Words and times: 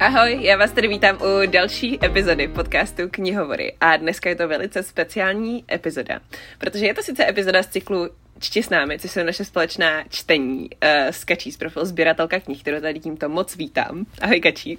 Ahoj, 0.00 0.38
já 0.40 0.56
vás 0.56 0.72
tady 0.72 0.88
vítám 0.88 1.18
u 1.22 1.46
další 1.46 2.04
epizody 2.04 2.48
podcastu 2.48 3.02
Knihovory 3.10 3.76
a 3.80 3.96
dneska 3.96 4.28
je 4.28 4.36
to 4.36 4.48
velice 4.48 4.82
speciální 4.82 5.64
epizoda, 5.72 6.20
protože 6.58 6.86
je 6.86 6.94
to 6.94 7.02
sice 7.02 7.28
epizoda 7.28 7.62
z 7.62 7.66
cyklu 7.66 8.10
Čti 8.38 8.62
s 8.62 8.70
námi, 8.70 8.98
což 8.98 9.10
jsou 9.10 9.22
naše 9.22 9.44
společná 9.44 10.04
čtení 10.08 10.70
uh, 10.70 10.88
s 10.90 11.24
Kačí 11.24 11.52
z 11.52 11.56
profilu 11.56 11.84
sběratelka 11.84 12.40
knih, 12.40 12.60
kterou 12.60 12.80
tady 12.80 13.00
tímto 13.00 13.28
moc 13.28 13.56
vítám. 13.56 14.06
Ahoj 14.22 14.40
Kačí. 14.40 14.78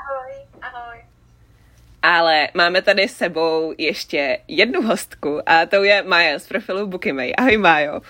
Ahoj, 0.00 0.32
ahoj. 0.62 0.98
Ale 2.02 2.48
máme 2.54 2.82
tady 2.82 3.08
s 3.08 3.16
sebou 3.16 3.74
ještě 3.78 4.38
jednu 4.48 4.82
hostku 4.82 5.40
a 5.46 5.66
to 5.66 5.84
je 5.84 6.02
Maja 6.02 6.38
z 6.38 6.48
profilu 6.48 6.86
Bookymay. 6.86 7.32
Ahoj 7.38 7.56
Májo. 7.56 8.00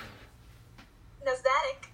Nazdárek. 1.27 1.90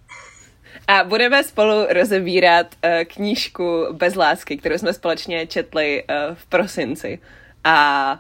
A 0.88 1.04
budeme 1.04 1.45
spolu 1.45 1.86
rozebírat 1.90 2.66
uh, 2.84 2.90
knížku 3.04 3.86
Bez 3.92 4.14
lásky, 4.14 4.56
kterou 4.56 4.78
jsme 4.78 4.92
společně 4.92 5.46
četli 5.46 6.04
uh, 6.04 6.34
v 6.34 6.46
prosinci. 6.46 7.18
A 7.64 8.18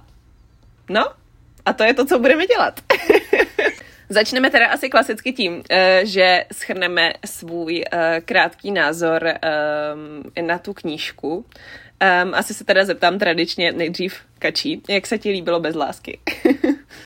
no, 0.90 1.04
a 1.64 1.72
to 1.72 1.84
je 1.84 1.94
to, 1.94 2.04
co 2.04 2.18
budeme 2.18 2.46
dělat. 2.46 2.80
Začneme 4.08 4.50
teda 4.50 4.66
asi 4.66 4.88
klasicky 4.88 5.32
tím, 5.32 5.54
uh, 5.54 5.62
že 6.02 6.44
schrneme 6.52 7.12
svůj 7.26 7.84
krátký 8.24 8.72
názor 8.72 9.32
na 10.40 10.58
tu 10.58 10.74
knížku. 10.74 11.44
Um, 12.24 12.34
asi 12.34 12.54
se 12.54 12.64
teda 12.64 12.84
zeptám 12.84 13.18
tradičně 13.18 13.72
nejdřív 13.72 14.20
Kačí, 14.38 14.82
jak 14.88 15.06
se 15.06 15.18
ti 15.18 15.30
líbilo 15.30 15.60
bez 15.60 15.74
lásky? 15.74 16.18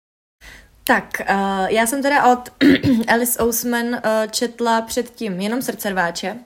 Tak, 0.91 1.21
uh, 1.21 1.67
já 1.69 1.87
jsem 1.87 2.03
teda 2.03 2.33
od 2.33 2.49
Alice 3.09 3.43
Ousman 3.43 3.87
uh, 3.87 3.99
četla 4.31 4.83
předtím 4.83 5.41
jenom 5.41 5.63
srdcerváče 5.63 6.37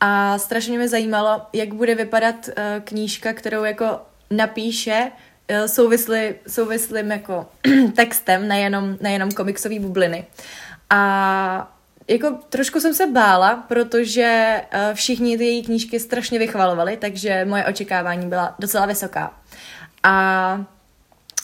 a 0.00 0.38
strašně 0.38 0.78
mě 0.78 0.88
zajímalo, 0.88 1.42
jak 1.52 1.74
bude 1.74 1.94
vypadat 1.94 2.34
uh, 2.48 2.54
knížka, 2.84 3.32
kterou 3.32 3.64
jako 3.64 4.00
napíše 4.30 5.10
uh, 5.50 5.66
souvislý, 5.66 6.34
souvislým 6.48 7.10
jako 7.10 7.46
textem, 7.96 8.48
nejenom, 8.48 8.96
nejenom 9.00 9.30
komiksové 9.30 9.78
bubliny. 9.80 10.26
A 10.90 11.72
jako 12.08 12.30
trošku 12.48 12.80
jsem 12.80 12.94
se 12.94 13.06
bála, 13.06 13.64
protože 13.68 14.60
uh, 14.74 14.94
všichni 14.94 15.38
ty 15.38 15.44
její 15.44 15.62
knížky 15.62 16.00
strašně 16.00 16.38
vychvalovali, 16.38 16.96
takže 16.96 17.44
moje 17.44 17.64
očekávání 17.64 18.26
byla 18.26 18.54
docela 18.58 18.86
vysoká. 18.86 19.34
A 20.02 20.75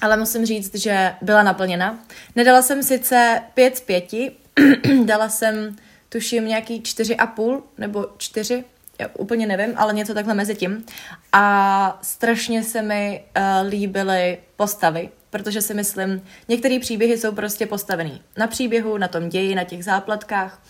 ale 0.02 0.16
musím 0.16 0.46
říct, 0.46 0.74
že 0.74 1.14
byla 1.22 1.42
naplněna. 1.42 1.98
Nedala 2.36 2.62
jsem 2.62 2.82
sice 2.82 3.42
pět 3.54 3.76
z 3.76 3.80
pěti, 3.80 4.32
dala 5.04 5.28
jsem 5.28 5.76
tuším 6.08 6.46
nějaký 6.46 6.82
čtyři 6.82 7.16
a 7.16 7.26
půl 7.26 7.62
nebo 7.78 8.06
čtyři, 8.16 8.64
já 8.98 9.08
úplně 9.18 9.46
nevím, 9.46 9.72
ale 9.76 9.94
něco 9.94 10.14
takhle 10.14 10.34
mezi 10.34 10.54
tím. 10.54 10.84
A 11.32 11.98
strašně 12.02 12.62
se 12.62 12.82
mi 12.82 13.24
uh, 13.36 13.68
líbily 13.68 14.38
postavy, 14.56 15.08
protože 15.30 15.62
si 15.62 15.74
myslím, 15.74 16.22
některé 16.48 16.78
příběhy 16.80 17.18
jsou 17.18 17.32
prostě 17.32 17.66
postavený 17.66 18.22
na 18.38 18.46
příběhu, 18.46 18.98
na 18.98 19.08
tom 19.08 19.28
ději, 19.28 19.54
na 19.54 19.64
těch 19.64 19.84
záplatkách 19.84 20.62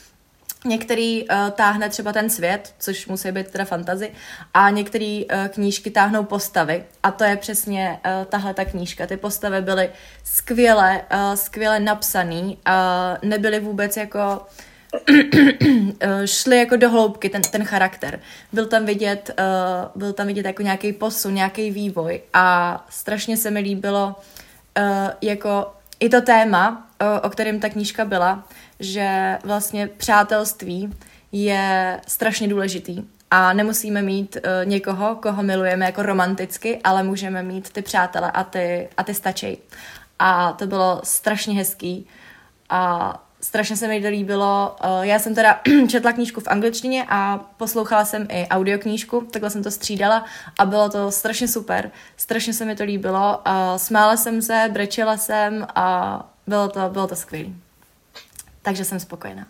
Některý 0.64 1.28
uh, 1.28 1.50
táhne 1.50 1.88
třeba 1.88 2.12
ten 2.12 2.30
svět, 2.30 2.74
což 2.78 3.06
musí 3.06 3.32
být 3.32 3.48
teda 3.48 3.64
fantazy, 3.64 4.10
a 4.54 4.70
některé 4.70 5.22
uh, 5.24 5.48
knížky 5.48 5.90
táhnou 5.90 6.24
postavy. 6.24 6.84
A 7.02 7.10
to 7.10 7.24
je 7.24 7.36
přesně 7.36 8.00
uh, 8.06 8.24
tahle 8.24 8.54
ta 8.54 8.64
knížka. 8.64 9.06
Ty 9.06 9.16
postavy 9.16 9.60
byly 9.60 9.90
skvěle, 10.24 11.02
uh, 11.14 11.34
skvěle 11.34 11.80
napsaný, 11.80 12.58
uh, 12.68 13.28
nebyly 13.28 13.60
vůbec 13.60 13.96
jako 13.96 14.46
šly 16.24 16.58
jako 16.58 16.76
do 16.76 16.90
hloubky 16.90 17.28
ten, 17.28 17.42
ten 17.42 17.64
charakter. 17.64 18.20
Byl 18.52 18.66
tam 18.66 18.84
vidět, 18.84 19.30
uh, 19.38 20.00
byl 20.00 20.12
tam 20.12 20.26
vidět 20.26 20.46
jako 20.46 20.62
nějaký 20.62 20.92
posun, 20.92 21.34
nějaký 21.34 21.70
vývoj 21.70 22.20
a 22.34 22.86
strašně 22.90 23.36
se 23.36 23.50
mi 23.50 23.60
líbilo 23.60 24.16
uh, 24.78 24.84
jako 25.20 25.72
i 26.02 26.08
to 26.08 26.20
téma, 26.20 26.86
o, 27.00 27.20
o 27.26 27.30
kterém 27.30 27.60
ta 27.60 27.68
knížka 27.68 28.04
byla, 28.04 28.44
že 28.82 29.38
vlastně 29.44 29.86
přátelství 29.86 30.94
je 31.32 32.00
strašně 32.06 32.48
důležitý 32.48 33.02
a 33.30 33.52
nemusíme 33.52 34.02
mít 34.02 34.36
uh, 34.36 34.68
někoho, 34.68 35.14
koho 35.16 35.42
milujeme 35.42 35.86
jako 35.86 36.02
romanticky, 36.02 36.80
ale 36.84 37.02
můžeme 37.02 37.42
mít 37.42 37.70
ty 37.70 37.82
přátele 37.82 38.30
a 38.30 38.44
ty, 38.44 38.88
a 38.96 39.02
ty 39.02 39.14
stačí. 39.14 39.58
A 40.18 40.52
to 40.52 40.66
bylo 40.66 41.00
strašně 41.04 41.54
hezký 41.54 42.06
a 42.68 43.22
strašně 43.40 43.76
se 43.76 43.88
mi 43.88 44.02
to 44.02 44.08
líbilo. 44.08 44.76
Uh, 44.84 45.02
já 45.02 45.18
jsem 45.18 45.34
teda 45.34 45.60
četla 45.88 46.12
knížku 46.12 46.40
v 46.40 46.48
angličtině 46.48 47.06
a 47.08 47.38
poslouchala 47.56 48.04
jsem 48.04 48.26
i 48.30 48.48
audioknížku, 48.48 49.20
takhle 49.30 49.50
jsem 49.50 49.62
to 49.62 49.70
střídala 49.70 50.24
a 50.58 50.66
bylo 50.66 50.88
to 50.88 51.10
strašně 51.10 51.48
super. 51.48 51.90
Strašně 52.16 52.52
se 52.52 52.64
mi 52.64 52.76
to 52.76 52.84
líbilo. 52.84 53.40
Uh, 53.46 53.76
smála 53.76 54.16
jsem 54.16 54.42
se, 54.42 54.68
brečela 54.72 55.16
jsem 55.16 55.66
a 55.74 56.18
bylo 56.46 56.68
to, 56.68 56.80
bylo 56.88 57.06
to 57.06 57.16
skvělé. 57.16 57.50
Takže 58.62 58.84
jsem 58.84 59.00
spokojená. 59.00 59.46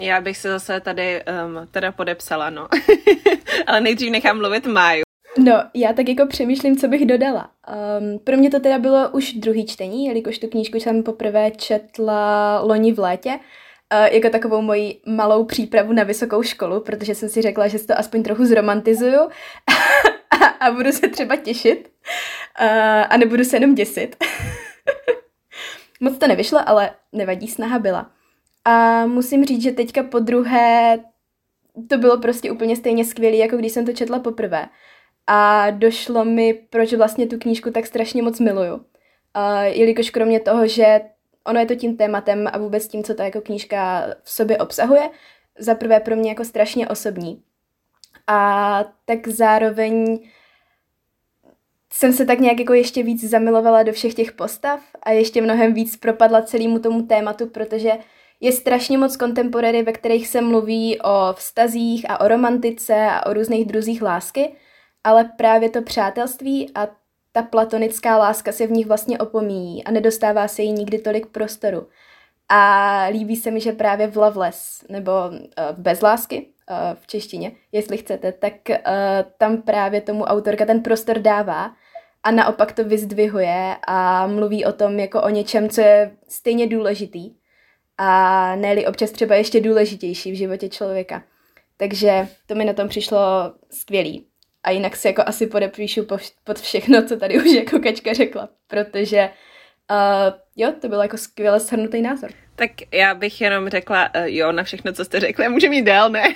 Já 0.00 0.20
bych 0.20 0.36
se 0.36 0.48
zase 0.48 0.80
tady 0.80 1.22
um, 1.24 1.66
teda 1.70 1.92
podepsala, 1.92 2.50
no. 2.50 2.68
Ale 3.66 3.80
nejdřív 3.80 4.10
nechám 4.10 4.38
mluvit 4.38 4.66
Máju. 4.66 5.02
No, 5.38 5.52
já 5.74 5.92
tak 5.92 6.08
jako 6.08 6.26
přemýšlím, 6.26 6.76
co 6.76 6.88
bych 6.88 7.06
dodala. 7.06 7.50
Um, 8.00 8.18
pro 8.18 8.36
mě 8.36 8.50
to 8.50 8.60
teda 8.60 8.78
bylo 8.78 9.10
už 9.10 9.32
druhý 9.32 9.66
čtení, 9.66 10.06
jelikož 10.06 10.38
tu 10.38 10.46
knížku 10.46 10.80
jsem 10.80 11.02
poprvé 11.02 11.50
četla 11.50 12.60
loni 12.60 12.92
v 12.92 12.98
létě, 12.98 13.30
uh, 13.30 14.06
jako 14.06 14.30
takovou 14.30 14.62
moji 14.62 15.00
malou 15.06 15.44
přípravu 15.44 15.92
na 15.92 16.02
vysokou 16.02 16.42
školu, 16.42 16.80
protože 16.80 17.14
jsem 17.14 17.28
si 17.28 17.42
řekla, 17.42 17.68
že 17.68 17.78
si 17.78 17.86
to 17.86 17.98
aspoň 17.98 18.22
trochu 18.22 18.44
zromantizuju 18.44 19.20
a, 20.30 20.44
a 20.46 20.70
budu 20.70 20.92
se 20.92 21.08
třeba 21.08 21.36
těšit 21.36 21.90
uh, 22.60 22.66
a 23.08 23.16
nebudu 23.16 23.44
se 23.44 23.56
jenom 23.56 23.74
děsit. 23.74 24.16
Moc 26.00 26.18
to 26.18 26.26
nevyšlo, 26.26 26.60
ale 26.66 26.90
nevadí, 27.12 27.48
snaha 27.48 27.78
byla. 27.78 28.10
A 28.64 29.06
musím 29.06 29.44
říct, 29.44 29.62
že 29.62 29.72
teďka 29.72 30.02
po 30.02 30.18
druhé 30.18 30.98
to 31.88 31.98
bylo 31.98 32.18
prostě 32.18 32.50
úplně 32.50 32.76
stejně 32.76 33.04
skvělé, 33.04 33.36
jako 33.36 33.56
když 33.56 33.72
jsem 33.72 33.86
to 33.86 33.92
četla 33.92 34.18
poprvé. 34.18 34.68
A 35.26 35.70
došlo 35.70 36.24
mi, 36.24 36.54
proč 36.70 36.92
vlastně 36.92 37.26
tu 37.26 37.38
knížku 37.38 37.70
tak 37.70 37.86
strašně 37.86 38.22
moc 38.22 38.40
miluju. 38.40 38.74
Uh, 38.74 39.62
jelikož 39.62 40.10
kromě 40.10 40.40
toho, 40.40 40.66
že 40.66 41.00
ono 41.44 41.60
je 41.60 41.66
to 41.66 41.74
tím 41.74 41.96
tématem 41.96 42.46
a 42.52 42.58
vůbec 42.58 42.88
tím, 42.88 43.04
co 43.04 43.14
ta 43.14 43.24
jako 43.24 43.40
knížka 43.40 44.06
v 44.22 44.30
sobě 44.30 44.58
obsahuje, 44.58 45.10
za 45.58 45.74
prvé 45.74 46.00
pro 46.00 46.16
mě 46.16 46.28
jako 46.28 46.44
strašně 46.44 46.88
osobní. 46.88 47.42
A 48.26 48.84
tak 49.04 49.28
zároveň 49.28 50.18
jsem 51.96 52.12
se 52.12 52.26
tak 52.26 52.38
nějak 52.38 52.58
jako 52.58 52.74
ještě 52.74 53.02
víc 53.02 53.30
zamilovala 53.30 53.82
do 53.82 53.92
všech 53.92 54.14
těch 54.14 54.32
postav 54.32 54.80
a 55.02 55.10
ještě 55.10 55.42
mnohem 55.42 55.74
víc 55.74 55.96
propadla 55.96 56.42
celému 56.42 56.78
tomu 56.78 57.02
tématu, 57.02 57.46
protože 57.46 57.92
je 58.40 58.52
strašně 58.52 58.98
moc 58.98 59.16
kontemporary, 59.16 59.82
ve 59.82 59.92
kterých 59.92 60.28
se 60.28 60.40
mluví 60.40 61.00
o 61.00 61.32
vztazích 61.32 62.10
a 62.10 62.20
o 62.20 62.28
romantice 62.28 62.94
a 63.10 63.26
o 63.26 63.32
různých 63.32 63.66
druzích 63.66 64.02
lásky, 64.02 64.52
ale 65.04 65.30
právě 65.36 65.70
to 65.70 65.82
přátelství 65.82 66.70
a 66.74 66.88
ta 67.32 67.42
platonická 67.42 68.16
láska 68.16 68.52
se 68.52 68.66
v 68.66 68.70
nich 68.70 68.86
vlastně 68.86 69.18
opomíjí 69.18 69.84
a 69.84 69.90
nedostává 69.90 70.48
se 70.48 70.62
jí 70.62 70.72
nikdy 70.72 70.98
tolik 70.98 71.26
prostoru. 71.26 71.86
A 72.48 73.02
líbí 73.10 73.36
se 73.36 73.50
mi, 73.50 73.60
že 73.60 73.72
právě 73.72 74.06
v 74.06 74.16
Loveless, 74.16 74.84
nebo 74.88 75.10
uh, 75.28 75.78
Bez 75.78 76.02
lásky, 76.02 76.46
uh, 76.70 76.76
v 76.94 77.06
češtině, 77.06 77.52
jestli 77.72 77.96
chcete, 77.96 78.32
tak 78.32 78.54
uh, 78.68 78.74
tam 79.38 79.62
právě 79.62 80.00
tomu 80.00 80.24
autorka 80.24 80.64
ten 80.64 80.82
prostor 80.82 81.18
dává 81.18 81.72
a 82.26 82.30
naopak 82.30 82.72
to 82.72 82.84
vyzdvihuje 82.84 83.76
a 83.86 84.26
mluví 84.26 84.64
o 84.64 84.72
tom 84.72 84.98
jako 84.98 85.22
o 85.22 85.28
něčem, 85.28 85.68
co 85.68 85.80
je 85.80 86.10
stejně 86.28 86.66
důležitý 86.66 87.30
a 87.98 88.56
ne 88.56 88.86
občas 88.86 89.10
třeba 89.10 89.34
ještě 89.34 89.60
důležitější 89.60 90.32
v 90.32 90.34
životě 90.34 90.68
člověka. 90.68 91.22
Takže 91.76 92.28
to 92.46 92.54
mi 92.54 92.64
na 92.64 92.72
tom 92.72 92.88
přišlo 92.88 93.18
skvělý. 93.70 94.26
A 94.64 94.70
jinak 94.70 94.96
si 94.96 95.08
jako 95.08 95.22
asi 95.26 95.46
podepíšu 95.46 96.06
pod 96.44 96.60
všechno, 96.60 97.06
co 97.08 97.16
tady 97.16 97.38
už 97.38 97.52
jako 97.52 97.78
Kačka 97.78 98.12
řekla, 98.12 98.48
protože 98.66 99.30
uh, 99.90 100.34
jo, 100.56 100.72
to 100.80 100.88
byl 100.88 101.00
jako 101.02 101.16
skvěle 101.16 101.60
shrnutý 101.60 102.02
názor. 102.02 102.30
Tak 102.56 102.70
já 102.92 103.14
bych 103.14 103.40
jenom 103.40 103.68
řekla, 103.68 104.10
uh, 104.16 104.22
jo, 104.24 104.52
na 104.52 104.62
všechno, 104.62 104.92
co 104.92 105.04
jste 105.04 105.20
řekli, 105.20 105.48
může 105.48 105.68
mít 105.68 105.82
dál, 105.82 106.10
ne? 106.10 106.22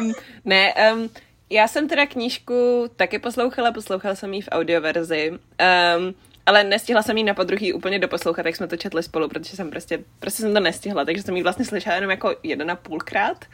um, 0.00 0.12
ne, 0.44 0.74
um, 0.92 1.10
já 1.50 1.68
jsem 1.68 1.88
teda 1.88 2.06
knížku 2.06 2.90
taky 2.96 3.18
poslouchala, 3.18 3.72
poslouchala 3.72 4.14
jsem 4.14 4.34
ji 4.34 4.42
v 4.42 4.48
audioverzi, 4.50 5.30
um, 5.30 6.14
ale 6.46 6.64
nestihla 6.64 7.02
jsem 7.02 7.16
ji 7.16 7.24
na 7.24 7.34
podruhý 7.34 7.72
úplně 7.72 7.98
doposlouchat, 7.98 8.46
jak 8.46 8.56
jsme 8.56 8.66
to 8.66 8.76
četli 8.76 9.02
spolu, 9.02 9.28
protože 9.28 9.56
jsem 9.56 9.70
prostě, 9.70 9.98
prostě 10.20 10.42
jsem 10.42 10.54
to 10.54 10.60
nestihla, 10.60 11.04
takže 11.04 11.22
jsem 11.22 11.36
ji 11.36 11.42
vlastně 11.42 11.64
slyšela 11.64 11.94
jenom 11.94 12.10
jako 12.10 12.36
jeden 12.42 12.70
a 12.70 12.76
půlkrát, 12.76 13.44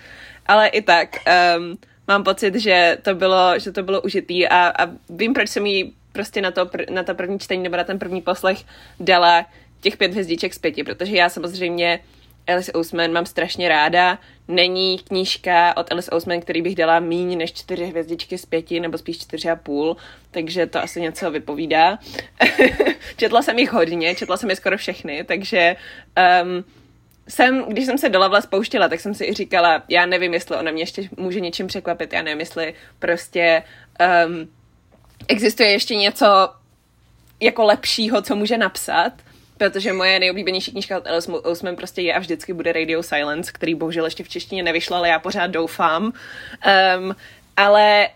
ale 0.46 0.69
i 0.69 0.82
tak 0.82 1.08
um, 1.58 1.79
mám 2.08 2.25
pocit, 2.25 2.55
že 2.55 2.99
to 3.02 3.14
bylo, 3.14 3.58
že 3.58 3.73
to 3.73 3.82
bylo 3.82 4.00
užitý 4.00 4.49
a, 4.49 4.73
a 4.79 4.90
vím, 5.11 5.35
proč 5.35 5.49
jsem 5.49 5.67
ji 5.67 5.93
prostě 6.12 6.43
na 6.43 6.50
to, 6.50 6.70
na 6.90 7.02
to 7.02 7.14
první 7.14 7.38
čtení 7.38 7.62
nebo 7.62 7.76
na 7.76 7.85
ten 7.85 7.99
první 7.99 8.23
poslech 8.23 8.58
dala 9.00 9.47
těch 9.81 9.97
pět 9.97 10.11
hvězdiček 10.11 10.55
z 10.55 10.58
pěti, 10.58 10.85
protože 10.85 11.17
já 11.17 11.29
samozřejmě 11.29 12.00
Alice 12.46 12.73
Ousman 12.73 13.12
mám 13.12 13.26
strašně 13.26 13.69
ráda. 13.69 14.19
Není 14.49 14.99
knížka 14.99 15.76
od 15.76 15.93
Alice 15.93 16.14
Ousman, 16.14 16.41
který 16.41 16.62
bych 16.62 16.75
dala 16.75 17.00
míň 17.00 17.38
než 17.38 17.52
čtyři 17.52 17.87
hvězdičky 17.87 18.38
z 18.38 18.46
pěti, 18.46 18.81
nebo 18.81 18.99
spíš 18.99 19.19
čtyři 19.19 19.50
a 19.50 19.56
půl, 19.56 19.96
takže 20.31 20.67
to 20.67 20.82
asi 20.82 21.00
něco 21.00 21.31
vypovídá. 21.31 21.99
četla 23.17 23.43
jsem 23.43 23.58
jich 23.58 23.73
hodně, 23.73 24.14
četla 24.14 24.37
jsem 24.37 24.50
je 24.50 24.56
skoro 24.56 24.79
všechny, 24.79 25.25
takže 25.25 25.76
um, 26.43 26.64
jsem, 27.29 27.64
když 27.69 27.87
jsem 27.87 27.99
se 27.99 28.08
do 28.08 28.19
Lavla 28.19 28.41
spouštěla, 28.41 28.88
tak 28.88 29.00
jsem 29.00 29.14
si 29.14 29.25
i 29.25 29.35
říkala, 29.35 29.82
já 29.88 30.06
nevím, 30.06 30.35
jestli 30.35 30.56
ona 30.56 30.70
mě 30.70 30.82
ještě 30.82 31.08
může 31.17 31.40
něčím 31.40 31.67
překvapit, 31.67 32.12
já 32.12 32.23
nevím, 32.23 32.40
jestli 32.40 32.75
prostě 32.99 33.62
um, 34.26 34.49
existuje 35.29 35.70
ještě 35.70 35.97
něco 35.97 36.26
jako 37.40 37.64
lepšího, 37.64 38.23
co 38.23 38.37
může 38.37 38.58
napsat, 38.58 39.12
protože 39.56 39.93
moje 39.93 40.21
nejoblíbenější 40.21 40.71
knížka 40.71 40.99
od 40.99 41.06
Alice 41.06 41.33
Ousman 41.33 41.77
prostě 41.77 42.03
je 42.03 42.15
a 42.15 42.19
vždycky 42.19 42.53
bude 42.53 42.73
Radio 42.73 43.03
Silence, 43.03 43.53
který 43.53 43.75
bohužel 43.75 44.05
ještě 44.05 44.25
v 44.25 44.29
češtině 44.29 44.62
nevyšla, 44.62 44.99
ale 44.99 45.09
já 45.09 45.19
pořád 45.19 45.47
doufám. 45.47 46.05
Um, 46.05 47.17
ale 47.56 48.09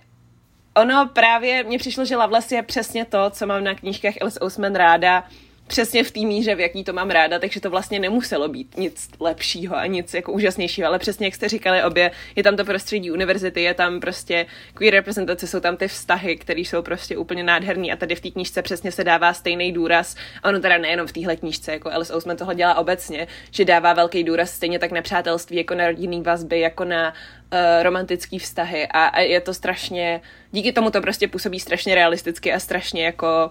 ono 0.74 1.08
právě, 1.12 1.64
mně 1.64 1.78
přišlo, 1.78 2.04
že 2.04 2.16
Loveless 2.16 2.52
je 2.52 2.62
přesně 2.62 3.04
to, 3.04 3.30
co 3.30 3.46
mám 3.46 3.64
na 3.64 3.74
knížkách 3.74 4.14
Alice 4.20 4.40
Ousman 4.44 4.74
ráda, 4.74 5.24
přesně 5.68 6.04
v 6.04 6.10
té 6.10 6.20
míře, 6.20 6.54
v 6.54 6.60
jaký 6.60 6.84
to 6.84 6.92
mám 6.92 7.10
ráda, 7.10 7.38
takže 7.38 7.60
to 7.60 7.70
vlastně 7.70 7.98
nemuselo 7.98 8.48
být 8.48 8.76
nic 8.76 9.08
lepšího 9.20 9.76
a 9.76 9.86
nic 9.86 10.14
jako 10.14 10.32
úžasnějšího, 10.32 10.88
ale 10.88 10.98
přesně 10.98 11.26
jak 11.26 11.34
jste 11.34 11.48
říkali 11.48 11.84
obě, 11.84 12.10
je 12.36 12.42
tam 12.42 12.56
to 12.56 12.64
prostředí 12.64 13.10
univerzity, 13.10 13.62
je 13.62 13.74
tam 13.74 14.00
prostě 14.00 14.46
queer 14.74 14.94
reprezentace, 14.94 15.46
jsou 15.46 15.60
tam 15.60 15.76
ty 15.76 15.88
vztahy, 15.88 16.36
které 16.36 16.60
jsou 16.60 16.82
prostě 16.82 17.16
úplně 17.16 17.42
nádherný 17.42 17.92
a 17.92 17.96
tady 17.96 18.14
v 18.14 18.20
té 18.20 18.30
knížce 18.30 18.62
přesně 18.62 18.92
se 18.92 19.04
dává 19.04 19.32
stejný 19.32 19.72
důraz. 19.72 20.16
A 20.42 20.48
ono 20.48 20.60
teda 20.60 20.78
nejenom 20.78 21.06
v 21.06 21.12
téhle 21.12 21.36
knížce, 21.36 21.72
jako 21.72 21.92
Alice 21.92 22.16
Ousman 22.16 22.36
tohle 22.36 22.54
dělá 22.54 22.74
obecně, 22.74 23.26
že 23.50 23.64
dává 23.64 23.92
velký 23.92 24.24
důraz 24.24 24.50
stejně 24.50 24.78
tak 24.78 24.92
na 24.92 25.02
přátelství, 25.02 25.56
jako 25.56 25.74
na 25.74 25.86
rodinný 25.86 26.22
vazby, 26.22 26.60
jako 26.60 26.84
na 26.84 27.08
uh, 27.08 27.82
romantický 27.82 28.38
vztahy 28.38 28.86
a, 28.86 29.04
a 29.04 29.20
je 29.20 29.40
to 29.40 29.54
strašně, 29.54 30.20
díky 30.52 30.72
tomu 30.72 30.90
to 30.90 31.00
prostě 31.00 31.28
působí 31.28 31.60
strašně 31.60 31.94
realisticky 31.94 32.52
a 32.52 32.60
strašně 32.60 33.04
jako 33.04 33.50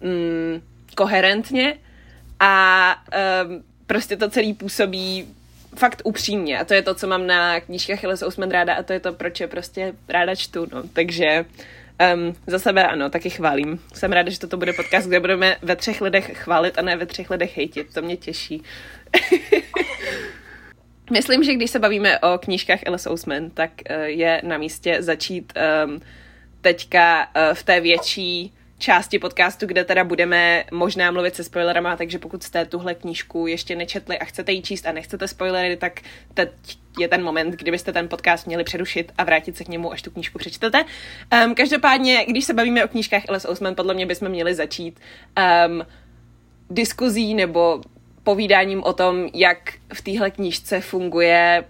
mm, 0.00 0.60
koherentně 0.98 1.78
a 2.40 2.94
um, 3.46 3.62
prostě 3.86 4.16
to 4.16 4.30
celý 4.30 4.54
působí 4.54 5.26
fakt 5.76 6.02
upřímně 6.04 6.58
a 6.58 6.64
to 6.64 6.74
je 6.74 6.82
to, 6.82 6.94
co 6.94 7.06
mám 7.06 7.26
na 7.26 7.60
knížkách 7.60 8.02
Hilles 8.02 8.22
Ousman 8.22 8.50
ráda 8.50 8.74
a 8.74 8.82
to 8.82 8.92
je 8.92 9.00
to, 9.00 9.12
proč 9.12 9.40
je 9.40 9.46
prostě 9.46 9.94
ráda 10.08 10.34
čtu, 10.34 10.66
no. 10.72 10.82
Takže 10.92 11.44
um, 12.14 12.34
za 12.46 12.58
sebe 12.58 12.82
ano, 12.86 13.10
taky 13.10 13.30
chválím. 13.30 13.80
Jsem 13.94 14.12
ráda, 14.12 14.30
že 14.30 14.38
toto 14.38 14.56
bude 14.56 14.72
podcast, 14.72 15.08
kde 15.08 15.20
budeme 15.20 15.56
ve 15.62 15.76
třech 15.76 16.00
lidech 16.00 16.38
chválit 16.38 16.78
a 16.78 16.82
ne 16.82 16.96
ve 16.96 17.06
třech 17.06 17.30
lidech 17.30 17.56
hejtit. 17.56 17.94
To 17.94 18.02
mě 18.02 18.16
těší. 18.16 18.62
Myslím, 21.10 21.44
že 21.44 21.54
když 21.54 21.70
se 21.70 21.78
bavíme 21.78 22.18
o 22.18 22.38
knížkách 22.38 22.80
Alice 22.86 23.10
Ousman, 23.10 23.50
tak 23.50 23.70
uh, 23.90 23.96
je 24.02 24.40
na 24.44 24.58
místě 24.58 25.02
začít 25.02 25.52
um, 25.86 26.00
teďka 26.60 27.26
uh, 27.26 27.54
v 27.54 27.62
té 27.62 27.80
větší 27.80 28.57
části 28.78 29.18
podcastu, 29.18 29.66
kde 29.66 29.84
teda 29.84 30.04
budeme 30.04 30.64
možná 30.72 31.10
mluvit 31.10 31.34
se 31.34 31.44
spoilerama, 31.44 31.96
takže 31.96 32.18
pokud 32.18 32.42
jste 32.42 32.64
tuhle 32.64 32.94
knížku 32.94 33.46
ještě 33.46 33.76
nečetli 33.76 34.18
a 34.18 34.24
chcete 34.24 34.52
ji 34.52 34.62
číst 34.62 34.86
a 34.86 34.92
nechcete 34.92 35.28
spoilery, 35.28 35.76
tak 35.76 36.00
teď 36.34 36.50
je 36.98 37.08
ten 37.08 37.24
moment, 37.24 37.50
kdybyste 37.50 37.92
ten 37.92 38.08
podcast 38.08 38.46
měli 38.46 38.64
přerušit 38.64 39.12
a 39.18 39.24
vrátit 39.24 39.56
se 39.56 39.64
k 39.64 39.68
němu, 39.68 39.92
až 39.92 40.02
tu 40.02 40.10
knížku 40.10 40.38
přečtete. 40.38 40.84
Um, 41.44 41.54
každopádně, 41.54 42.26
když 42.28 42.44
se 42.44 42.54
bavíme 42.54 42.84
o 42.84 42.88
knížkách 42.88 43.22
Alice 43.28 43.48
Ousman, 43.48 43.74
podle 43.74 43.94
mě 43.94 44.06
bychom 44.06 44.28
měli 44.28 44.54
začít 44.54 45.00
um, 45.68 45.86
diskuzí 46.70 47.34
nebo 47.34 47.80
povídáním 48.22 48.82
o 48.82 48.92
tom, 48.92 49.28
jak 49.34 49.72
v 49.94 50.02
téhle 50.02 50.30
knížce 50.30 50.80
funguje 50.80 51.64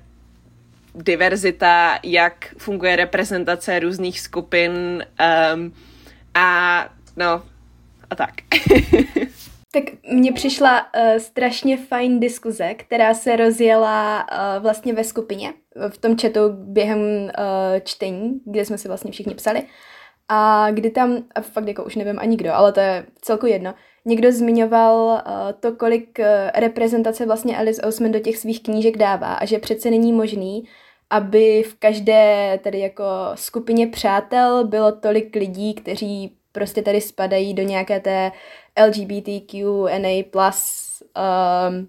diverzita, 0.94 1.98
jak 2.02 2.54
funguje 2.58 2.96
reprezentace 2.96 3.78
různých 3.78 4.20
skupin 4.20 5.04
um, 5.54 5.74
a 6.34 6.88
no 7.18 7.42
a 8.10 8.14
tak. 8.14 8.30
tak 9.72 9.84
mně 10.12 10.32
přišla 10.32 10.80
uh, 10.80 11.18
strašně 11.18 11.76
fajn 11.76 12.20
diskuze, 12.20 12.74
která 12.74 13.14
se 13.14 13.36
rozjela 13.36 14.26
uh, 14.32 14.62
vlastně 14.62 14.92
ve 14.92 15.04
skupině, 15.04 15.52
v 15.88 15.98
tom 15.98 16.16
chatu 16.18 16.40
během 16.52 17.00
uh, 17.00 17.30
čtení, 17.84 18.40
kde 18.44 18.64
jsme 18.64 18.78
si 18.78 18.88
vlastně 18.88 19.12
všichni 19.12 19.34
psali. 19.34 19.62
A 20.28 20.70
kdy 20.70 20.90
tam, 20.90 21.16
a 21.34 21.40
fakt 21.40 21.68
jako 21.68 21.84
už 21.84 21.96
nevím 21.96 22.18
ani 22.18 22.36
kdo, 22.36 22.54
ale 22.54 22.72
to 22.72 22.80
je 22.80 23.06
celku 23.20 23.46
jedno, 23.46 23.74
někdo 24.04 24.32
zmiňoval 24.32 24.96
uh, 24.96 25.52
to, 25.60 25.72
kolik 25.72 26.18
uh, 26.18 26.24
reprezentace 26.54 27.26
vlastně 27.26 27.58
Alice 27.58 27.86
Ousman 27.86 28.12
do 28.12 28.18
těch 28.18 28.36
svých 28.36 28.62
knížek 28.62 28.96
dává 28.96 29.34
a 29.34 29.44
že 29.44 29.58
přece 29.58 29.90
není 29.90 30.12
možný, 30.12 30.64
aby 31.10 31.62
v 31.62 31.74
každé 31.78 32.60
tedy 32.62 32.78
jako 32.78 33.04
skupině 33.34 33.86
přátel 33.86 34.66
bylo 34.66 34.92
tolik 34.92 35.36
lidí, 35.36 35.74
kteří 35.74 36.37
prostě 36.58 36.82
tady 36.82 37.00
spadají 37.00 37.54
do 37.54 37.62
nějaké 37.62 38.00
té 38.00 38.32
LGBTQNA 38.86 40.22
plus 40.30 41.02
um, 41.16 41.88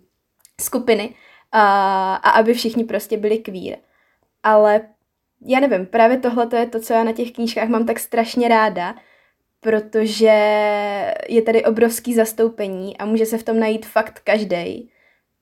skupiny 0.61 1.15
a, 1.51 2.15
a 2.15 2.29
aby 2.29 2.53
všichni 2.53 2.83
prostě 2.83 3.17
byli 3.17 3.37
queer. 3.37 3.77
Ale 4.43 4.81
já 5.45 5.59
nevím, 5.59 5.85
právě 5.85 6.17
tohle 6.17 6.47
to 6.47 6.55
je 6.55 6.65
to, 6.65 6.79
co 6.79 6.93
já 6.93 7.03
na 7.03 7.11
těch 7.11 7.31
knížkách 7.31 7.69
mám 7.69 7.85
tak 7.85 7.99
strašně 7.99 8.47
ráda, 8.47 8.95
protože 9.59 10.33
je 11.29 11.41
tady 11.41 11.65
obrovský 11.65 12.13
zastoupení 12.13 12.97
a 12.97 13.05
může 13.05 13.25
se 13.25 13.37
v 13.37 13.43
tom 13.43 13.59
najít 13.59 13.85
fakt 13.85 14.19
každý. 14.23 14.91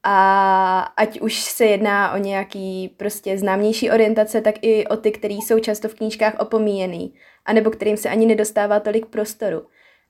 A 0.09 0.79
ať 0.97 1.19
už 1.19 1.41
se 1.41 1.65
jedná 1.65 2.13
o 2.13 2.17
nějaký 2.17 2.95
prostě 2.97 3.37
známější 3.37 3.91
orientace, 3.91 4.41
tak 4.41 4.55
i 4.61 4.87
o 4.87 4.97
ty, 4.97 5.11
které 5.11 5.33
jsou 5.33 5.59
často 5.59 5.87
v 5.87 5.95
knížkách 5.95 6.39
opomíjený, 6.39 7.13
anebo 7.45 7.69
kterým 7.69 7.97
se 7.97 8.09
ani 8.09 8.25
nedostává 8.25 8.79
tolik 8.79 9.05
prostoru. 9.05 9.61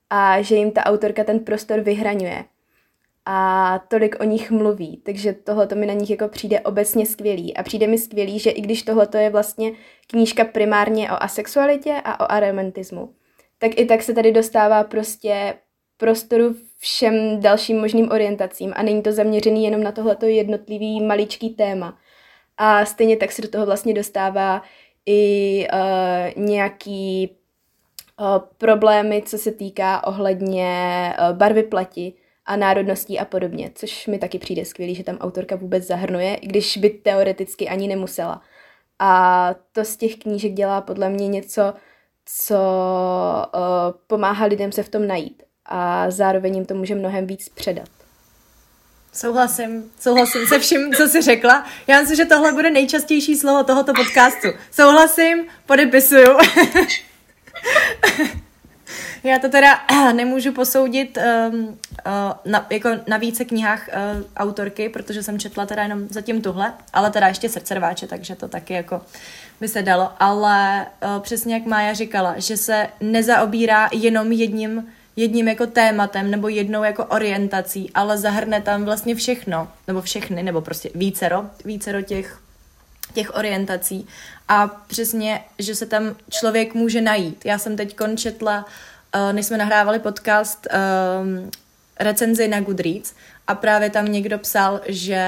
A 0.10 0.42
že 0.42 0.56
jim 0.56 0.72
ta 0.72 0.86
autorka 0.86 1.24
ten 1.24 1.40
prostor 1.40 1.80
vyhraňuje. 1.80 2.46
A 3.26 3.80
tolik 3.88 4.16
o 4.20 4.24
nich 4.24 4.52
mluví, 4.52 5.02
takže 5.06 5.34
tohle 5.34 5.68
to 5.68 5.76
mi 5.76 5.86
na 5.86 5.94
nich 5.94 6.10
jako 6.10 6.28
přijde 6.28 6.60
obecně 6.60 7.06
skvělý. 7.06 7.58
A 7.58 7.64
přijde 7.64 7.88
mi 7.88 7.98
skvělý, 7.98 8.40
že 8.40 8.50
i 8.50 8.62
když 8.62 8.84
tohle 8.84 9.08
je 9.18 9.30
vlastně 9.30 9.72
knížka 10.08 10.46
primárně 10.46 11.12
o 11.12 11.24
asexualitě 11.24 12.02
a 12.04 12.20
o 12.20 12.32
aromantismu, 12.32 13.14
tak 13.58 13.72
i 13.80 13.86
tak 13.86 14.04
se 14.04 14.14
tady 14.14 14.32
dostává 14.32 14.84
prostě 14.84 15.54
prostoru 15.98 16.56
všem 16.78 17.42
dalším 17.42 17.80
možným 17.80 18.12
orientacím 18.12 18.74
a 18.76 18.84
není 18.84 19.02
to 19.02 19.12
zaměřený 19.12 19.64
jenom 19.64 19.84
na 19.84 19.92
tohleto 19.92 20.26
jednotlivý 20.26 21.02
maličký 21.02 21.50
téma. 21.50 21.98
A 22.58 22.86
stejně 22.86 23.18
tak 23.18 23.32
se 23.32 23.42
do 23.42 23.48
toho 23.48 23.66
vlastně 23.66 23.94
dostává 23.94 24.62
i 25.06 25.68
uh, 25.74 26.44
nějaký 26.44 27.30
uh, 28.20 28.26
problémy, 28.58 29.22
co 29.26 29.38
se 29.38 29.52
týká 29.52 30.08
ohledně 30.08 31.14
uh, 31.20 31.38
barvy 31.38 31.64
pleti 31.64 32.14
a 32.46 32.56
národností 32.56 33.20
a 33.20 33.26
podobně, 33.26 33.72
což 33.76 34.08
mi 34.08 34.20
taky 34.20 34.40
přijde 34.40 34.66
skvělý, 34.66 34.96
že 34.96 35.04
tam 35.04 35.18
autorka 35.18 35.56
vůbec 35.56 35.84
zahrnuje, 35.84 36.36
i 36.36 36.48
když 36.48 36.78
by 36.78 36.90
teoreticky 36.90 37.70
ani 37.70 37.88
nemusela. 37.88 38.42
A 39.00 39.56
to 39.72 39.86
z 39.86 39.98
těch 39.98 40.16
knížek 40.16 40.54
dělá 40.54 40.82
podle 40.82 41.10
mě 41.10 41.28
něco, 41.28 41.74
co 42.26 42.56
uh, 43.56 43.62
pomáhá 44.08 44.46
lidem 44.46 44.72
se 44.72 44.84
v 44.84 44.90
tom 44.90 45.08
najít 45.08 45.47
a 45.68 46.12
zároveň 46.12 46.56
jim 46.56 46.66
to 46.66 46.74
může 46.74 46.96
mnohem 46.96 47.28
víc 47.28 47.50
předat. 47.50 47.90
Souhlasím, 49.14 49.84
souhlasím 50.00 50.48
se 50.48 50.60
vším, 50.60 50.94
co 50.94 51.08
jsi 51.08 51.22
řekla. 51.22 51.66
Já 51.88 52.00
myslím, 52.00 52.18
že 52.18 52.26
tohle 52.26 52.52
bude 52.52 52.70
nejčastější 52.70 53.36
slovo 53.36 53.64
tohoto 53.64 53.94
podcastu. 53.94 54.48
Souhlasím, 54.72 55.46
podepisuju. 55.66 56.38
Já 59.24 59.40
to 59.40 59.50
teda 59.50 59.80
nemůžu 60.14 60.52
posoudit 60.52 61.18
um, 61.52 61.60
uh, 61.60 61.74
na, 62.46 62.68
jako 62.70 62.90
na 63.08 63.18
více 63.18 63.46
knihách 63.46 63.88
uh, 63.88 64.24
autorky, 64.38 64.90
protože 64.90 65.24
jsem 65.24 65.40
četla 65.40 65.66
teda 65.66 65.84
jenom 65.84 66.08
zatím 66.10 66.42
tuhle, 66.42 66.74
ale 66.94 67.12
teda 67.12 67.28
ještě 67.28 67.50
srdcerváče, 67.50 68.08
takže 68.08 68.36
to 68.36 68.48
taky 68.48 68.74
jako 68.74 69.02
by 69.62 69.68
se 69.68 69.84
dalo. 69.84 70.12
Ale 70.20 70.86
uh, 71.04 71.22
přesně 71.22 71.54
jak 71.54 71.66
Mája 71.66 71.94
říkala, 71.94 72.36
že 72.38 72.58
se 72.58 72.88
nezaobírá 73.02 73.90
jenom 73.94 74.32
jedním 74.32 74.88
jedním 75.18 75.48
jako 75.48 75.68
tématem 75.68 76.32
nebo 76.32 76.48
jednou 76.48 76.84
jako 76.84 77.06
orientací, 77.06 77.92
ale 77.94 78.18
zahrne 78.18 78.62
tam 78.62 78.86
vlastně 78.86 79.16
všechno, 79.16 79.68
nebo 79.88 80.02
všechny, 80.02 80.44
nebo 80.44 80.62
prostě 80.62 80.90
vícero, 80.96 81.46
vícero 81.66 82.02
těch, 82.02 82.40
těch 83.14 83.36
orientací 83.36 84.08
a 84.48 84.68
přesně, 84.68 85.44
že 85.60 85.76
se 85.76 85.86
tam 85.86 86.16
člověk 86.30 86.74
může 86.74 87.02
najít. 87.02 87.46
Já 87.46 87.58
jsem 87.58 87.78
teď 87.78 87.96
četla, 88.16 88.66
uh, 89.16 89.34
než 89.34 89.46
jsme 89.46 89.58
nahrávali 89.58 90.00
podcast, 90.00 90.68
um, 91.22 91.52
recenzi 92.00 92.48
na 92.48 92.62
Goodreads 92.62 93.14
a 93.48 93.56
právě 93.56 93.90
tam 93.90 94.06
někdo 94.06 94.38
psal, 94.40 94.82
že 94.86 95.26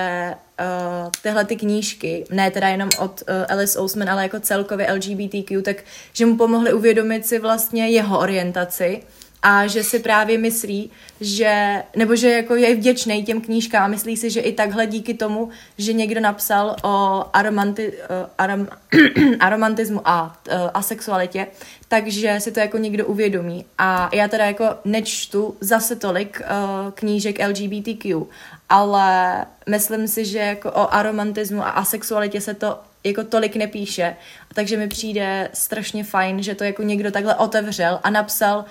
uh, 0.59 1.11
tyhle 1.21 1.45
ty 1.45 1.55
knížky, 1.55 2.25
ne 2.31 2.51
teda 2.51 2.67
jenom 2.67 2.89
od 2.99 3.21
uh, 3.21 3.35
Alice 3.49 3.79
Ousman, 3.79 4.09
ale 4.09 4.23
jako 4.23 4.39
celkově 4.39 4.93
LGBTQ, 4.93 5.61
tak 5.61 5.77
že 6.13 6.25
mu 6.25 6.37
pomohly 6.37 6.73
uvědomit 6.73 7.25
si 7.25 7.39
vlastně 7.39 7.89
jeho 7.89 8.19
orientaci 8.19 9.03
a 9.41 9.67
že 9.67 9.83
si 9.83 9.99
právě 9.99 10.37
myslí, 10.37 10.91
že, 11.21 11.83
nebo 11.95 12.15
že 12.15 12.31
jako 12.31 12.55
je 12.55 12.75
vděčný 12.75 13.23
těm 13.23 13.41
knížkám 13.41 13.83
a 13.83 13.87
myslí 13.87 14.17
si, 14.17 14.29
že 14.29 14.39
i 14.39 14.53
takhle 14.53 14.87
díky 14.87 15.13
tomu, 15.13 15.49
že 15.77 15.93
někdo 15.93 16.21
napsal 16.21 16.75
o 16.83 17.25
aromanti, 17.33 17.87
uh, 17.87 17.95
arom, 18.37 18.67
aromantismu 19.39 20.01
a 20.05 20.23
uh, 20.47 20.53
asexualitě, 20.73 21.47
takže 21.87 22.35
si 22.39 22.51
to 22.51 22.59
jako 22.59 22.77
někdo 22.77 23.05
uvědomí. 23.05 23.65
A 23.77 24.09
já 24.13 24.27
teda 24.27 24.45
jako 24.45 24.65
nečtu 24.85 25.55
zase 25.61 25.95
tolik 25.95 26.41
uh, 26.41 26.91
knížek 26.91 27.47
LGBTQ, 27.47 28.21
ale 28.69 29.45
myslím 29.69 30.07
si, 30.07 30.25
že 30.25 30.39
jako 30.39 30.71
o 30.71 30.93
aromantismu 30.93 31.61
a 31.61 31.69
asexualitě 31.69 32.41
se 32.41 32.53
to 32.53 32.79
jako 33.03 33.23
tolik 33.23 33.55
nepíše, 33.55 34.15
takže 34.53 34.77
mi 34.77 34.87
přijde 34.87 35.49
strašně 35.53 36.03
fajn, 36.03 36.43
že 36.43 36.55
to 36.55 36.63
jako 36.63 36.83
někdo 36.83 37.11
takhle 37.11 37.35
otevřel 37.35 37.99
a 38.03 38.09
napsal, 38.09 38.65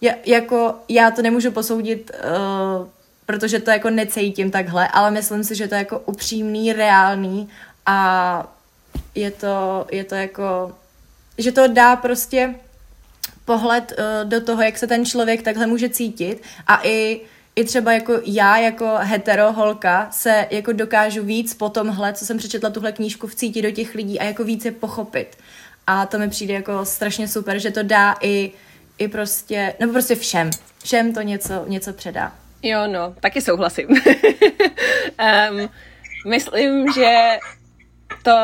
je, 0.00 0.16
jako 0.26 0.74
já 0.88 1.10
to 1.10 1.22
nemůžu 1.22 1.50
posoudit, 1.50 2.10
uh, 2.14 2.88
protože 3.26 3.58
to 3.58 3.70
jako 3.70 3.90
necítím 3.90 4.50
takhle, 4.50 4.88
ale 4.88 5.10
myslím 5.10 5.44
si, 5.44 5.54
že 5.54 5.68
to 5.68 5.74
je 5.74 5.78
jako 5.78 5.98
upřímný, 5.98 6.72
reálný 6.72 7.48
a 7.86 8.52
je 9.14 9.30
to, 9.30 9.86
je 9.90 10.04
to 10.04 10.14
jako, 10.14 10.76
že 11.38 11.52
to 11.52 11.68
dá 11.68 11.96
prostě 11.96 12.54
pohled 13.44 13.92
uh, 13.98 14.28
do 14.28 14.40
toho, 14.40 14.62
jak 14.62 14.78
se 14.78 14.86
ten 14.86 15.04
člověk 15.04 15.42
takhle 15.42 15.66
může 15.66 15.88
cítit 15.88 16.42
a 16.66 16.80
i 16.82 17.20
i 17.56 17.64
třeba 17.64 17.92
jako 17.92 18.20
já, 18.24 18.58
jako 18.58 18.90
hetero 18.98 19.52
holka, 19.52 20.08
se 20.10 20.46
jako 20.50 20.72
dokážu 20.72 21.24
víc 21.24 21.54
po 21.54 21.68
tomhle, 21.68 22.12
co 22.12 22.26
jsem 22.26 22.38
přečetla 22.38 22.70
tuhle 22.70 22.92
knížku, 22.92 23.26
vcítit 23.26 23.64
do 23.64 23.70
těch 23.70 23.94
lidí 23.94 24.20
a 24.20 24.24
jako 24.24 24.44
více 24.44 24.70
pochopit. 24.70 25.36
A 25.86 26.06
to 26.06 26.18
mi 26.18 26.28
přijde 26.28 26.54
jako 26.54 26.84
strašně 26.84 27.28
super, 27.28 27.58
že 27.58 27.70
to 27.70 27.82
dá 27.82 28.16
i, 28.20 28.52
i 28.98 29.08
prostě, 29.08 29.74
nebo 29.80 29.92
prostě 29.92 30.14
všem. 30.14 30.50
Všem 30.84 31.14
to 31.14 31.22
něco, 31.22 31.64
něco 31.66 31.92
předá. 31.92 32.32
Jo, 32.62 32.86
no, 32.86 33.14
taky 33.20 33.40
souhlasím. 33.40 33.88
um, 35.50 35.70
myslím, 36.26 36.92
že 36.92 37.38
to, 38.22 38.36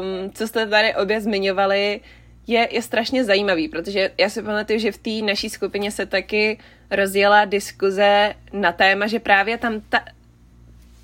um, 0.00 0.30
co 0.32 0.48
jste 0.48 0.66
tady 0.66 0.94
obě 0.94 1.20
zmiňovali, 1.20 2.00
je, 2.46 2.68
je 2.70 2.82
strašně 2.82 3.24
zajímavý, 3.24 3.68
protože 3.68 4.10
já 4.18 4.28
si 4.30 4.42
pamatuju, 4.42 4.78
že 4.78 4.92
v 4.92 4.98
té 4.98 5.10
naší 5.10 5.50
skupině 5.50 5.90
se 5.90 6.06
taky 6.06 6.58
rozjela 6.90 7.44
diskuze 7.44 8.34
na 8.52 8.72
téma, 8.72 9.06
že 9.06 9.20
právě 9.20 9.58
tam 9.58 9.80
ta, 9.80 10.04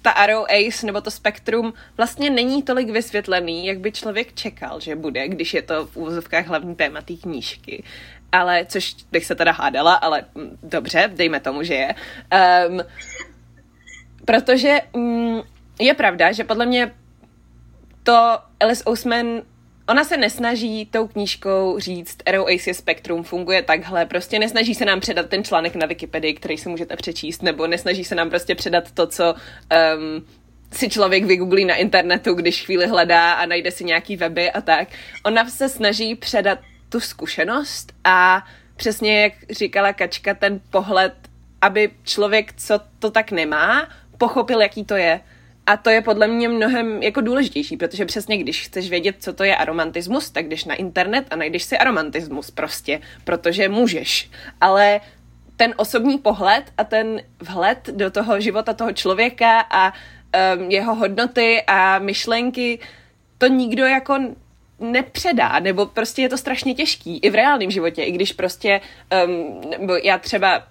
ta 0.03 0.11
Arrow 0.11 0.45
Ace 0.45 0.87
nebo 0.87 1.01
to 1.01 1.11
spektrum 1.11 1.73
vlastně 1.97 2.31
není 2.31 2.63
tolik 2.63 2.91
vysvětlený, 2.91 3.67
jak 3.67 3.79
by 3.79 3.93
člověk 3.93 4.35
čekal, 4.35 4.81
že 4.81 4.97
bude, 4.97 5.29
když 5.29 5.55
je 5.55 5.63
to 5.63 5.87
v 5.87 5.97
úvozovkách 5.97 6.47
hlavní 6.47 6.75
téma 6.75 7.01
té 7.01 7.15
knížky. 7.15 7.85
Ale, 8.35 8.67
což 8.67 8.95
bych 9.13 9.25
se 9.27 9.35
teda 9.35 9.53
hádala, 9.53 9.95
ale 9.95 10.25
mm, 10.35 10.59
dobře, 10.63 11.11
dejme 11.15 11.41
tomu, 11.41 11.63
že 11.63 11.75
je. 11.75 11.95
Um, 12.69 12.81
protože 14.25 14.81
mm, 14.97 15.41
je 15.79 15.95
pravda, 15.95 16.33
že 16.33 16.45
podle 16.45 16.67
mě 16.67 16.93
to 18.03 18.39
Alice 18.61 18.85
Ousman 18.91 19.43
Ona 19.89 20.05
se 20.05 20.17
nesnaží 20.17 20.87
tou 20.87 21.07
knížkou 21.07 21.79
říct 21.79 22.17
Arrow 22.27 22.47
Ace 22.49 22.75
Spektrum 22.75 23.25
funguje 23.25 23.63
takhle, 23.63 24.07
prostě 24.07 24.39
nesnaží 24.39 24.75
se 24.75 24.85
nám 24.85 25.01
předat 25.01 25.29
ten 25.29 25.45
článek 25.45 25.75
na 25.75 25.87
Wikipedii, 25.87 26.35
který 26.35 26.59
si 26.59 26.69
můžete 26.69 26.97
přečíst, 26.97 27.43
nebo 27.43 27.67
nesnaží 27.67 28.05
se 28.05 28.15
nám 28.15 28.31
prostě 28.31 28.55
předat 28.55 28.91
to, 28.93 29.07
co 29.07 29.35
um, 29.35 30.27
si 30.73 30.89
člověk 30.89 31.25
vygooglí 31.25 31.65
na 31.65 31.75
internetu, 31.75 32.35
když 32.35 32.65
chvíli 32.65 32.87
hledá 32.87 33.33
a 33.33 33.47
najde 33.47 33.71
si 33.71 33.85
nějaký 33.85 34.17
weby 34.17 34.51
a 34.51 34.61
tak. 34.61 34.89
Ona 35.25 35.49
se 35.49 35.69
snaží 35.69 36.15
předat 36.15 36.59
tu 36.95 37.01
zkušenost 37.01 37.93
a 38.05 38.45
přesně 38.77 39.23
jak 39.23 39.33
říkala 39.51 39.93
Kačka, 39.93 40.35
ten 40.35 40.61
pohled, 40.71 41.15
aby 41.61 41.91
člověk, 42.05 42.53
co 42.57 42.81
to 42.99 43.11
tak 43.11 43.31
nemá, 43.31 43.89
pochopil, 44.19 44.63
jaký 44.63 44.85
to 44.85 44.97
je. 44.97 45.21
A 45.67 45.77
to 45.77 45.91
je 45.91 46.01
podle 46.03 46.27
mě 46.27 46.49
mnohem 46.49 47.03
jako 47.03 47.21
důležitější, 47.21 47.77
protože 47.77 48.07
přesně 48.07 48.39
když 48.39 48.63
chceš 48.63 48.91
vědět, 48.91 49.17
co 49.19 49.33
to 49.33 49.45
je 49.45 49.57
aromantismus, 49.57 50.31
tak 50.31 50.49
jdeš 50.49 50.65
na 50.65 50.75
internet 50.75 51.27
a 51.31 51.37
najdeš 51.37 51.63
si 51.63 51.79
aromantismus 51.79 52.51
prostě, 52.51 53.01
protože 53.25 53.69
můžeš. 53.69 54.31
Ale 54.61 55.01
ten 55.57 55.75
osobní 55.77 56.19
pohled 56.19 56.73
a 56.79 56.85
ten 56.85 57.23
vhled 57.43 57.91
do 57.93 58.11
toho 58.11 58.41
života 58.41 58.73
toho 58.73 58.93
člověka 58.93 59.67
a 59.71 59.93
um, 59.93 60.71
jeho 60.71 60.95
hodnoty 60.95 61.63
a 61.67 61.99
myšlenky, 61.99 62.79
to 63.39 63.47
nikdo 63.47 63.85
jako 63.85 64.19
nepředá, 64.81 65.59
nebo 65.59 65.87
prostě 65.87 66.23
je 66.23 66.29
to 66.29 66.39
strašně 66.39 66.75
těžký 66.75 67.19
i 67.19 67.31
v 67.31 67.35
reálném 67.35 67.71
životě, 67.71 68.03
i 68.03 68.13
když 68.13 68.33
prostě, 68.33 68.81
um, 69.27 69.61
nebo 69.79 69.97
já 69.97 70.19
třeba 70.19 70.63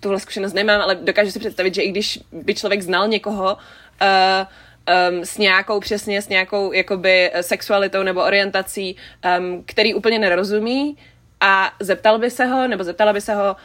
tuhle 0.00 0.20
zkušenost 0.20 0.52
nemám, 0.52 0.80
ale 0.80 0.94
dokážu 0.94 1.30
si 1.30 1.38
představit, 1.38 1.74
že 1.74 1.82
i 1.82 1.90
když 1.90 2.20
by 2.32 2.54
člověk 2.54 2.82
znal 2.82 3.08
někoho, 3.08 3.54
uh, 3.54 3.58
um, 5.10 5.24
s 5.24 5.38
nějakou 5.38 5.80
přesně, 5.80 6.22
s 6.22 6.28
nějakou 6.28 6.72
jakoby 6.72 7.30
sexualitou 7.40 8.02
nebo 8.02 8.24
orientací, 8.24 8.96
um, 9.38 9.62
který 9.66 9.94
úplně 9.94 10.18
nerozumí 10.18 10.96
a 11.40 11.72
zeptal 11.80 12.18
by 12.18 12.30
se 12.30 12.46
ho, 12.46 12.68
nebo 12.68 12.84
zeptala 12.84 13.12
by 13.12 13.20
se 13.20 13.34
ho, 13.34 13.56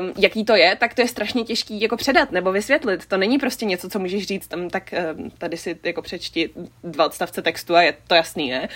um, 0.00 0.12
jaký 0.18 0.44
to 0.44 0.54
je, 0.54 0.76
tak 0.76 0.94
to 0.94 1.00
je 1.00 1.08
strašně 1.08 1.44
těžký 1.44 1.80
jako 1.80 1.96
předat 1.96 2.32
nebo 2.32 2.52
vysvětlit. 2.52 3.06
To 3.06 3.16
není 3.16 3.38
prostě 3.38 3.64
něco, 3.64 3.88
co 3.88 3.98
můžeš 3.98 4.26
říct 4.26 4.48
tam, 4.48 4.70
tak 4.70 4.94
um, 5.16 5.30
tady 5.30 5.56
si 5.56 5.78
jako 5.82 6.02
přečti 6.02 6.50
dva 6.84 7.06
odstavce 7.06 7.42
textu 7.42 7.76
a 7.76 7.82
je 7.82 7.94
to 8.06 8.14
jasný, 8.14 8.50
ne? 8.50 8.68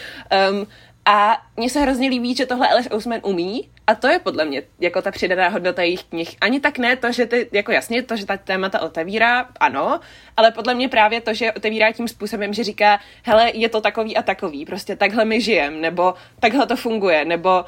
Um, 0.51 0.67
a 1.07 1.43
mně 1.57 1.71
se 1.71 1.81
hrozně 1.81 2.09
líbí, 2.09 2.35
že 2.35 2.47
tohle 2.47 2.69
Alice 2.69 2.91
Ousman 2.95 3.21
umí 3.23 3.71
a 3.87 3.95
to 3.95 4.09
je 4.09 4.19
podle 4.19 4.45
mě 4.45 4.63
jako 4.81 5.03
ta 5.03 5.11
přidaná 5.11 5.49
hodnota 5.49 5.83
jejich 5.83 6.05
knih. 6.05 6.37
Ani 6.41 6.61
tak 6.61 6.79
ne 6.79 6.97
to, 6.97 7.13
že 7.13 7.27
ty, 7.27 7.49
jako 7.53 7.73
jasně, 7.73 8.03
to, 8.03 8.17
že 8.17 8.27
ta 8.27 8.37
témata 8.37 8.81
otevírá, 8.81 9.49
ano, 9.61 10.01
ale 10.37 10.51
podle 10.51 10.75
mě 10.75 10.89
právě 10.89 11.21
to, 11.21 11.35
že 11.35 11.53
otevírá 11.53 11.93
tím 11.93 12.09
způsobem, 12.09 12.55
že 12.55 12.65
říká, 12.65 13.01
hele, 13.23 13.51
je 13.55 13.69
to 13.69 13.81
takový 13.81 14.17
a 14.17 14.23
takový, 14.23 14.65
prostě 14.65 14.97
takhle 14.97 15.25
my 15.25 15.41
žijem, 15.41 15.81
nebo 15.81 16.15
takhle 16.41 16.67
to 16.67 16.77
funguje, 16.77 17.25
nebo 17.25 17.65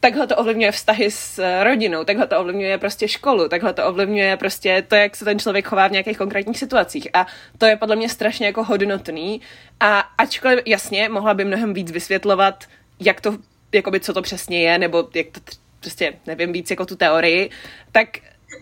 takhle 0.00 0.26
to 0.26 0.36
ovlivňuje 0.36 0.72
vztahy 0.72 1.10
s 1.10 1.42
rodinou, 1.62 2.04
takhle 2.04 2.26
to 2.26 2.40
ovlivňuje 2.40 2.78
prostě 2.78 3.08
školu, 3.08 3.48
takhle 3.48 3.72
to 3.72 3.86
ovlivňuje 3.86 4.36
prostě 4.36 4.84
to, 4.88 4.94
jak 4.94 5.16
se 5.16 5.24
ten 5.24 5.38
člověk 5.38 5.66
chová 5.66 5.88
v 5.88 5.92
nějakých 5.92 6.18
konkrétních 6.18 6.58
situacích. 6.58 7.08
A 7.14 7.26
to 7.58 7.66
je 7.66 7.76
podle 7.76 7.96
mě 7.96 8.08
strašně 8.08 8.46
jako 8.46 8.64
hodnotný. 8.64 9.40
A 9.80 9.98
ačkoliv 9.98 10.60
jasně, 10.66 11.08
mohla 11.08 11.34
by 11.34 11.44
mnohem 11.44 11.74
víc 11.74 11.90
vysvětlovat, 11.90 12.64
jak 13.00 13.20
to, 13.20 13.36
jakoby 13.72 14.00
co 14.00 14.12
to 14.12 14.22
přesně 14.22 14.62
je, 14.62 14.78
nebo 14.78 15.08
jak 15.14 15.26
to 15.26 15.40
prostě, 15.80 16.12
nevím, 16.26 16.52
víc 16.52 16.70
jako 16.70 16.86
tu 16.86 16.96
teorii, 16.96 17.50
tak 17.92 18.08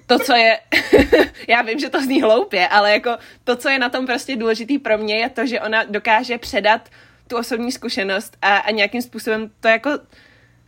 to, 0.07 0.19
co 0.19 0.33
je, 0.37 0.59
já 1.49 1.62
vím, 1.62 1.78
že 1.78 1.88
to 1.88 2.02
zní 2.02 2.23
hloupě, 2.23 2.69
ale 2.69 2.93
jako 2.93 3.16
to, 3.45 3.57
co 3.57 3.69
je 3.69 3.78
na 3.78 3.88
tom 3.88 4.07
prostě 4.07 4.37
důležitý 4.37 4.78
pro 4.78 4.99
mě, 4.99 5.16
je 5.16 5.28
to, 5.28 5.47
že 5.47 5.61
ona 5.61 5.85
dokáže 5.85 6.38
předat 6.38 6.88
tu 7.28 7.37
osobní 7.37 7.73
zkušenost 7.73 8.37
a, 8.43 8.57
a 8.57 8.71
nějakým 8.71 9.02
způsobem 9.02 9.50
to 9.61 9.69
jako 9.69 9.90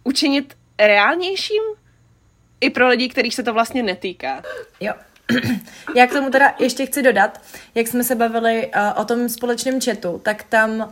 učinit 0.08 0.54
reálnějším 0.78 1.62
i 2.60 2.70
pro 2.70 2.88
lidi, 2.88 3.08
kterých 3.08 3.34
se 3.34 3.42
to 3.42 3.52
vlastně 3.52 3.82
netýká. 3.82 4.42
Jo. 4.80 4.92
Já 5.96 6.06
k 6.06 6.12
tomu 6.12 6.30
teda 6.30 6.54
ještě 6.58 6.86
chci 6.86 7.02
dodat, 7.02 7.40
jak 7.74 7.88
jsme 7.88 8.04
se 8.04 8.14
bavili 8.14 8.66
uh, 8.66 9.00
o 9.00 9.04
tom 9.04 9.28
společném 9.28 9.80
chatu, 9.80 10.20
tak 10.24 10.42
tam 10.42 10.70
uh, 10.80 10.90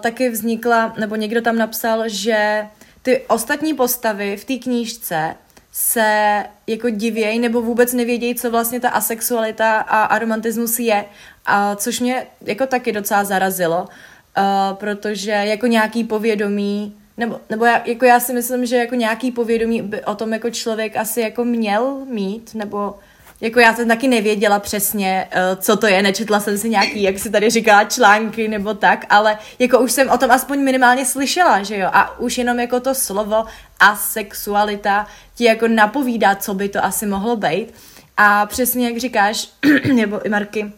taky 0.00 0.30
vznikla, 0.30 0.94
nebo 0.98 1.16
někdo 1.16 1.42
tam 1.42 1.56
napsal, 1.56 2.02
že 2.06 2.66
ty 3.02 3.24
ostatní 3.28 3.74
postavy 3.74 4.36
v 4.36 4.44
té 4.44 4.56
knížce 4.56 5.34
se 5.72 6.44
jako 6.66 6.90
divějí 6.90 7.38
nebo 7.38 7.62
vůbec 7.62 7.92
nevědějí, 7.92 8.34
co 8.34 8.50
vlastně 8.50 8.80
ta 8.80 8.88
asexualita 8.88 9.80
a 9.80 10.02
aromantismus 10.04 10.78
je, 10.78 11.04
a 11.46 11.76
což 11.76 12.00
mě 12.00 12.26
jako 12.40 12.66
taky 12.66 12.92
docela 12.92 13.24
zarazilo, 13.24 13.88
uh, 13.88 14.76
protože 14.76 15.30
jako 15.30 15.66
nějaký 15.66 16.04
povědomí 16.04 16.96
nebo, 17.16 17.40
nebo 17.50 17.64
já, 17.64 17.82
jako 17.84 18.04
já 18.04 18.20
si 18.20 18.32
myslím, 18.32 18.66
že 18.66 18.76
jako 18.76 18.94
nějaký 18.94 19.32
povědomí 19.32 19.82
by 19.82 20.04
o 20.04 20.14
tom 20.14 20.32
jako 20.32 20.50
člověk 20.50 20.96
asi 20.96 21.20
jako 21.20 21.44
měl 21.44 22.04
mít, 22.04 22.54
nebo 22.54 22.94
jako 23.40 23.60
já 23.60 23.74
jsem 23.74 23.88
taky 23.88 24.08
nevěděla 24.08 24.58
přesně, 24.58 25.28
uh, 25.34 25.60
co 25.60 25.76
to 25.76 25.86
je, 25.86 26.02
nečetla 26.02 26.40
jsem 26.40 26.58
si 26.58 26.68
nějaký, 26.70 27.02
jak 27.02 27.18
si 27.18 27.30
tady 27.30 27.50
říkala, 27.50 27.84
články 27.84 28.48
nebo 28.48 28.74
tak, 28.74 29.06
ale 29.08 29.38
jako 29.58 29.80
už 29.80 29.92
jsem 29.92 30.10
o 30.10 30.18
tom 30.18 30.30
aspoň 30.30 30.60
minimálně 30.60 31.06
slyšela, 31.06 31.62
že 31.62 31.76
jo, 31.76 31.88
a 31.92 32.18
už 32.18 32.38
jenom 32.38 32.60
jako 32.60 32.80
to 32.80 32.94
slovo 32.94 33.44
asexualita 33.80 35.06
ti 35.34 35.44
jako 35.44 35.68
napovídá, 35.68 36.34
co 36.34 36.54
by 36.54 36.68
to 36.68 36.84
asi 36.84 37.06
mohlo 37.06 37.36
být. 37.36 37.74
A 38.16 38.46
přesně 38.46 38.88
jak 38.88 38.98
říkáš, 38.98 39.48
nebo 39.94 40.26
i 40.26 40.28
Marky, 40.28 40.72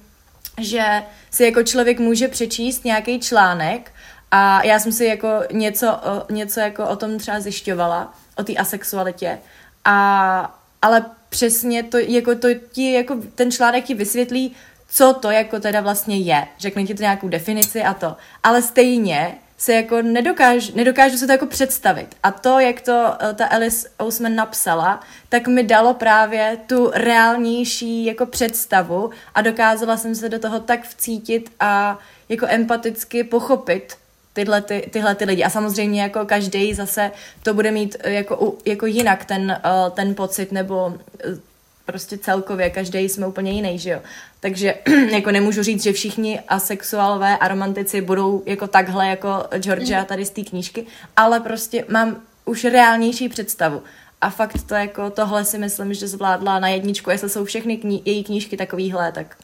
že 0.60 1.02
si 1.30 1.44
jako 1.44 1.62
člověk 1.62 2.00
může 2.00 2.28
přečíst 2.28 2.84
nějaký 2.84 3.20
článek 3.20 3.92
a 4.30 4.64
já 4.64 4.78
jsem 4.78 4.92
si 4.92 5.04
jako 5.04 5.28
něco, 5.52 6.00
něco 6.30 6.60
jako 6.60 6.88
o 6.88 6.96
tom 6.96 7.18
třeba 7.18 7.40
zjišťovala, 7.40 8.14
o 8.36 8.44
té 8.44 8.54
asexualitě. 8.54 9.38
A, 9.84 10.60
ale 10.82 11.04
přesně 11.28 11.82
to, 11.82 11.98
jako 11.98 12.34
to 12.34 12.48
ti, 12.72 12.92
jako 12.92 13.16
ten 13.34 13.50
článek 13.50 13.84
ti 13.84 13.94
vysvětlí, 13.94 14.56
co 14.88 15.14
to 15.14 15.30
jako 15.30 15.60
teda 15.60 15.80
vlastně 15.80 16.18
je. 16.18 16.46
Řekne 16.58 16.84
ti 16.84 16.94
to 16.94 17.02
nějakou 17.02 17.28
definici 17.28 17.82
a 17.82 17.94
to. 17.94 18.16
Ale 18.42 18.62
stejně 18.62 19.38
se 19.58 19.72
jako 19.72 20.02
nedokážu, 20.02 20.72
nedokážu 20.76 21.16
se 21.16 21.26
to 21.26 21.32
jako 21.32 21.46
představit. 21.46 22.16
A 22.22 22.30
to, 22.30 22.60
jak 22.60 22.80
to 22.80 22.92
uh, 22.92 23.32
ta 23.36 23.46
Alice 23.46 23.88
Ousman 24.02 24.34
napsala, 24.34 25.00
tak 25.28 25.48
mi 25.48 25.62
dalo 25.62 25.94
právě 25.94 26.58
tu 26.66 26.90
reálnější 26.94 28.04
jako 28.04 28.26
představu 28.26 29.10
a 29.34 29.42
dokázala 29.42 29.96
jsem 29.96 30.14
se 30.14 30.28
do 30.28 30.38
toho 30.38 30.60
tak 30.60 30.84
vcítit 30.84 31.52
a 31.60 31.98
jako 32.28 32.46
empaticky 32.48 33.24
pochopit 33.24 33.96
tyhle, 34.36 34.62
ty, 34.62 34.88
tyhle 34.92 35.14
ty 35.14 35.24
lidi. 35.24 35.44
A 35.44 35.50
samozřejmě 35.50 36.02
jako 36.02 36.26
každý 36.26 36.74
zase 36.74 37.10
to 37.42 37.54
bude 37.54 37.70
mít 37.70 37.96
eh, 38.00 38.12
jako, 38.12 38.54
jako 38.64 38.86
jinak 38.86 39.24
ten, 39.24 39.60
uh, 39.64 39.90
ten 39.90 40.14
pocit 40.14 40.52
nebo 40.52 40.86
uh, 40.86 41.38
prostě 41.84 42.18
celkově, 42.18 42.70
každý 42.70 42.98
jsme 42.98 43.26
úplně 43.26 43.52
jiný, 43.52 43.78
že 43.78 43.90
jo. 43.90 44.00
Takže 44.40 44.74
jako 45.10 45.30
nemůžu 45.30 45.62
říct, 45.62 45.82
že 45.82 45.92
všichni 45.92 46.40
asexuálové 46.48 47.36
a 47.38 47.48
romantici 47.48 48.00
budou 48.00 48.42
jako 48.46 48.66
takhle 48.66 49.08
jako 49.08 49.44
Georgia 49.58 50.04
tady 50.04 50.24
z 50.24 50.30
té 50.30 50.42
knížky, 50.42 50.86
ale 51.16 51.40
prostě 51.40 51.84
mám 51.88 52.20
už 52.44 52.64
reálnější 52.64 53.28
představu. 53.28 53.82
A 54.20 54.30
fakt 54.30 54.62
to 54.66 54.74
jako 54.74 55.10
tohle 55.10 55.44
si 55.44 55.58
myslím, 55.58 55.94
že 55.94 56.08
zvládla 56.08 56.58
na 56.58 56.68
jedničku. 56.68 57.10
Jestli 57.10 57.28
jsou 57.28 57.44
všechny 57.44 57.76
kni- 57.76 58.02
její 58.04 58.24
knížky 58.24 58.56
takovýhle, 58.56 59.12
tak 59.12 59.36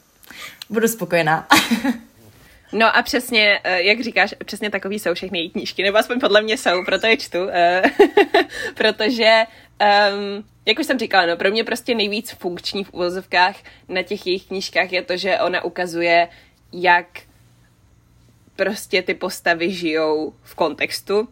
budu 0.69 0.87
spokojená. 0.87 1.47
No 2.73 2.97
a 2.97 3.01
přesně, 3.01 3.59
eh, 3.63 3.81
jak 3.81 4.01
říkáš, 4.01 4.35
přesně 4.45 4.69
takový 4.69 4.99
jsou 4.99 5.13
všechny 5.13 5.39
její 5.39 5.49
knížky, 5.49 5.83
nebo 5.83 5.97
aspoň 5.97 6.19
podle 6.19 6.41
mě 6.41 6.57
jsou, 6.57 6.83
proto 6.85 7.07
je 7.07 7.17
čtu, 7.17 7.49
eh, 7.49 7.81
protože, 8.75 9.43
um, 10.13 10.43
jak 10.65 10.79
už 10.79 10.85
jsem 10.85 10.99
říkala, 10.99 11.25
no 11.25 11.37
pro 11.37 11.51
mě 11.51 11.63
prostě 11.63 11.95
nejvíc 11.95 12.31
funkční 12.31 12.83
v 12.83 12.93
uvozovkách 12.93 13.55
na 13.89 14.03
těch 14.03 14.27
jejich 14.27 14.45
knížkách 14.45 14.91
je 14.91 15.01
to, 15.01 15.17
že 15.17 15.39
ona 15.39 15.63
ukazuje, 15.63 16.27
jak 16.73 17.07
prostě 18.55 19.01
ty 19.01 19.13
postavy 19.13 19.71
žijou 19.71 20.33
v 20.43 20.55
kontextu, 20.55 21.27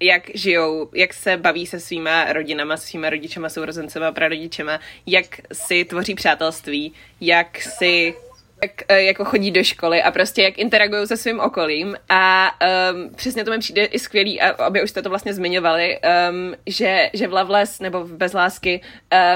jak 0.00 0.30
žijou, 0.34 0.90
jak 0.94 1.14
se 1.14 1.36
baví 1.36 1.66
se 1.66 1.80
svýma 1.80 2.32
rodinama, 2.32 2.76
se 2.76 2.86
svýma 2.86 3.10
rodičema, 3.10 3.48
sourozencema, 3.48 4.12
prarodičema, 4.12 4.80
jak 5.06 5.26
si 5.52 5.84
tvoří 5.84 6.14
přátelství, 6.14 6.92
jak 7.20 7.62
si 7.62 8.14
jak 8.62 8.82
eh, 8.88 9.02
jako 9.02 9.24
chodí 9.24 9.50
do 9.50 9.64
školy 9.64 10.02
a 10.02 10.10
prostě 10.10 10.42
jak 10.42 10.58
interagují 10.58 11.06
se 11.06 11.16
svým 11.16 11.40
okolím. 11.40 11.96
A 12.08 12.50
um, 12.92 13.14
přesně 13.14 13.44
to 13.44 13.50
mi 13.50 13.58
přijde 13.58 13.84
i 13.84 13.98
skvělý, 13.98 14.40
a 14.40 14.64
aby 14.64 14.82
už 14.82 14.90
jste 14.90 15.02
to 15.02 15.08
vlastně 15.08 15.34
zmiňovali, 15.34 15.98
um, 16.30 16.54
že, 16.66 17.10
že 17.12 17.28
v 17.28 17.32
Loveless 17.32 17.80
nebo 17.80 18.04
v 18.04 18.16
Bezlásky 18.16 18.80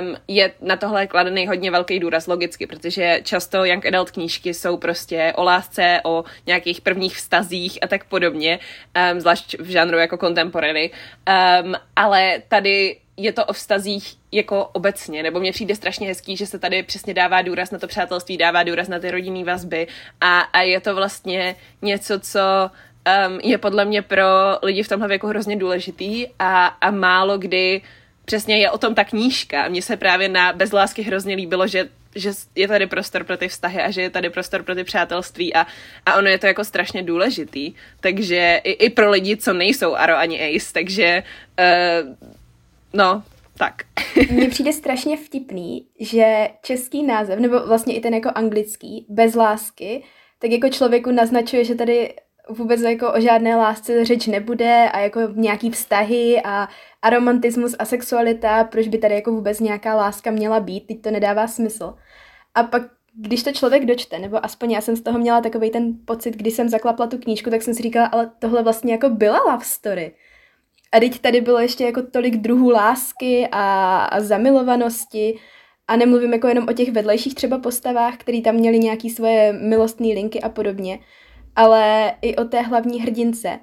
um, 0.00 0.16
je 0.28 0.52
na 0.60 0.76
tohle 0.76 1.06
kladený 1.06 1.46
hodně 1.46 1.70
velký 1.70 2.00
důraz 2.00 2.26
logicky, 2.26 2.66
protože 2.66 3.20
často 3.22 3.64
young 3.64 3.86
adult 3.86 4.10
knížky 4.10 4.54
jsou 4.54 4.76
prostě 4.76 5.32
o 5.36 5.44
lásce, 5.44 6.00
o 6.04 6.24
nějakých 6.46 6.80
prvních 6.80 7.16
vztazích 7.16 7.78
a 7.82 7.86
tak 7.86 8.04
podobně, 8.04 8.58
um, 9.12 9.20
zvlášť 9.20 9.58
v 9.58 9.68
žánru 9.68 9.98
jako 9.98 10.16
contemporary, 10.16 10.90
um, 11.60 11.74
ale 11.96 12.42
tady 12.48 12.96
je 13.16 13.32
to 13.32 13.44
o 13.44 13.52
vztazích 13.52 14.14
jako 14.32 14.64
obecně, 14.72 15.22
nebo 15.22 15.40
mně 15.40 15.52
přijde 15.52 15.74
strašně 15.74 16.08
hezký, 16.08 16.36
že 16.36 16.46
se 16.46 16.58
tady 16.58 16.82
přesně 16.82 17.14
dává 17.14 17.42
důraz 17.42 17.70
na 17.70 17.78
to 17.78 17.86
přátelství, 17.86 18.36
dává 18.36 18.62
důraz 18.62 18.88
na 18.88 18.98
ty 18.98 19.10
rodinné 19.10 19.44
vazby 19.44 19.86
a, 20.20 20.40
a 20.40 20.62
je 20.62 20.80
to 20.80 20.94
vlastně 20.94 21.56
něco, 21.82 22.20
co 22.20 22.40
um, 23.28 23.40
je 23.42 23.58
podle 23.58 23.84
mě 23.84 24.02
pro 24.02 24.24
lidi 24.62 24.82
v 24.82 24.88
tomhle 24.88 25.08
věku 25.08 25.26
hrozně 25.26 25.56
důležitý 25.56 26.26
a, 26.38 26.66
a 26.66 26.90
málo 26.90 27.38
kdy 27.38 27.82
přesně 28.24 28.58
je 28.58 28.70
o 28.70 28.78
tom 28.78 28.94
ta 28.94 29.04
knížka. 29.04 29.68
Mně 29.68 29.82
se 29.82 29.96
právě 29.96 30.28
na 30.28 30.52
Bezlásky 30.52 31.02
hrozně 31.02 31.34
líbilo, 31.34 31.66
že 31.66 31.88
že 32.16 32.30
je 32.54 32.68
tady 32.68 32.86
prostor 32.86 33.24
pro 33.24 33.36
ty 33.36 33.48
vztahy 33.48 33.82
a 33.82 33.90
že 33.90 34.02
je 34.02 34.10
tady 34.10 34.30
prostor 34.30 34.62
pro 34.62 34.74
ty 34.74 34.84
přátelství 34.84 35.54
a, 35.54 35.66
a 36.06 36.14
ono 36.16 36.28
je 36.28 36.38
to 36.38 36.46
jako 36.46 36.64
strašně 36.64 37.02
důležitý. 37.02 37.74
Takže 38.00 38.60
i, 38.64 38.70
i 38.70 38.90
pro 38.90 39.10
lidi, 39.10 39.36
co 39.36 39.52
nejsou 39.52 39.94
Aro 39.94 40.16
ani 40.16 40.56
Ace, 40.56 40.72
takže 40.72 41.22
uh, 41.60 42.30
No, 42.96 43.22
tak. 43.58 43.74
Mně 44.30 44.48
přijde 44.48 44.72
strašně 44.72 45.16
vtipný, 45.16 45.86
že 46.00 46.48
český 46.62 47.02
název, 47.02 47.38
nebo 47.38 47.66
vlastně 47.66 47.96
i 47.96 48.00
ten 48.00 48.14
jako 48.14 48.30
anglický, 48.34 49.06
bez 49.08 49.34
lásky, 49.34 50.02
tak 50.38 50.50
jako 50.50 50.68
člověku 50.68 51.10
naznačuje, 51.10 51.64
že 51.64 51.74
tady 51.74 52.14
vůbec 52.48 52.80
jako 52.80 53.12
o 53.12 53.20
žádné 53.20 53.56
lásce 53.56 54.04
řeč 54.04 54.26
nebude 54.26 54.88
a 54.92 54.98
jako 54.98 55.20
nějaký 55.34 55.70
vztahy 55.70 56.42
a, 56.44 56.68
a 57.02 57.10
a 57.78 57.84
sexualita, 57.84 58.64
proč 58.64 58.88
by 58.88 58.98
tady 58.98 59.14
jako 59.14 59.32
vůbec 59.32 59.60
nějaká 59.60 59.94
láska 59.94 60.30
měla 60.30 60.60
být, 60.60 60.86
teď 60.86 61.02
to 61.02 61.10
nedává 61.10 61.46
smysl. 61.46 61.94
A 62.54 62.62
pak 62.62 62.82
když 63.18 63.42
to 63.42 63.52
člověk 63.52 63.84
dočte, 63.86 64.18
nebo 64.18 64.44
aspoň 64.44 64.70
já 64.70 64.80
jsem 64.80 64.96
z 64.96 65.00
toho 65.00 65.18
měla 65.18 65.40
takový 65.40 65.70
ten 65.70 65.94
pocit, 66.04 66.36
když 66.36 66.54
jsem 66.54 66.68
zaklapla 66.68 67.06
tu 67.06 67.18
knížku, 67.18 67.50
tak 67.50 67.62
jsem 67.62 67.74
si 67.74 67.82
říkala, 67.82 68.06
ale 68.06 68.30
tohle 68.38 68.62
vlastně 68.62 68.92
jako 68.92 69.08
byla 69.08 69.38
love 69.50 69.64
story. 69.64 70.14
A 70.96 71.00
teď 71.00 71.18
tady 71.18 71.40
bylo 71.40 71.58
ještě 71.58 71.84
jako 71.84 72.02
tolik 72.02 72.36
druhů 72.36 72.70
lásky 72.70 73.48
a, 73.52 73.96
a 74.04 74.20
zamilovanosti 74.20 75.38
a 75.88 75.96
nemluvím 75.96 76.32
jako 76.32 76.48
jenom 76.48 76.68
o 76.68 76.72
těch 76.72 76.92
vedlejších 76.92 77.34
třeba 77.34 77.58
postavách, 77.58 78.16
který 78.16 78.42
tam 78.42 78.54
měli 78.54 78.78
nějaký 78.78 79.10
svoje 79.10 79.52
milostné 79.52 80.06
linky 80.06 80.40
a 80.40 80.48
podobně, 80.48 80.98
ale 81.56 82.14
i 82.22 82.36
o 82.36 82.44
té 82.44 82.60
hlavní 82.60 83.00
hrdince. 83.00 83.58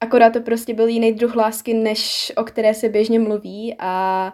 Akorát 0.00 0.32
to 0.32 0.40
prostě 0.40 0.74
byl 0.74 0.88
jiný 0.88 1.12
druh 1.12 1.36
lásky, 1.36 1.74
než 1.74 2.32
o 2.36 2.44
které 2.44 2.74
se 2.74 2.88
běžně 2.88 3.18
mluví 3.18 3.76
a 3.78 4.32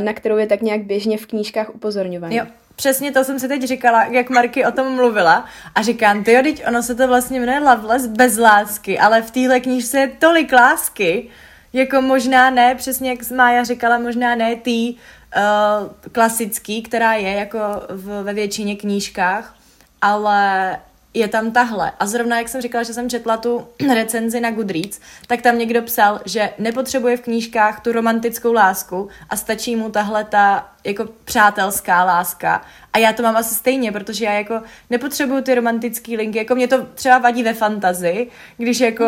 na 0.00 0.12
kterou 0.12 0.36
je 0.36 0.46
tak 0.46 0.62
nějak 0.62 0.84
běžně 0.84 1.18
v 1.18 1.26
knížkách 1.26 1.74
upozorňovaný. 1.74 2.36
Jo, 2.36 2.46
Přesně 2.76 3.12
to 3.12 3.24
jsem 3.24 3.38
si 3.38 3.48
teď 3.48 3.62
říkala, 3.62 4.04
jak 4.04 4.30
Marky 4.30 4.66
o 4.66 4.72
tom 4.72 4.94
mluvila 4.94 5.44
a 5.74 5.82
říkám, 5.82 6.24
ty 6.24 6.42
teď 6.42 6.64
ono 6.68 6.82
se 6.82 6.94
to 6.94 7.08
vlastně 7.08 7.40
jmenuje 7.40 7.60
Loveless 7.60 8.06
bez 8.06 8.38
lásky, 8.38 8.98
ale 8.98 9.22
v 9.22 9.30
téhle 9.30 9.60
knížce 9.60 9.98
je 9.98 10.08
tolik 10.18 10.52
lásky, 10.52 11.30
jako 11.72 12.00
možná 12.00 12.50
ne, 12.50 12.74
přesně 12.74 13.10
jak 13.10 13.30
Mája 13.30 13.64
říkala, 13.64 13.98
možná 13.98 14.34
ne 14.34 14.56
tý 14.56 14.94
uh, 14.94 16.10
klasický, 16.12 16.82
která 16.82 17.14
je 17.14 17.32
jako 17.32 17.58
v, 17.88 18.22
ve 18.22 18.34
většině 18.34 18.76
knížkách, 18.76 19.54
ale 20.02 20.78
je 21.14 21.28
tam 21.28 21.50
tahle. 21.50 21.92
A 22.00 22.06
zrovna 22.06 22.38
jak 22.38 22.48
jsem 22.48 22.60
říkala, 22.60 22.84
že 22.84 22.94
jsem 22.94 23.10
četla 23.10 23.36
tu 23.36 23.66
recenzi 23.94 24.40
na 24.40 24.50
Goodreads, 24.50 25.00
tak 25.26 25.42
tam 25.42 25.58
někdo 25.58 25.82
psal, 25.82 26.20
že 26.24 26.50
nepotřebuje 26.58 27.16
v 27.16 27.20
knížkách 27.20 27.80
tu 27.80 27.92
romantickou 27.92 28.52
lásku 28.52 29.08
a 29.30 29.36
stačí 29.36 29.76
mu 29.76 29.90
tahle 29.90 30.24
ta 30.24 30.73
jako 30.84 31.08
přátelská 31.24 32.04
láska. 32.04 32.62
A 32.92 32.98
já 32.98 33.12
to 33.12 33.22
mám 33.22 33.36
asi 33.36 33.54
stejně, 33.54 33.92
protože 33.92 34.24
já 34.24 34.32
jako 34.32 34.62
nepotřebuju 34.90 35.42
ty 35.42 35.54
romantické 35.54 36.16
linky, 36.16 36.38
jako 36.38 36.54
mě 36.54 36.68
to 36.68 36.86
třeba 36.94 37.18
vadí 37.18 37.42
ve 37.42 37.54
fantazi, 37.54 38.26
když 38.56 38.80
jako 38.80 39.04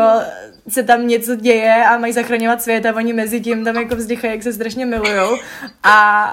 se 0.69 0.83
tam 0.83 1.09
něco 1.09 1.35
děje 1.35 1.85
a 1.85 1.99
mají 1.99 2.13
zachraňovat 2.13 2.63
svět 2.63 2.87
a 2.87 2.95
oni 2.95 3.13
mezi 3.13 3.41
tím 3.41 3.65
tam 3.65 3.77
jako 3.77 3.97
vzdychají, 3.97 4.33
jak 4.33 4.43
se 4.43 4.53
strašně 4.53 4.87
milujou. 4.87 5.37
A, 5.83 6.27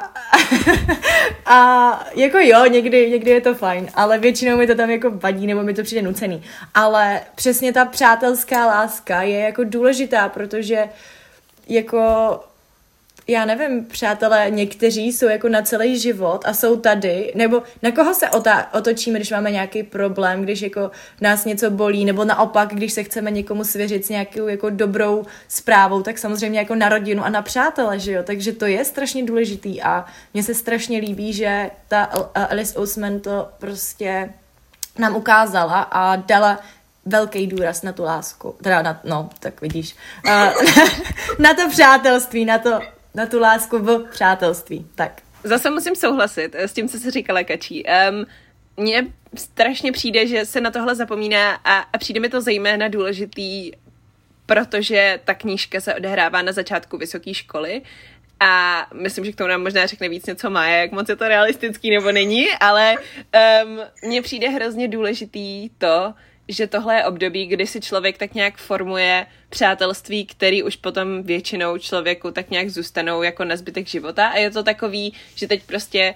a 1.45 1.99
jako 2.15 2.37
jo, 2.37 2.65
někdy, 2.65 3.09
někdy 3.09 3.31
je 3.31 3.41
to 3.41 3.55
fajn, 3.55 3.87
ale 3.95 4.19
většinou 4.19 4.57
mi 4.57 4.67
to 4.67 4.75
tam 4.75 4.89
jako 4.89 5.11
vadí 5.11 5.47
nebo 5.47 5.63
mi 5.63 5.73
to 5.73 5.83
přijde 5.83 6.01
nucený. 6.01 6.43
Ale 6.73 7.21
přesně 7.35 7.73
ta 7.73 7.85
přátelská 7.85 8.65
láska 8.65 9.21
je 9.21 9.39
jako 9.39 9.63
důležitá, 9.63 10.29
protože 10.29 10.89
jako 11.67 12.39
já 13.27 13.45
nevím, 13.45 13.85
přátelé, 13.85 14.45
někteří 14.49 15.11
jsou 15.11 15.27
jako 15.27 15.49
na 15.49 15.61
celý 15.61 15.99
život 15.99 16.41
a 16.45 16.53
jsou 16.53 16.77
tady, 16.77 17.33
nebo 17.35 17.63
na 17.81 17.91
koho 17.91 18.13
se 18.13 18.27
otá- 18.27 18.65
otočíme, 18.73 19.19
když 19.19 19.31
máme 19.31 19.51
nějaký 19.51 19.83
problém, 19.83 20.41
když 20.41 20.61
jako 20.61 20.91
nás 21.21 21.45
něco 21.45 21.69
bolí, 21.69 22.05
nebo 22.05 22.25
naopak, 22.25 22.69
když 22.73 22.93
se 22.93 23.03
chceme 23.03 23.31
někomu 23.31 23.63
svěřit 23.63 24.05
s 24.05 24.09
nějakou 24.09 24.47
jako 24.47 24.69
dobrou 24.69 25.25
zprávou, 25.47 26.01
tak 26.01 26.17
samozřejmě 26.17 26.59
jako 26.59 26.75
na 26.75 26.89
rodinu 26.89 27.25
a 27.25 27.29
na 27.29 27.41
přátele, 27.41 27.99
že 27.99 28.11
jo, 28.11 28.23
takže 28.23 28.51
to 28.51 28.65
je 28.65 28.85
strašně 28.85 29.23
důležitý 29.23 29.81
a 29.81 30.05
mně 30.33 30.43
se 30.43 30.53
strašně 30.53 30.99
líbí, 30.99 31.33
že 31.33 31.69
ta 31.87 32.03
Alice 32.35 32.79
Ousman 32.79 33.19
to 33.19 33.49
prostě 33.59 34.33
nám 34.99 35.15
ukázala 35.15 35.81
a 35.81 36.15
dala 36.15 36.59
velký 37.05 37.47
důraz 37.47 37.81
na 37.81 37.91
tu 37.91 38.03
lásku, 38.03 38.55
teda 38.61 38.81
na, 38.81 38.99
no, 39.03 39.29
tak 39.39 39.61
vidíš, 39.61 39.95
uh, 40.25 40.53
na 41.39 41.53
to 41.53 41.69
přátelství, 41.69 42.45
na 42.45 42.57
to 42.57 42.79
na 43.15 43.25
tu 43.25 43.39
lásku 43.39 43.79
v 43.79 44.05
přátelství. 44.11 44.87
Tak. 44.95 45.21
Zase 45.43 45.69
musím 45.69 45.95
souhlasit 45.95 46.55
s 46.55 46.73
tím, 46.73 46.89
co 46.89 46.99
se 46.99 47.11
říkala 47.11 47.43
Kačí. 47.43 47.83
Um, 48.09 48.25
mně 48.77 49.07
strašně 49.35 49.91
přijde, 49.91 50.27
že 50.27 50.45
se 50.45 50.61
na 50.61 50.71
tohle 50.71 50.95
zapomíná 50.95 51.53
a, 51.53 51.77
a 51.79 51.97
přijde 51.97 52.19
mi 52.19 52.29
to 52.29 52.41
zejména 52.41 52.87
důležitý, 52.87 53.71
protože 54.45 55.19
ta 55.25 55.33
knížka 55.33 55.81
se 55.81 55.95
odehrává 55.95 56.41
na 56.41 56.51
začátku 56.51 56.97
vysoké 56.97 57.33
školy 57.33 57.81
a 58.39 58.87
myslím, 58.93 59.25
že 59.25 59.31
k 59.31 59.35
tomu 59.35 59.47
nám 59.47 59.63
možná 59.63 59.85
řekne 59.85 60.09
víc 60.09 60.25
něco 60.25 60.49
má, 60.49 60.67
jak 60.67 60.91
moc 60.91 61.09
je 61.09 61.15
to 61.15 61.27
realistický 61.27 61.91
nebo 61.91 62.11
není, 62.11 62.47
ale 62.59 62.95
um, 63.63 63.79
mně 64.03 64.21
přijde 64.21 64.49
hrozně 64.49 64.87
důležitý 64.87 65.69
to, 65.69 66.13
že 66.47 66.67
tohle 66.67 66.95
je 66.95 67.05
období, 67.05 67.45
kdy 67.45 67.67
si 67.67 67.81
člověk 67.81 68.17
tak 68.17 68.33
nějak 68.33 68.57
formuje 68.57 69.25
přátelství, 69.49 70.25
který 70.25 70.63
už 70.63 70.75
potom 70.75 71.23
většinou 71.23 71.77
člověku 71.77 72.31
tak 72.31 72.49
nějak 72.49 72.69
zůstanou 72.69 73.23
jako 73.23 73.45
na 73.45 73.55
zbytek 73.55 73.87
života. 73.87 74.27
A 74.27 74.37
je 74.37 74.51
to 74.51 74.63
takový, 74.63 75.13
že 75.35 75.47
teď 75.47 75.63
prostě 75.63 76.13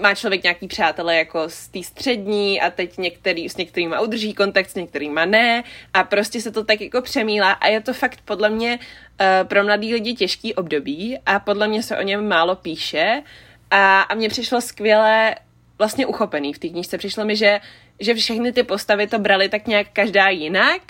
má 0.00 0.14
člověk 0.14 0.42
nějaký 0.42 0.68
přátelé 0.68 1.16
jako 1.16 1.48
z 1.48 1.68
té 1.68 1.82
střední 1.82 2.60
a 2.60 2.70
teď 2.70 2.98
některý, 2.98 3.48
s 3.48 3.56
některýma 3.56 4.00
udrží 4.00 4.34
kontakt, 4.34 4.70
s 4.70 4.74
některýma 4.74 5.24
ne. 5.24 5.64
A 5.94 6.04
prostě 6.04 6.40
se 6.40 6.50
to 6.50 6.64
tak 6.64 6.80
jako 6.80 7.02
přemílá 7.02 7.52
a 7.52 7.66
je 7.66 7.80
to 7.80 7.92
fakt 7.92 8.18
podle 8.24 8.50
mě 8.50 8.78
uh, 8.78 9.48
pro 9.48 9.64
mladý 9.64 9.94
lidi 9.94 10.14
těžký 10.14 10.54
období 10.54 11.18
a 11.26 11.38
podle 11.38 11.68
mě 11.68 11.82
se 11.82 11.98
o 11.98 12.02
něm 12.02 12.28
málo 12.28 12.56
píše. 12.56 13.22
A, 13.70 14.00
a 14.00 14.14
mně 14.14 14.28
přišlo 14.28 14.60
skvěle 14.60 15.34
vlastně 15.78 16.06
uchopený. 16.06 16.52
V 16.52 16.58
té 16.58 16.68
knížce. 16.68 16.98
Přišlo 16.98 17.24
mi, 17.24 17.36
že, 17.36 17.60
že 18.00 18.14
všechny 18.14 18.52
ty 18.52 18.62
postavy 18.62 19.06
to 19.06 19.18
brali 19.18 19.48
tak 19.48 19.66
nějak 19.66 19.86
každá 19.92 20.28
jinak 20.28 20.82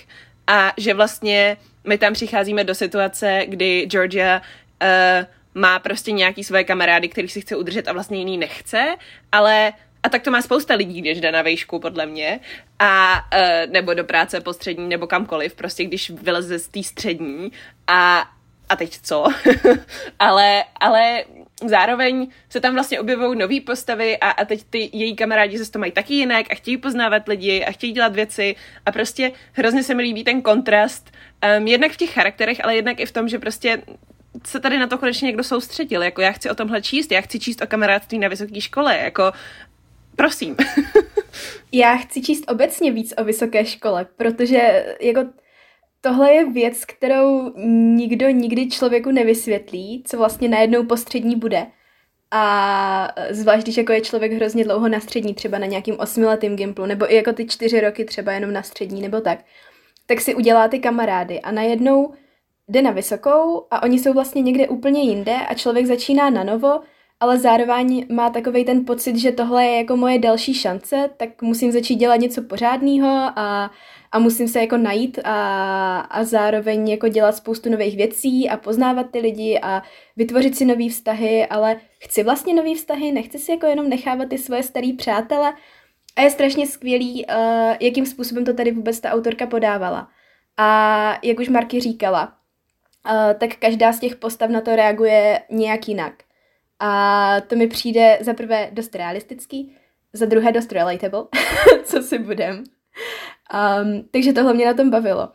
a 0.46 0.72
že 0.76 0.94
vlastně 0.94 1.56
my 1.84 1.98
tam 1.98 2.12
přicházíme 2.12 2.64
do 2.64 2.74
situace, 2.74 3.42
kdy 3.46 3.86
Georgia 3.86 4.42
uh, 4.82 5.26
má 5.54 5.78
prostě 5.78 6.12
nějaký 6.12 6.44
svoje 6.44 6.64
kamarády, 6.64 7.08
který 7.08 7.28
si 7.28 7.40
chce 7.40 7.56
udržet 7.56 7.88
a 7.88 7.92
vlastně 7.92 8.18
jiný 8.18 8.38
nechce, 8.38 8.96
ale 9.32 9.72
a 10.02 10.08
tak 10.08 10.22
to 10.22 10.30
má 10.30 10.42
spousta 10.42 10.74
lidí, 10.74 11.00
když 11.00 11.20
jde 11.20 11.32
na 11.32 11.42
vejšku, 11.42 11.78
podle 11.78 12.06
mě, 12.06 12.40
a 12.78 13.14
uh, 13.34 13.72
nebo 13.72 13.94
do 13.94 14.04
práce 14.04 14.40
postřední, 14.40 14.88
nebo 14.88 15.06
kamkoliv, 15.06 15.54
prostě 15.54 15.84
když 15.84 16.10
vyleze 16.10 16.58
z 16.58 16.68
té 16.68 16.82
střední 16.82 17.52
a 17.86 18.30
a 18.70 18.76
teď 18.76 18.98
co? 19.02 19.24
ale, 20.18 20.64
ale 20.80 21.24
zároveň 21.68 22.28
se 22.48 22.60
tam 22.60 22.74
vlastně 22.74 23.00
objevují 23.00 23.38
nové 23.38 23.60
postavy 23.60 24.18
a, 24.18 24.30
a 24.30 24.44
teď 24.44 24.64
ty 24.70 24.90
její 24.92 25.16
kamarádi 25.16 25.58
se 25.58 25.70
to 25.70 25.78
mají 25.78 25.92
taky 25.92 26.14
jinak 26.14 26.46
a 26.50 26.54
chtějí 26.54 26.76
poznávat 26.76 27.28
lidi 27.28 27.64
a 27.64 27.72
chtějí 27.72 27.92
dělat 27.92 28.14
věci 28.14 28.56
a 28.86 28.92
prostě 28.92 29.32
hrozně 29.52 29.82
se 29.82 29.94
mi 29.94 30.02
líbí 30.02 30.24
ten 30.24 30.42
kontrast, 30.42 31.10
um, 31.58 31.66
jednak 31.66 31.92
v 31.92 31.96
těch 31.96 32.10
charakterech, 32.10 32.64
ale 32.64 32.76
jednak 32.76 33.00
i 33.00 33.06
v 33.06 33.12
tom, 33.12 33.28
že 33.28 33.38
prostě 33.38 33.82
se 34.46 34.60
tady 34.60 34.78
na 34.78 34.86
to 34.86 34.98
konečně 34.98 35.26
někdo 35.26 35.44
soustředil, 35.44 36.02
jako 36.02 36.20
já 36.20 36.32
chci 36.32 36.50
o 36.50 36.54
tomhle 36.54 36.82
číst, 36.82 37.12
já 37.12 37.20
chci 37.20 37.40
číst 37.40 37.62
o 37.62 37.66
kamarádství 37.66 38.18
na 38.18 38.28
vysoké 38.28 38.60
škole, 38.60 38.98
jako 38.98 39.32
prosím. 40.16 40.56
já 41.72 41.96
chci 41.96 42.22
číst 42.22 42.50
obecně 42.50 42.92
víc 42.92 43.14
o 43.16 43.24
vysoké 43.24 43.64
škole, 43.64 44.06
protože 44.16 44.84
jako 45.00 45.24
tohle 46.00 46.32
je 46.32 46.50
věc, 46.50 46.84
kterou 46.84 47.52
nikdo 47.96 48.30
nikdy 48.30 48.70
člověku 48.70 49.10
nevysvětlí, 49.10 50.02
co 50.06 50.18
vlastně 50.18 50.48
najednou 50.48 50.84
postřední 50.84 51.36
bude. 51.36 51.66
A 52.30 53.08
zvlášť, 53.30 53.62
když 53.62 53.76
jako 53.76 53.92
je 53.92 54.00
člověk 54.00 54.32
hrozně 54.32 54.64
dlouho 54.64 54.88
na 54.88 55.00
střední, 55.00 55.34
třeba 55.34 55.58
na 55.58 55.66
nějakým 55.66 55.98
osmiletým 55.98 56.56
gimplu, 56.56 56.86
nebo 56.86 57.12
i 57.12 57.16
jako 57.16 57.32
ty 57.32 57.46
čtyři 57.46 57.80
roky 57.80 58.04
třeba 58.04 58.32
jenom 58.32 58.52
na 58.52 58.62
střední, 58.62 59.02
nebo 59.02 59.20
tak, 59.20 59.38
tak 60.06 60.20
si 60.20 60.34
udělá 60.34 60.68
ty 60.68 60.78
kamarády 60.78 61.40
a 61.40 61.52
najednou 61.52 62.12
jde 62.68 62.82
na 62.82 62.90
vysokou 62.90 63.66
a 63.70 63.82
oni 63.82 63.98
jsou 63.98 64.12
vlastně 64.12 64.42
někde 64.42 64.68
úplně 64.68 65.02
jinde 65.02 65.36
a 65.48 65.54
člověk 65.54 65.86
začíná 65.86 66.30
na 66.30 66.44
novo, 66.44 66.80
ale 67.20 67.38
zároveň 67.38 68.06
má 68.10 68.30
takový 68.30 68.64
ten 68.64 68.84
pocit, 68.84 69.16
že 69.16 69.32
tohle 69.32 69.66
je 69.66 69.76
jako 69.76 69.96
moje 69.96 70.18
další 70.18 70.54
šance, 70.54 71.10
tak 71.16 71.42
musím 71.42 71.72
začít 71.72 71.94
dělat 71.94 72.16
něco 72.16 72.42
pořádného 72.42 73.08
a, 73.36 73.70
a 74.12 74.18
musím 74.18 74.48
se 74.48 74.60
jako 74.60 74.76
najít 74.76 75.18
a, 75.24 76.00
a 76.00 76.24
zároveň 76.24 76.88
jako 76.88 77.08
dělat 77.08 77.36
spoustu 77.36 77.70
nových 77.70 77.96
věcí 77.96 78.48
a 78.48 78.56
poznávat 78.56 79.10
ty 79.10 79.18
lidi 79.18 79.58
a 79.62 79.82
vytvořit 80.16 80.56
si 80.56 80.64
nové 80.64 80.88
vztahy, 80.88 81.46
ale 81.46 81.80
chci 81.98 82.22
vlastně 82.22 82.54
nové 82.54 82.74
vztahy, 82.74 83.12
nechci 83.12 83.38
si 83.38 83.50
jako 83.50 83.66
jenom 83.66 83.88
nechávat 83.88 84.28
ty 84.28 84.38
svoje 84.38 84.62
starý 84.62 84.92
přátele 84.92 85.54
a 86.16 86.22
je 86.22 86.30
strašně 86.30 86.66
skvělý, 86.66 87.26
uh, 87.26 87.76
jakým 87.80 88.06
způsobem 88.06 88.44
to 88.44 88.54
tady 88.54 88.70
vůbec 88.70 89.00
ta 89.00 89.10
autorka 89.10 89.46
podávala. 89.46 90.08
A 90.56 91.18
jak 91.22 91.38
už 91.38 91.48
Marky 91.48 91.80
říkala, 91.80 92.32
uh, 93.06 93.38
tak 93.38 93.56
každá 93.56 93.92
z 93.92 94.00
těch 94.00 94.16
postav 94.16 94.50
na 94.50 94.60
to 94.60 94.76
reaguje 94.76 95.42
nějak 95.50 95.88
jinak. 95.88 96.14
A 96.78 97.36
to 97.46 97.56
mi 97.56 97.66
přijde 97.66 98.18
za 98.20 98.34
prvé 98.34 98.70
dost 98.72 98.94
realistický, 98.94 99.76
za 100.12 100.26
druhé 100.26 100.52
dost 100.52 100.72
relatable, 100.72 101.24
co 101.84 102.02
si 102.02 102.18
budem. 102.18 102.64
Um, 103.82 104.04
takže 104.10 104.32
tohle 104.32 104.54
mě 104.54 104.66
na 104.66 104.74
tom 104.74 104.90
bavilo. 104.90 105.28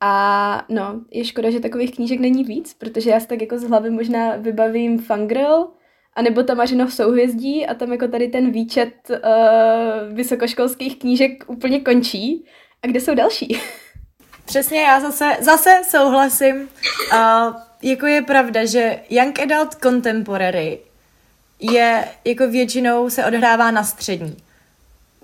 A 0.00 0.64
no, 0.68 1.00
je 1.10 1.24
škoda, 1.24 1.50
že 1.50 1.60
takových 1.60 1.94
knížek 1.94 2.20
není 2.20 2.44
víc, 2.44 2.74
protože 2.74 3.10
já 3.10 3.20
si 3.20 3.26
tak 3.26 3.40
jako 3.40 3.58
z 3.58 3.62
hlavy 3.62 3.90
možná 3.90 4.36
vybavím 4.36 4.98
Fangirl, 4.98 5.68
anebo 6.14 6.42
Tamařinov 6.42 6.94
souhvězdí 6.94 7.66
a 7.66 7.74
tam 7.74 7.92
jako 7.92 8.08
tady 8.08 8.28
ten 8.28 8.50
výčet 8.50 8.94
uh, 9.10 10.14
vysokoškolských 10.14 10.98
knížek 10.98 11.44
úplně 11.46 11.80
končí. 11.80 12.44
A 12.82 12.86
kde 12.86 13.00
jsou 13.00 13.14
další? 13.14 13.60
Přesně, 14.44 14.82
já 14.82 15.00
zase, 15.00 15.36
zase 15.40 15.80
souhlasím. 15.88 16.68
Uh, 17.12 17.54
jako 17.82 18.06
je 18.06 18.22
pravda, 18.22 18.64
že 18.64 19.00
Young 19.10 19.40
Adult 19.40 19.74
Contemporary 19.82 20.78
je 21.60 22.04
jako 22.24 22.48
většinou 22.48 23.10
se 23.10 23.24
odhrává 23.24 23.70
na 23.70 23.84
střední. 23.84 24.36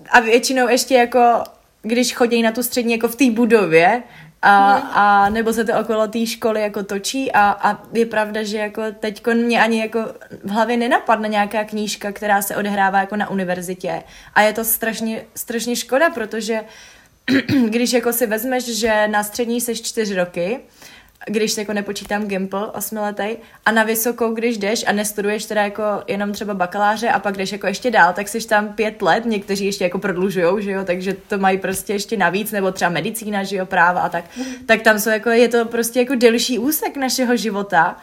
A 0.09 0.19
většinou 0.19 0.69
ještě 0.69 0.95
jako, 0.95 1.43
když 1.81 2.13
chodí 2.13 2.41
na 2.41 2.51
tu 2.51 2.63
střední 2.63 2.91
jako 2.91 3.07
v 3.07 3.15
té 3.15 3.31
budově, 3.31 4.03
a, 4.41 4.73
a 4.75 5.29
nebo 5.29 5.53
se 5.53 5.63
to 5.65 5.79
okolo 5.79 6.07
té 6.07 6.25
školy 6.25 6.61
jako 6.61 6.83
točí 6.83 7.31
a, 7.31 7.57
a 7.61 7.83
je 7.93 8.05
pravda, 8.05 8.43
že 8.43 8.57
jako 8.57 8.81
teď 8.99 9.27
mě 9.33 9.61
ani 9.61 9.79
jako 9.79 9.99
v 10.43 10.49
hlavě 10.49 10.77
nenapadne 10.77 11.27
nějaká 11.27 11.63
knížka, 11.63 12.11
která 12.11 12.41
se 12.41 12.55
odehrává 12.55 12.99
jako 12.99 13.15
na 13.15 13.29
univerzitě. 13.29 14.03
A 14.33 14.41
je 14.41 14.53
to 14.53 14.63
strašně, 14.63 15.23
strašně 15.35 15.75
škoda, 15.75 16.09
protože 16.09 16.61
když 17.67 17.93
jako 17.93 18.13
si 18.13 18.27
vezmeš, 18.27 18.79
že 18.79 19.07
na 19.07 19.23
střední 19.23 19.61
seš 19.61 19.81
čtyři 19.81 20.15
roky, 20.15 20.59
když 21.27 21.57
jako 21.57 21.73
nepočítám 21.73 22.27
Gimple 22.27 22.67
osmiletej 22.67 23.37
a 23.65 23.71
na 23.71 23.83
vysokou, 23.83 24.33
když 24.33 24.57
jdeš 24.57 24.83
a 24.87 24.91
nestuduješ 24.91 25.45
teda 25.45 25.63
jako 25.63 25.83
jenom 26.07 26.31
třeba 26.31 26.53
bakaláře 26.53 27.09
a 27.09 27.19
pak 27.19 27.37
jdeš 27.37 27.51
jako 27.51 27.67
ještě 27.67 27.91
dál, 27.91 28.13
tak 28.13 28.27
jsi 28.27 28.47
tam 28.47 28.73
pět 28.73 29.01
let, 29.01 29.25
někteří 29.25 29.65
ještě 29.65 29.83
jako 29.83 29.99
prodlužujou, 29.99 30.59
že 30.59 30.71
jo, 30.71 30.83
takže 30.85 31.13
to 31.13 31.37
mají 31.37 31.57
prostě 31.57 31.93
ještě 31.93 32.17
navíc, 32.17 32.51
nebo 32.51 32.71
třeba 32.71 32.91
medicína, 32.91 33.43
že 33.43 33.55
jo, 33.55 33.65
práva 33.65 34.01
a 34.01 34.09
tak, 34.09 34.25
tak 34.65 34.81
tam 34.81 34.99
jsou 34.99 35.09
jako, 35.09 35.29
je 35.29 35.47
to 35.47 35.65
prostě 35.65 35.99
jako 35.99 36.15
delší 36.15 36.59
úsek 36.59 36.97
našeho 36.97 37.35
života 37.35 37.97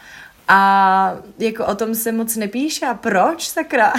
a 0.49 1.17
jako 1.39 1.67
o 1.67 1.75
tom 1.75 1.95
se 1.95 2.13
moc 2.13 2.37
nepíše 2.37 2.87
a 2.87 2.95
proč, 2.95 3.49
sakra? 3.49 3.93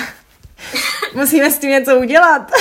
Musíme 1.14 1.52
s 1.52 1.60
tím 1.60 1.70
něco 1.70 2.00
udělat. 2.00 2.52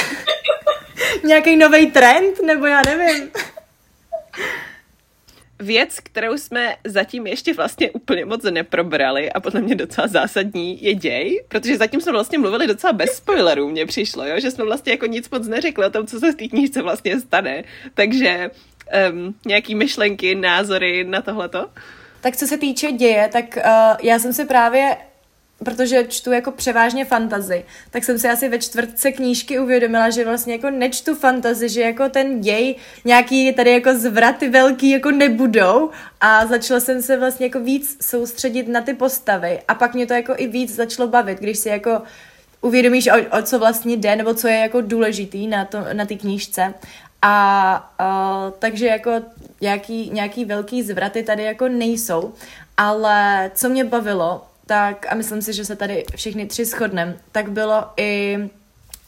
Nějaký 1.25 1.57
nový 1.57 1.90
trend, 1.90 2.40
nebo 2.47 2.66
já 2.66 2.83
nevím. 2.83 3.31
Věc, 5.61 6.01
kterou 6.01 6.38
jsme 6.38 6.77
zatím 6.85 7.27
ještě 7.27 7.55
vlastně 7.55 7.90
úplně 7.90 8.25
moc 8.25 8.42
neprobrali 8.42 9.33
a 9.33 9.40
podle 9.40 9.61
mě 9.61 9.75
docela 9.75 10.07
zásadní 10.07 10.85
je 10.85 10.94
děj, 10.94 11.44
protože 11.49 11.77
zatím 11.77 12.01
jsme 12.01 12.12
vlastně 12.12 12.38
mluvili 12.38 12.66
docela 12.66 12.92
bez 12.92 13.11
spoilerů, 13.11 13.68
mně 13.68 13.87
přišlo, 13.87 14.27
jo? 14.27 14.40
že 14.40 14.51
jsme 14.51 14.64
vlastně 14.64 14.92
jako 14.92 15.07
nic 15.07 15.31
moc 15.31 15.49
neřekli 15.49 15.87
o 15.87 15.90
tom, 15.90 16.07
co 16.07 16.21
se 16.21 16.33
v 16.33 16.37
té 16.37 16.49
knížce 16.49 16.83
vlastně 16.83 17.21
stane. 17.21 17.64
Takže 17.94 18.51
um, 19.12 19.35
nějaký 19.47 19.75
myšlenky, 19.75 20.35
názory 20.35 21.05
na 21.05 21.23
tohleto? 21.23 21.71
Tak 22.21 22.37
co 22.37 22.47
se 22.47 22.59
týče 22.59 22.92
děje, 22.92 23.29
tak 23.33 23.44
uh, 23.57 23.62
já 24.03 24.18
jsem 24.18 24.33
si 24.33 24.44
právě 24.44 24.97
protože 25.64 26.05
čtu 26.05 26.33
jako 26.33 26.51
převážně 26.51 27.05
fantazy, 27.05 27.64
tak 27.90 28.05
jsem 28.05 28.18
si 28.18 28.29
asi 28.29 28.49
ve 28.49 28.59
čtvrtce 28.59 29.12
knížky 29.12 29.59
uvědomila, 29.59 30.11
že 30.11 30.25
vlastně 30.25 30.53
jako 30.53 30.71
nečtu 30.71 31.14
fantazy, 31.14 31.68
že 31.68 31.81
jako 31.81 32.09
ten 32.09 32.40
děj 32.40 32.75
nějaký 33.05 33.53
tady 33.53 33.73
jako 33.73 33.94
zvraty 33.94 34.49
velký 34.49 34.90
jako 34.90 35.11
nebudou 35.11 35.90
a 36.21 36.47
začala 36.47 36.81
jsem 36.81 37.03
se 37.03 37.16
vlastně 37.16 37.47
jako 37.47 37.61
víc 37.61 37.97
soustředit 38.01 38.68
na 38.68 38.81
ty 38.81 38.94
postavy 38.94 39.61
a 39.68 39.75
pak 39.75 39.94
mě 39.94 40.07
to 40.07 40.14
jako 40.14 40.35
i 40.37 40.47
víc 40.47 40.75
začalo 40.75 41.09
bavit, 41.09 41.38
když 41.38 41.59
si 41.59 41.68
jako 41.68 42.03
uvědomíš, 42.61 43.09
o, 43.09 43.38
o 43.38 43.42
co 43.42 43.59
vlastně 43.59 43.97
jde, 43.97 44.16
nebo 44.16 44.35
co 44.35 44.49
je 44.49 44.59
jako 44.59 44.81
důležitý 44.81 45.47
na, 45.47 45.64
to, 45.64 45.79
na 45.92 46.07
ty 46.07 46.16
knížce. 46.16 46.75
A 47.23 47.92
uh, 48.01 48.53
takže 48.59 48.87
jako 48.87 49.11
nějaký, 49.61 50.11
nějaký 50.11 50.44
velký 50.44 50.83
zvraty 50.83 51.23
tady 51.23 51.42
jako 51.44 51.68
nejsou, 51.68 52.33
ale 52.77 53.51
co 53.55 53.68
mě 53.68 53.85
bavilo, 53.85 54.44
tak 54.68 55.07
a 55.12 55.14
myslím 55.14 55.42
si, 55.42 55.52
že 55.52 55.64
se 55.64 55.76
tady 55.76 56.04
všichni 56.16 56.46
tři 56.46 56.64
shodneme, 56.64 57.16
tak 57.33 57.50
bylo 57.50 57.85
i 57.96 58.38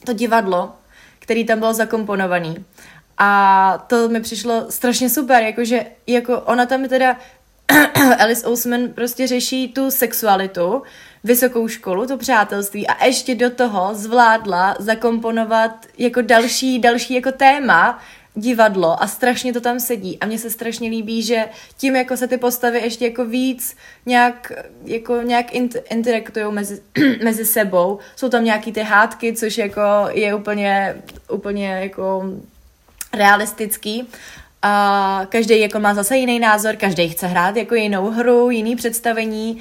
to 0.05 0.13
divadlo, 0.13 0.73
který 1.19 1.45
tam 1.45 1.59
bylo 1.59 1.75
zakomponovaný. 1.75 2.65
A 3.19 3.85
to 3.87 4.09
mi 4.09 4.21
přišlo 4.21 4.71
strašně 4.71 5.11
super, 5.11 5.43
jakože 5.43 5.87
jako 6.07 6.41
ona 6.41 6.67
tam 6.67 6.89
teda 6.89 7.17
Alice 8.19 8.47
Ousman 8.47 8.89
prostě 8.89 9.27
řeší 9.27 9.73
tu 9.73 9.91
sexualitu, 9.91 10.83
vysokou 11.25 11.69
školu, 11.69 12.07
to 12.07 12.17
přátelství 12.17 12.87
a 12.87 13.05
ještě 13.05 13.35
do 13.35 13.51
toho 13.51 13.91
zvládla 13.93 14.77
zakomponovat 14.79 15.87
jako 15.99 16.23
další, 16.23 16.79
další 16.79 17.15
jako 17.15 17.33
téma, 17.33 17.99
divadlo 18.35 19.03
a 19.03 19.07
strašně 19.07 19.53
to 19.53 19.61
tam 19.61 19.81
sedí. 19.81 20.19
A 20.21 20.27
mně 20.27 20.39
se 20.39 20.51
strašně 20.51 20.91
líbí, 20.91 21.23
že 21.23 21.45
tím 21.77 21.97
jako 21.97 22.17
se 22.17 22.29
ty 22.29 22.39
postavy 22.39 22.79
ještě 22.79 23.05
jako 23.05 23.25
víc 23.25 23.77
nějak, 24.07 24.53
jako 24.85 25.23
nějak 25.23 25.53
int- 25.53 25.83
interaktují 25.91 26.47
mezi, 26.51 26.83
mezi 27.25 27.45
sebou. 27.45 27.99
Jsou 28.17 28.29
tam 28.29 28.45
nějaký 28.45 28.73
ty 28.73 28.83
hádky, 28.83 29.33
což 29.33 29.59
jako 29.59 29.81
je 30.11 30.35
úplně, 30.35 30.97
úplně 31.29 31.69
jako 31.69 32.25
realistický. 33.13 34.09
A 34.63 35.27
každý 35.29 35.61
jako 35.61 35.81
má 35.81 35.95
zase 35.95 36.17
jiný 36.17 36.39
názor, 36.39 36.77
každý 36.77 37.09
chce 37.09 37.27
hrát 37.27 37.57
jako 37.57 37.75
jinou 37.75 38.11
hru, 38.11 38.51
jiný 38.51 38.77
představení, 38.77 39.59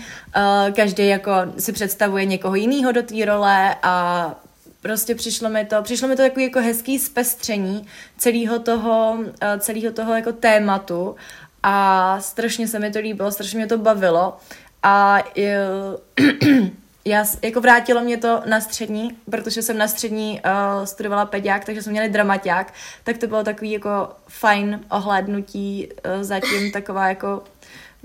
každý 0.75 1.07
jako 1.07 1.31
si 1.59 1.71
představuje 1.71 2.25
někoho 2.25 2.55
jiného 2.55 2.91
do 2.91 3.03
té 3.03 3.25
role 3.25 3.75
a 3.83 4.35
prostě 4.81 5.15
přišlo 5.15 5.49
mi 5.49 5.65
to, 5.65 5.81
přišlo 5.81 6.07
mi 6.07 6.15
to 6.15 6.21
takový 6.21 6.43
jako 6.43 6.59
hezký 6.59 6.99
zpestření 6.99 7.87
celého 8.17 8.59
toho, 8.59 9.17
uh, 9.19 9.27
celého 9.59 9.93
toho 9.93 10.15
jako 10.15 10.31
tématu 10.31 11.15
a 11.63 12.17
strašně 12.21 12.67
se 12.67 12.79
mi 12.79 12.91
to 12.91 12.99
líbilo, 12.99 13.31
strašně 13.31 13.57
mě 13.57 13.67
to 13.67 13.77
bavilo 13.77 14.37
a 14.83 15.23
uh, 15.37 16.65
já, 17.05 17.25
jako 17.41 17.61
vrátilo 17.61 18.01
mě 18.01 18.17
to 18.17 18.41
na 18.45 18.61
střední, 18.61 19.17
protože 19.31 19.61
jsem 19.61 19.77
na 19.77 19.87
střední 19.87 20.41
uh, 20.45 20.85
studovala 20.85 21.25
pediák, 21.25 21.65
takže 21.65 21.81
jsme 21.81 21.91
měli 21.91 22.09
dramaťák, 22.09 22.73
tak 23.03 23.17
to 23.17 23.27
bylo 23.27 23.43
takový 23.43 23.71
jako 23.71 24.09
fajn 24.27 24.79
ohlédnutí, 24.91 25.87
uh, 25.87 26.23
zatím 26.23 26.71
taková 26.71 27.09
jako 27.09 27.43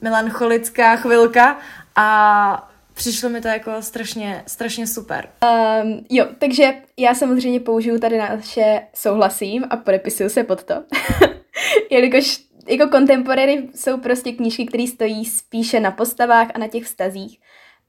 melancholická 0.00 0.96
chvilka 0.96 1.58
a 1.96 2.70
přišlo 2.94 3.28
mi 3.28 3.40
to 3.40 3.48
jako 3.48 3.70
strašně, 3.80 4.42
strašně 4.46 4.86
super. 4.86 5.28
Um, 5.82 6.06
jo, 6.10 6.26
takže 6.38 6.74
já 6.98 7.14
samozřejmě 7.14 7.60
použiju 7.60 7.98
tady 7.98 8.18
naše 8.18 8.80
souhlasím 8.94 9.64
a 9.70 9.76
podepisuju 9.76 10.28
se 10.28 10.44
pod 10.44 10.64
to. 10.64 10.74
Jelikož 11.90 12.40
jako 12.68 12.88
contemporary 12.88 13.68
jsou 13.74 14.00
prostě 14.00 14.32
knížky, 14.32 14.66
které 14.66 14.86
stojí 14.86 15.24
spíše 15.24 15.80
na 15.80 15.90
postavách 15.90 16.48
a 16.54 16.58
na 16.58 16.68
těch 16.68 16.84
vztazích 16.84 17.38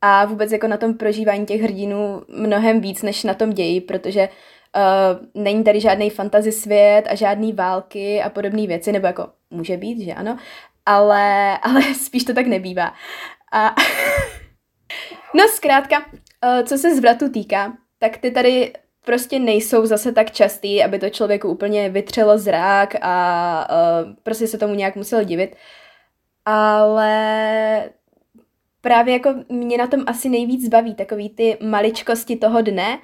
a 0.01 0.25
vůbec 0.25 0.51
jako 0.51 0.67
na 0.67 0.77
tom 0.77 0.93
prožívání 0.93 1.45
těch 1.45 1.61
hrdinů 1.61 2.21
mnohem 2.27 2.81
víc 2.81 3.01
než 3.01 3.23
na 3.23 3.33
tom 3.33 3.49
ději, 3.49 3.81
protože 3.81 4.29
uh, 4.29 5.43
není 5.43 5.63
tady 5.63 5.79
žádný 5.79 6.09
fantasy 6.09 6.51
svět 6.51 7.03
a 7.09 7.15
žádný 7.15 7.53
války 7.53 8.21
a 8.21 8.29
podobné 8.29 8.67
věci, 8.67 8.91
nebo 8.91 9.07
jako 9.07 9.27
může 9.49 9.77
být, 9.77 10.01
že 10.01 10.13
ano, 10.13 10.37
ale, 10.85 11.57
ale 11.61 11.81
spíš 11.81 12.23
to 12.23 12.33
tak 12.33 12.47
nebývá. 12.47 12.93
A 13.51 13.75
no 15.33 15.47
zkrátka, 15.47 15.97
uh, 15.97 16.65
co 16.65 16.77
se 16.77 16.95
zvratu 16.95 17.29
týká, 17.29 17.73
tak 17.99 18.17
ty 18.17 18.31
tady 18.31 18.73
prostě 19.05 19.39
nejsou 19.39 19.85
zase 19.85 20.11
tak 20.11 20.31
častý, 20.31 20.83
aby 20.83 20.99
to 20.99 21.09
člověku 21.09 21.49
úplně 21.49 21.89
vytřelo 21.89 22.37
zrák 22.37 22.95
a 23.01 23.67
uh, 23.69 24.13
prostě 24.23 24.47
se 24.47 24.57
tomu 24.57 24.73
nějak 24.73 24.95
musel 24.95 25.23
divit. 25.23 25.55
Ale 26.45 27.89
právě 28.81 29.13
jako 29.13 29.33
mě 29.49 29.77
na 29.77 29.87
tom 29.87 30.03
asi 30.07 30.29
nejvíc 30.29 30.69
baví 30.69 30.95
takový 30.95 31.29
ty 31.29 31.57
maličkosti 31.61 32.35
toho 32.35 32.61
dne 32.61 32.99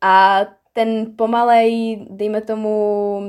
a 0.00 0.40
ten 0.72 1.16
pomalej, 1.16 2.06
dejme 2.10 2.40
tomu, 2.40 3.20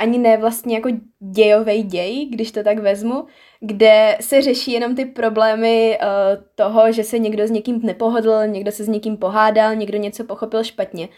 ani 0.00 0.18
ne 0.18 0.36
vlastně 0.36 0.74
jako 0.74 0.88
dějový 1.18 1.82
děj, 1.82 2.26
když 2.26 2.52
to 2.52 2.62
tak 2.62 2.78
vezmu, 2.78 3.26
kde 3.60 4.16
se 4.20 4.42
řeší 4.42 4.72
jenom 4.72 4.96
ty 4.96 5.04
problémy 5.04 5.98
uh, 6.02 6.44
toho, 6.54 6.92
že 6.92 7.04
se 7.04 7.18
někdo 7.18 7.46
s 7.46 7.50
někým 7.50 7.80
nepohodl, 7.82 8.46
někdo 8.46 8.72
se 8.72 8.84
s 8.84 8.88
někým 8.88 9.16
pohádal, 9.16 9.74
někdo 9.74 9.98
něco 9.98 10.24
pochopil 10.24 10.64
špatně. 10.64 11.08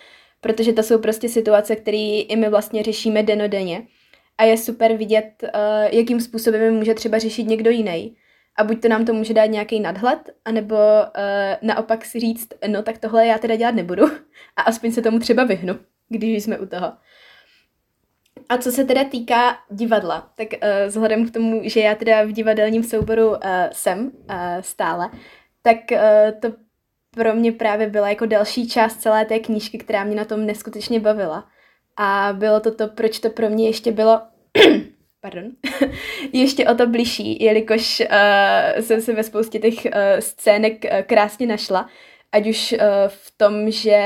Protože 0.41 0.73
to 0.73 0.83
jsou 0.83 0.99
prostě 0.99 1.29
situace, 1.29 1.77
které 1.77 1.99
i 1.99 2.37
my 2.37 2.49
vlastně 2.49 2.83
řešíme 2.83 3.23
denodenně. 3.23 3.83
A 4.39 4.45
je 4.45 4.57
super 4.57 4.97
vidět, 4.97 5.31
uh, 5.43 5.51
jakým 5.99 6.21
způsobem 6.21 6.75
může 6.75 6.95
třeba 6.95 7.19
řešit 7.19 7.45
někdo 7.45 7.71
jiný. 7.71 8.17
A 8.59 8.65
buď 8.65 8.83
to 8.83 8.89
nám 8.89 9.05
to 9.05 9.15
může 9.15 9.35
dát 9.35 9.47
nějaký 9.47 9.81
nadhled, 9.81 10.19
anebo 10.45 10.75
uh, 10.75 11.69
naopak 11.69 12.05
si 12.05 12.21
říct, 12.21 12.49
no 12.67 12.83
tak 12.83 12.99
tohle 12.99 13.27
já 13.27 13.39
teda 13.39 13.57
dělat 13.57 13.75
nebudu 13.75 14.05
a 14.57 14.63
aspoň 14.63 14.93
se 14.93 15.03
tomu 15.03 15.19
třeba 15.19 15.45
vyhnu, 15.45 15.79
když 16.09 16.45
jsme 16.45 16.59
u 16.59 16.67
toho. 16.67 16.93
A 18.49 18.59
co 18.59 18.73
se 18.73 18.85
teda 18.85 19.05
týká 19.05 19.59
divadla, 19.71 20.31
tak 20.37 20.49
uh, 20.53 20.69
vzhledem 20.87 21.29
k 21.29 21.33
tomu, 21.33 21.61
že 21.65 21.81
já 21.81 21.95
teda 21.95 22.25
v 22.25 22.33
divadelním 22.33 22.83
souboru 22.83 23.29
uh, 23.31 23.37
jsem 23.73 23.99
uh, 24.05 24.37
stále, 24.61 25.11
tak 25.63 25.77
uh, 25.93 25.99
to 26.41 26.49
pro 27.11 27.35
mě 27.35 27.53
právě 27.53 27.87
byla 27.87 28.09
jako 28.09 28.27
další 28.27 28.69
část 28.69 29.01
celé 29.01 29.25
té 29.25 29.39
knížky, 29.39 29.79
která 29.79 30.05
mě 30.05 30.17
na 30.17 30.25
tom 30.25 30.47
neskutečně 30.47 31.01
bavila. 31.01 31.49
A 31.97 32.29
bylo 32.33 32.61
to 32.61 32.75
to, 32.75 32.89
proč 32.89 33.19
to 33.19 33.31
pro 33.31 33.51
mě 33.51 33.67
ještě 33.67 33.93
bylo 33.93 34.21
pardon, 35.21 35.45
ještě 36.33 36.69
o 36.69 36.75
to 36.75 36.87
bližší, 36.87 37.45
jelikož 37.45 38.01
uh, 38.01 38.83
jsem 38.83 39.01
se 39.01 39.13
ve 39.13 39.23
spoustě 39.23 39.59
těch 39.59 39.75
uh, 39.75 39.91
scének 40.21 40.85
uh, 40.85 41.01
krásně 41.03 41.47
našla, 41.47 41.89
ať 42.33 42.47
už 42.47 42.73
uh, 42.73 42.79
v 43.09 43.33
tom, 43.37 43.71
že 43.71 44.01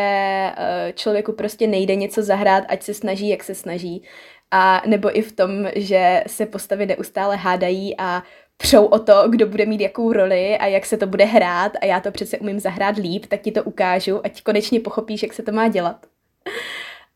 uh, 0.51 0.93
člověku 0.95 1.33
prostě 1.33 1.67
nejde 1.67 1.95
něco 1.95 2.23
zahrát, 2.23 2.65
ať 2.69 2.83
se 2.83 2.95
snaží, 2.95 3.29
jak 3.29 3.45
se 3.45 3.55
snaží, 3.55 4.03
a 4.51 4.83
nebo 4.87 5.19
i 5.19 5.23
v 5.23 5.33
tom, 5.33 5.51
že 5.77 6.25
se 6.27 6.47
postavy 6.47 6.87
neustále 6.87 7.37
hádají 7.37 7.95
a 7.99 8.23
přou 8.57 8.85
o 8.85 8.99
to, 8.99 9.29
kdo 9.29 9.47
bude 9.47 9.67
mít 9.67 9.81
jakou 9.81 10.13
roli 10.13 10.59
a 10.59 10.67
jak 10.67 10.87
se 10.87 10.97
to 10.97 11.07
bude 11.07 11.25
hrát 11.25 11.73
a 11.81 11.85
já 11.85 12.01
to 12.01 12.11
přece 12.11 12.39
umím 12.39 12.61
zahrát 12.61 12.97
líp, 12.97 13.27
tak 13.27 13.41
ti 13.41 13.53
to 13.53 13.65
ukážu, 13.65 14.21
ať 14.27 14.43
konečně 14.43 14.81
pochopíš, 14.81 15.23
jak 15.23 15.33
se 15.33 15.43
to 15.43 15.53
má 15.53 15.69
dělat. 15.69 16.07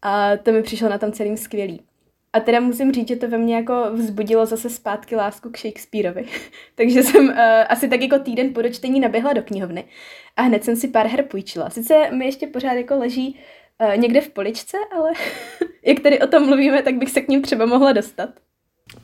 A 0.02 0.36
to 0.36 0.52
mi 0.52 0.62
přišlo 0.62 0.88
na 0.88 0.98
tom 0.98 1.12
celým 1.12 1.36
skvělý. 1.36 1.80
A 2.32 2.40
teda 2.40 2.60
musím 2.60 2.92
říct, 2.92 3.08
že 3.08 3.16
to 3.16 3.28
ve 3.28 3.38
mně 3.38 3.56
jako 3.56 3.90
vzbudilo 3.92 4.46
zase 4.46 4.70
zpátky 4.70 5.16
lásku 5.16 5.50
k 5.50 5.58
Shakespeareovi. 5.58 6.24
Takže 6.74 7.02
jsem 7.02 7.28
uh, 7.28 7.34
asi 7.68 7.88
tak 7.88 8.00
jako 8.00 8.18
týden 8.18 8.54
po 8.54 8.62
dočtení 8.62 9.00
naběhla 9.00 9.32
do 9.32 9.42
knihovny 9.42 9.84
a 10.36 10.42
hned 10.42 10.64
jsem 10.64 10.76
si 10.76 10.88
pár 10.88 11.06
her 11.06 11.22
půjčila. 11.22 11.70
Sice 11.70 12.10
mi 12.10 12.24
ještě 12.24 12.46
pořád 12.46 12.72
jako 12.72 12.96
leží 12.98 13.40
uh, 13.80 13.96
někde 13.96 14.20
v 14.20 14.30
poličce, 14.30 14.76
ale 14.96 15.10
jak 15.82 16.00
tady 16.00 16.20
o 16.20 16.26
tom 16.26 16.46
mluvíme, 16.46 16.82
tak 16.82 16.94
bych 16.94 17.10
se 17.10 17.20
k 17.20 17.28
ním 17.28 17.42
třeba 17.42 17.66
mohla 17.66 17.92
dostat. 17.92 18.30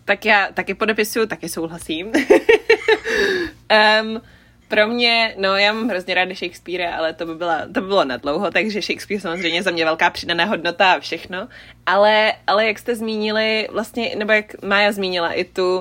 Tak 0.04 0.24
já 0.24 0.52
taky 0.52 0.74
podepisuju, 0.74 1.26
taky 1.26 1.48
souhlasím. 1.48 2.06
um, 4.02 4.20
pro 4.68 4.88
mě, 4.88 5.34
no 5.38 5.56
já 5.56 5.72
mám 5.72 5.88
hrozně 5.88 6.14
ráda 6.14 6.34
Shakespeare, 6.34 6.94
ale 6.94 7.12
to 7.12 7.26
by, 7.26 7.34
byla, 7.34 7.60
to 7.74 7.80
by 7.80 7.86
bylo 7.86 8.04
nadlouho, 8.04 8.50
takže 8.50 8.82
Shakespeare 8.82 9.20
samozřejmě 9.20 9.62
za 9.62 9.70
mě 9.70 9.84
velká 9.84 10.10
přidaná 10.10 10.44
hodnota 10.44 10.92
a 10.92 11.00
všechno. 11.00 11.48
Ale, 11.86 12.32
ale 12.46 12.66
jak 12.66 12.78
jste 12.78 12.96
zmínili, 12.96 13.68
vlastně, 13.70 14.14
nebo 14.16 14.32
jak 14.32 14.62
Mája 14.62 14.92
zmínila 14.92 15.32
i 15.32 15.44
tu 15.44 15.76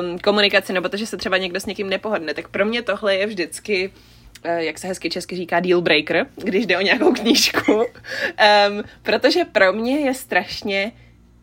um, 0.00 0.18
komunikaci, 0.18 0.72
nebo 0.72 0.88
to, 0.88 0.96
že 0.96 1.06
se 1.06 1.16
třeba 1.16 1.36
někdo 1.36 1.60
s 1.60 1.66
někým 1.66 1.90
nepohodne, 1.90 2.34
tak 2.34 2.48
pro 2.48 2.66
mě 2.66 2.82
tohle 2.82 3.16
je 3.16 3.26
vždycky 3.26 3.92
uh, 4.44 4.50
jak 4.50 4.78
se 4.78 4.88
hezky 4.88 5.10
česky 5.10 5.36
říká, 5.36 5.60
deal 5.60 5.80
breaker, 5.80 6.26
když 6.36 6.66
jde 6.66 6.78
o 6.78 6.82
nějakou 6.82 7.12
knížku. 7.12 7.86
Um, 8.68 8.82
protože 9.02 9.44
pro 9.44 9.72
mě 9.72 10.00
je 10.00 10.14
strašně 10.14 10.92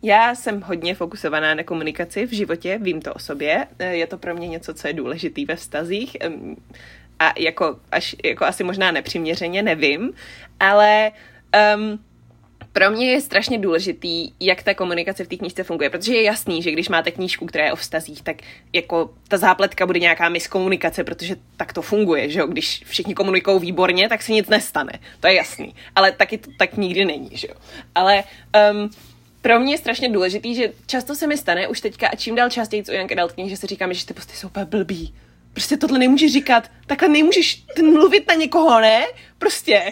já 0.04 0.36
jsem 0.36 0.62
hodně 0.62 0.96
fokusovaná 0.96 1.54
na 1.56 1.64
komunikaci 1.64 2.26
v 2.26 2.34
životě, 2.34 2.80
vím 2.82 3.02
to 3.02 3.14
o 3.14 3.20
sobě, 3.20 3.68
eh, 3.80 3.96
je 3.96 4.08
to 4.08 4.18
pro 4.18 4.36
mě 4.36 4.48
něco, 4.48 4.74
co 4.74 4.88
je 4.88 4.94
důležitý 4.94 5.46
ve 5.46 5.56
vztazích 5.56 6.18
a 7.20 7.34
jako, 7.40 7.80
až, 7.92 8.16
jako 8.24 8.46
asi 8.46 8.64
možná 8.64 8.92
nepřiměřeně, 8.92 9.64
nevím, 9.64 10.14
ale 10.60 11.12
um, 11.76 12.00
pro 12.74 12.92
mě 12.92 13.12
je 13.12 13.22
strašně 13.22 13.58
důležitý, 13.58 14.32
jak 14.40 14.64
ta 14.64 14.74
komunikace 14.74 15.24
v 15.24 15.28
té 15.28 15.36
knížce 15.36 15.64
funguje, 15.64 15.90
protože 15.90 16.14
je 16.14 16.24
jasný, 16.24 16.62
že 16.62 16.72
když 16.72 16.90
máte 16.90 17.12
knížku, 17.12 17.46
která 17.46 17.66
je 17.66 17.74
o 17.74 17.76
vztazích, 17.76 18.22
tak 18.22 18.36
jako 18.74 19.14
ta 19.28 19.38
zápletka 19.38 19.86
bude 19.86 20.00
nějaká 20.00 20.30
miskomunikace, 20.30 21.04
protože 21.04 21.36
tak 21.58 21.74
to 21.74 21.82
funguje, 21.82 22.30
že 22.30 22.40
jo? 22.40 22.48
Když 22.48 22.84
všichni 22.86 23.14
komunikují 23.14 23.60
výborně, 23.60 24.10
tak 24.10 24.22
se 24.22 24.32
nic 24.32 24.50
nestane. 24.50 24.94
To 25.20 25.28
je 25.28 25.34
jasný. 25.34 25.76
Ale 25.96 26.12
taky 26.12 26.38
to 26.38 26.52
tak 26.58 26.78
nikdy 26.78 27.06
není, 27.06 27.30
že 27.34 27.48
jo? 27.48 27.56
Ale 27.96 28.24
um, 28.72 28.90
pro 29.44 29.60
mě 29.60 29.74
je 29.74 29.78
strašně 29.78 30.10
důležitý, 30.10 30.56
že 30.56 30.72
často 30.86 31.16
se 31.16 31.28
mi 31.28 31.38
stane 31.38 31.68
už 31.68 31.82
teďka 31.82 32.08
a 32.08 32.16
čím 32.16 32.36
dál 32.36 32.50
častěji 32.50 32.84
u 32.84 33.12
Adult 33.12 33.32
knih, 33.32 33.50
že 33.50 33.58
si 33.58 33.68
říkám, 33.68 33.94
že 33.94 34.06
ty 34.06 34.14
posty 34.14 34.36
jsou 34.36 34.48
úplně 34.48 34.66
blbý. 34.66 35.16
Prostě 35.54 35.78
tohle 35.78 36.00
nemůžeš 36.00 36.34
říkat, 36.34 36.72
takhle 36.88 37.08
nemůžeš 37.08 37.64
mluvit 37.82 38.28
na 38.28 38.34
někoho, 38.34 38.80
ne? 38.80 39.06
Prostě, 39.38 39.92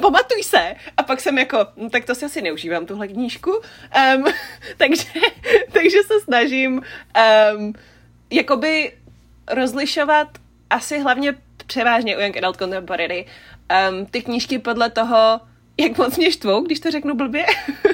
pamatuj 0.00 0.42
se. 0.42 0.74
A 0.96 1.02
pak 1.02 1.20
jsem 1.20 1.38
jako, 1.38 1.66
no, 1.76 1.90
tak 1.90 2.04
to 2.04 2.14
si 2.14 2.24
asi 2.24 2.42
neužívám, 2.42 2.86
tuhle 2.86 3.08
knížku. 3.08 3.50
Um, 3.50 4.24
takže, 4.76 5.04
takže 5.72 5.98
se 6.06 6.20
snažím 6.24 6.82
um, 7.56 7.72
jakoby 8.30 8.92
rozlišovat 9.48 10.28
asi 10.70 10.98
hlavně 10.98 11.34
převážně 11.66 12.16
u 12.16 12.20
Young 12.20 12.36
Adult 12.36 12.56
Contemporary 12.56 13.26
um, 13.90 14.06
ty 14.06 14.22
knížky 14.22 14.58
podle 14.58 14.90
toho, 14.90 15.40
jak 15.80 15.98
moc 15.98 16.16
mě 16.16 16.32
štvou, 16.32 16.60
když 16.60 16.80
to 16.80 16.90
řeknu 16.90 17.14
blbě. 17.14 17.46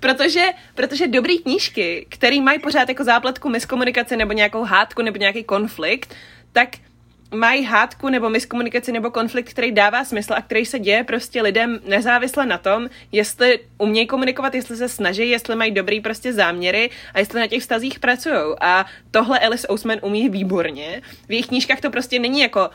protože, 0.00 0.44
protože 0.74 1.08
dobrý 1.08 1.38
knížky, 1.38 2.06
který 2.08 2.40
mají 2.40 2.58
pořád 2.58 2.88
jako 2.88 3.04
zápletku 3.04 3.48
miskomunikace 3.48 4.16
nebo 4.16 4.32
nějakou 4.32 4.62
hádku 4.62 5.02
nebo 5.02 5.18
nějaký 5.18 5.44
konflikt, 5.44 6.14
tak 6.52 6.68
mají 7.34 7.64
hádku 7.64 8.08
nebo 8.08 8.30
miskomunikaci 8.30 8.92
nebo 8.92 9.10
konflikt, 9.10 9.50
který 9.50 9.72
dává 9.72 10.04
smysl 10.04 10.34
a 10.34 10.42
který 10.42 10.66
se 10.66 10.78
děje 10.78 11.04
prostě 11.04 11.42
lidem 11.42 11.80
nezávisle 11.86 12.46
na 12.46 12.58
tom, 12.58 12.88
jestli 13.12 13.58
umějí 13.78 14.06
komunikovat, 14.06 14.54
jestli 14.54 14.76
se 14.76 14.88
snaží, 14.88 15.28
jestli 15.30 15.56
mají 15.56 15.70
dobrý 15.70 16.00
prostě 16.00 16.32
záměry 16.32 16.90
a 17.14 17.18
jestli 17.18 17.40
na 17.40 17.46
těch 17.46 17.60
vztazích 17.60 17.98
pracují. 17.98 18.36
A 18.60 18.86
tohle 19.10 19.38
Alice 19.38 19.68
Ousman 19.72 19.98
umí 20.02 20.28
výborně. 20.28 21.02
V 21.28 21.30
jejich 21.30 21.46
knížkách 21.46 21.80
to 21.80 21.90
prostě 21.90 22.18
není 22.18 22.40
jako 22.40 22.70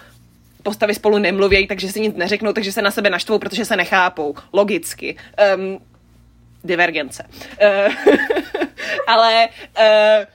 postavy 0.64 0.94
spolu 0.94 1.18
nemluvějí, 1.18 1.68
takže 1.68 1.88
si 1.88 2.02
nic 2.02 2.16
neřeknou, 2.16 2.54
takže 2.54 2.72
se 2.72 2.82
na 2.82 2.92
sebe 2.92 3.10
naštvou, 3.10 3.40
protože 3.40 3.66
se 3.66 3.76
nechápou. 3.76 4.36
Logicky. 4.54 5.18
Um, 5.56 5.80
divergence. 6.64 7.24
Uh, 7.62 7.94
Ale 9.08 9.48
uh, 9.78 10.26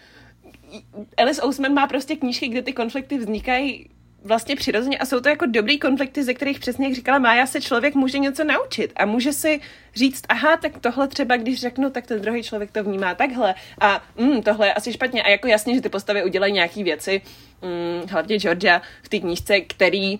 Alice 1.16 1.42
Ousman 1.42 1.74
má 1.74 1.86
prostě 1.86 2.16
knížky, 2.16 2.48
kde 2.48 2.62
ty 2.62 2.72
konflikty 2.72 3.18
vznikají 3.18 3.88
vlastně 4.24 4.56
přirozeně 4.56 4.98
a 4.98 5.06
jsou 5.06 5.20
to 5.20 5.28
jako 5.28 5.46
dobrý 5.46 5.78
konflikty, 5.78 6.24
ze 6.24 6.34
kterých 6.34 6.58
přesně, 6.58 6.86
jak 6.86 6.94
říkala 6.94 7.18
Mája, 7.18 7.46
se 7.46 7.60
člověk 7.60 7.94
může 7.94 8.18
něco 8.18 8.44
naučit 8.44 8.92
a 8.96 9.06
může 9.06 9.32
si 9.32 9.60
říct, 9.94 10.24
aha, 10.28 10.56
tak 10.56 10.78
tohle 10.78 11.08
třeba, 11.08 11.36
když 11.36 11.60
řeknu, 11.60 11.90
tak 11.90 12.06
ten 12.06 12.20
druhý 12.20 12.42
člověk 12.42 12.70
to 12.70 12.84
vnímá 12.84 13.14
takhle 13.14 13.54
a 13.80 14.02
mm, 14.16 14.42
tohle 14.42 14.66
je 14.66 14.74
asi 14.74 14.92
špatně 14.92 15.22
a 15.22 15.28
jako 15.28 15.48
jasně, 15.48 15.74
že 15.74 15.80
ty 15.80 15.88
postavy 15.88 16.24
udělají 16.24 16.52
nějaké 16.52 16.84
věci, 16.84 17.22
mm, 17.62 18.08
hlavně 18.10 18.38
Georgia 18.38 18.82
v 19.02 19.08
té 19.08 19.18
knížce, 19.18 19.60
který 19.60 20.18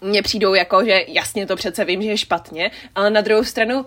mně 0.00 0.22
přijdou 0.22 0.54
jako, 0.54 0.84
že 0.84 1.04
jasně 1.08 1.46
to 1.46 1.56
přece 1.56 1.84
vím, 1.84 2.02
že 2.02 2.08
je 2.08 2.18
špatně, 2.18 2.70
ale 2.94 3.10
na 3.10 3.20
druhou 3.20 3.44
stranu 3.44 3.86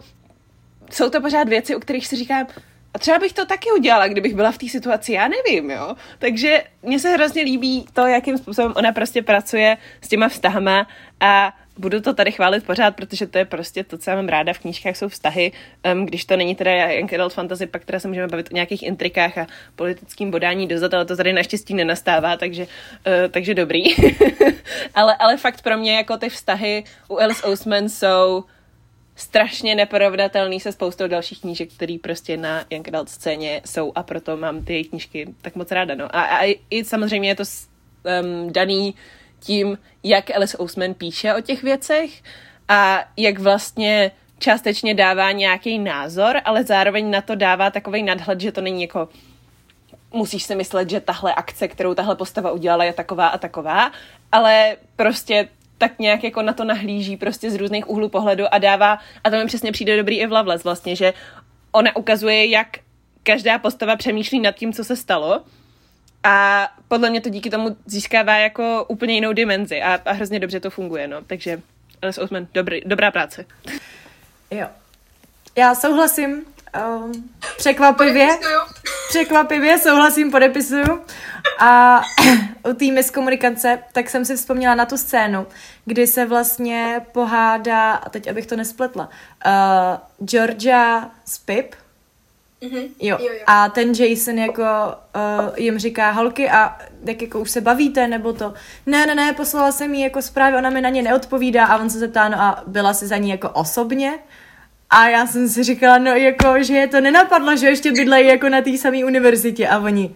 jsou 0.95 1.09
to 1.09 1.21
pořád 1.21 1.49
věci, 1.49 1.75
u 1.75 1.79
kterých 1.79 2.07
si 2.07 2.15
říkám, 2.15 2.47
a 2.93 2.99
třeba 2.99 3.19
bych 3.19 3.33
to 3.33 3.45
taky 3.45 3.71
udělala, 3.71 4.07
kdybych 4.07 4.35
byla 4.35 4.51
v 4.51 4.57
té 4.57 4.69
situaci, 4.69 5.13
já 5.13 5.27
nevím, 5.27 5.71
jo. 5.71 5.95
Takže 6.19 6.63
mně 6.83 6.99
se 6.99 7.09
hrozně 7.09 7.43
líbí 7.43 7.85
to, 7.93 8.07
jakým 8.07 8.37
způsobem 8.37 8.73
ona 8.75 8.91
prostě 8.91 9.21
pracuje 9.21 9.77
s 10.01 10.07
těma 10.07 10.29
vztahama 10.29 10.87
a 11.19 11.53
budu 11.77 12.01
to 12.01 12.13
tady 12.13 12.31
chválit 12.31 12.65
pořád, 12.65 12.95
protože 12.95 13.27
to 13.27 13.37
je 13.37 13.45
prostě 13.45 13.83
to, 13.83 13.97
co 13.97 14.09
já 14.09 14.15
mám 14.15 14.27
ráda 14.27 14.53
v 14.53 14.59
knížkách, 14.59 14.95
jsou 14.95 15.09
vztahy. 15.09 15.51
Um, 15.91 16.05
když 16.05 16.25
to 16.25 16.37
není 16.37 16.55
teda 16.55 16.71
Young 16.71 17.13
Adult 17.13 17.33
Fantasy, 17.33 17.65
pak 17.65 17.85
teda 17.85 17.99
se 17.99 18.07
můžeme 18.07 18.27
bavit 18.27 18.49
o 18.51 18.55
nějakých 18.55 18.83
intrikách 18.83 19.37
a 19.37 19.47
politickým 19.75 20.31
bodání 20.31 20.67
dozad, 20.67 20.93
ale 20.93 21.05
to 21.05 21.17
tady 21.17 21.33
naštěstí 21.33 21.73
nenastává, 21.73 22.37
takže, 22.37 22.63
uh, 22.63 23.31
takže 23.31 23.53
dobrý. 23.53 23.83
ale, 24.95 25.15
ale 25.19 25.37
fakt 25.37 25.61
pro 25.61 25.77
mě 25.77 25.95
jako 25.95 26.17
ty 26.17 26.29
vztahy 26.29 26.83
u 27.07 27.17
Alice 27.17 27.47
Ousman 27.47 27.89
jsou 27.89 28.43
strašně 29.15 29.75
neporovnatelný 29.75 30.59
se 30.59 30.71
spoustou 30.71 31.07
dalších 31.07 31.41
knížek, 31.41 31.73
které 31.73 31.97
prostě 32.01 32.37
na 32.37 32.65
Young 32.69 32.87
Adult 32.87 33.09
scéně 33.09 33.61
jsou 33.65 33.91
a 33.95 34.03
proto 34.03 34.37
mám 34.37 34.65
ty 34.65 34.73
její 34.73 34.83
knížky 34.83 35.33
tak 35.41 35.55
moc 35.55 35.71
ráda. 35.71 35.95
No. 35.95 36.15
A, 36.15 36.21
a 36.21 36.59
i 36.69 36.83
samozřejmě 36.83 37.29
je 37.29 37.35
to 37.35 37.43
um, 37.43 38.53
daný 38.53 38.95
tím, 39.39 39.77
jak 40.03 40.35
Alice 40.35 40.57
Ousman 40.61 40.93
píše 40.93 41.33
o 41.33 41.41
těch 41.41 41.63
věcech 41.63 42.23
a 42.67 43.05
jak 43.17 43.39
vlastně 43.39 44.11
částečně 44.39 44.93
dává 44.93 45.31
nějaký 45.31 45.79
názor, 45.79 46.41
ale 46.45 46.63
zároveň 46.63 47.11
na 47.11 47.21
to 47.21 47.35
dává 47.35 47.69
takový 47.71 48.03
nadhled, 48.03 48.41
že 48.41 48.51
to 48.51 48.61
není 48.61 48.81
jako 48.81 49.09
musíš 50.13 50.43
si 50.43 50.55
myslet, 50.55 50.89
že 50.89 50.99
tahle 50.99 51.33
akce, 51.33 51.67
kterou 51.67 51.93
tahle 51.93 52.15
postava 52.15 52.51
udělala, 52.51 52.83
je 52.83 52.93
taková 52.93 53.27
a 53.27 53.37
taková, 53.37 53.91
ale 54.31 54.77
prostě 54.95 55.47
tak 55.77 55.99
nějak 55.99 56.23
jako 56.23 56.41
na 56.41 56.53
to 56.53 56.63
nahlíží 56.63 57.17
prostě 57.17 57.51
z 57.51 57.55
různých 57.55 57.89
úhlů 57.89 58.09
pohledu 58.09 58.43
a 58.51 58.57
dává, 58.57 58.99
a 59.23 59.29
to 59.29 59.35
mi 59.35 59.45
přesně 59.45 59.71
přijde 59.71 59.97
dobrý 59.97 60.19
i 60.19 60.27
v 60.27 60.31
Loveless 60.31 60.63
vlastně, 60.63 60.95
že 60.95 61.13
ona 61.71 61.95
ukazuje, 61.95 62.49
jak 62.49 62.67
každá 63.23 63.57
postava 63.57 63.95
přemýšlí 63.95 64.39
nad 64.39 64.55
tím, 64.55 64.73
co 64.73 64.83
se 64.83 64.95
stalo 64.95 65.43
a 66.23 66.67
podle 66.87 67.09
mě 67.09 67.21
to 67.21 67.29
díky 67.29 67.49
tomu 67.49 67.77
získává 67.85 68.37
jako 68.37 68.85
úplně 68.87 69.13
jinou 69.13 69.33
dimenzi 69.33 69.81
a, 69.81 69.99
a 70.05 70.11
hrozně 70.11 70.39
dobře 70.39 70.59
to 70.59 70.69
funguje, 70.69 71.07
no. 71.07 71.21
Takže 71.27 71.61
Alice 72.01 72.21
Ousman, 72.23 72.47
dobrý, 72.53 72.81
dobrá 72.85 73.11
práce. 73.11 73.45
Jo. 74.51 74.67
Já 75.55 75.75
souhlasím. 75.75 76.45
Um, 76.87 77.29
překvapivě. 77.57 78.27
Překvapivě 79.09 79.77
souhlasím, 79.77 80.31
podepisuju. 80.31 81.01
A 81.59 82.01
u 82.69 82.73
té 82.73 82.85
miskomunikace, 82.85 83.79
tak 83.91 84.09
jsem 84.09 84.25
si 84.25 84.35
vzpomněla 84.35 84.75
na 84.75 84.85
tu 84.85 84.97
scénu, 84.97 85.47
kdy 85.85 86.07
se 86.07 86.25
vlastně 86.25 87.01
pohádá, 87.11 87.93
a 87.93 88.09
teď 88.09 88.29
abych 88.29 88.45
to 88.45 88.55
nespletla, 88.55 89.09
uh, 89.45 90.27
Georgia 90.27 91.11
s 91.25 91.37
Pip, 91.37 91.75
Mm-hmm. 92.61 92.89
Jo. 92.99 93.17
jo, 93.19 93.33
jo. 93.33 93.43
A 93.47 93.69
ten 93.69 93.91
Jason 93.91 94.37
jako 94.37 94.63
uh, 94.63 95.53
jim 95.57 95.79
říká, 95.79 96.11
holky, 96.11 96.49
a 96.49 96.77
jak 97.05 97.21
jako 97.21 97.39
už 97.39 97.51
se 97.51 97.61
bavíte, 97.61 98.07
nebo 98.07 98.33
to, 98.33 98.53
ne, 98.85 99.05
ne, 99.05 99.15
ne, 99.15 99.33
poslala 99.33 99.71
jsem 99.71 99.93
jí 99.93 100.01
jako 100.01 100.21
zprávy, 100.21 100.57
ona 100.57 100.69
mi 100.69 100.81
na 100.81 100.89
ně 100.89 101.01
neodpovídá 101.01 101.65
a 101.65 101.77
on 101.77 101.89
se 101.89 101.99
zeptá, 101.99 102.29
no 102.29 102.41
a 102.41 102.63
byla 102.67 102.93
si 102.93 103.07
za 103.07 103.17
ní 103.17 103.29
jako 103.29 103.49
osobně? 103.49 104.13
A 104.89 105.07
já 105.09 105.27
jsem 105.27 105.49
si 105.49 105.63
říkala, 105.63 105.97
no 105.97 106.11
jako, 106.11 106.63
že 106.63 106.73
je 106.73 106.87
to 106.87 107.01
nenapadlo, 107.01 107.55
že 107.55 107.67
ještě 107.67 107.91
bydlejí 107.91 108.27
jako 108.27 108.49
na 108.49 108.61
té 108.61 108.77
samé 108.77 109.05
univerzitě 109.05 109.67
a 109.67 109.79
oni, 109.79 110.15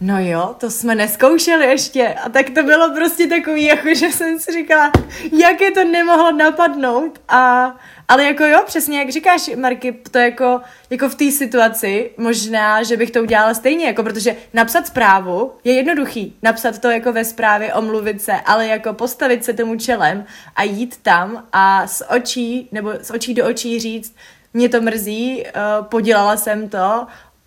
no 0.00 0.20
jo, 0.20 0.54
to 0.58 0.70
jsme 0.70 0.94
neskoušeli 0.94 1.66
ještě. 1.66 2.08
A 2.08 2.28
tak 2.28 2.50
to 2.50 2.62
bylo 2.62 2.94
prostě 2.94 3.26
takový, 3.26 3.64
jako 3.64 3.88
že 3.94 4.06
jsem 4.06 4.38
si 4.38 4.52
říkala, 4.52 4.92
jak 5.32 5.60
je 5.60 5.70
to 5.70 5.84
nemohlo 5.84 6.32
napadnout. 6.32 7.20
A, 7.28 7.76
ale 8.08 8.24
jako 8.24 8.44
jo, 8.44 8.62
přesně 8.66 8.98
jak 8.98 9.10
říkáš, 9.10 9.50
Marky, 9.56 9.92
to 10.10 10.18
jako, 10.18 10.60
jako 10.90 11.08
v 11.08 11.14
té 11.14 11.30
situaci, 11.30 12.10
možná, 12.16 12.82
že 12.82 12.96
bych 12.96 13.10
to 13.10 13.22
udělala 13.22 13.54
stejně, 13.54 13.86
jako 13.86 14.02
protože 14.02 14.36
napsat 14.54 14.86
zprávu 14.86 15.52
je 15.64 15.72
jednoduchý. 15.72 16.36
Napsat 16.42 16.78
to 16.78 16.90
jako 16.90 17.12
ve 17.12 17.24
zprávě, 17.24 17.74
omluvit 17.74 18.22
se, 18.22 18.32
ale 18.32 18.66
jako 18.66 18.92
postavit 18.92 19.44
se 19.44 19.52
tomu 19.52 19.76
čelem 19.76 20.24
a 20.56 20.62
jít 20.62 20.96
tam 21.02 21.46
a 21.52 21.86
z 21.86 22.02
očí, 22.16 22.68
nebo 22.72 22.92
z 23.02 23.10
očí 23.10 23.34
do 23.34 23.46
očí 23.46 23.80
říct, 23.80 24.14
mě 24.56 24.68
to 24.68 24.80
mrzí, 24.80 25.44
uh, 25.44 25.86
podělala 25.86 26.36
jsem 26.36 26.68
to, 26.68 27.06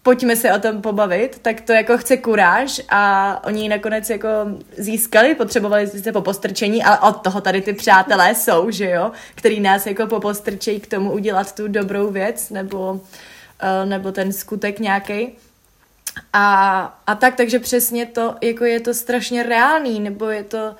pojďme 0.10 0.36
se 0.36 0.54
o 0.54 0.60
tom 0.60 0.82
pobavit, 0.82 1.40
tak 1.42 1.62
to 1.62 1.74
jako 1.74 1.98
chce 1.98 2.18
kuráž 2.18 2.82
a 2.90 3.42
oni 3.46 3.70
nakonec 3.70 4.10
jako 4.10 4.28
získali, 4.78 5.36
potřebovali 5.36 5.88
se 5.88 6.12
po 6.12 6.22
postrčení, 6.22 6.84
ale 6.84 7.00
od 7.00 7.22
toho 7.22 7.42
tady 7.42 7.62
ty 7.62 7.74
přátelé 7.74 8.36
jsou, 8.36 8.72
že 8.72 8.90
jo, 8.90 9.12
který 9.36 9.60
nás 9.60 9.86
jako 9.86 10.08
popostrčejí 10.08 10.80
k 10.80 10.88
tomu 10.88 11.12
udělat 11.12 11.56
tu 11.56 11.68
dobrou 11.68 12.12
věc 12.12 12.50
nebo, 12.50 13.00
eh, 13.60 13.86
nebo 13.86 14.12
ten 14.12 14.34
skutek 14.34 14.80
nějaký. 14.80 15.30
A, 16.34 17.00
a 17.08 17.16
tak, 17.16 17.36
takže 17.36 17.60
přesně 17.60 18.06
to, 18.06 18.36
jako 18.42 18.66
je 18.66 18.80
to 18.80 18.94
strašně 18.94 19.44
reálný, 19.44 20.00
nebo 20.00 20.30
je 20.30 20.44
to, 20.44 20.76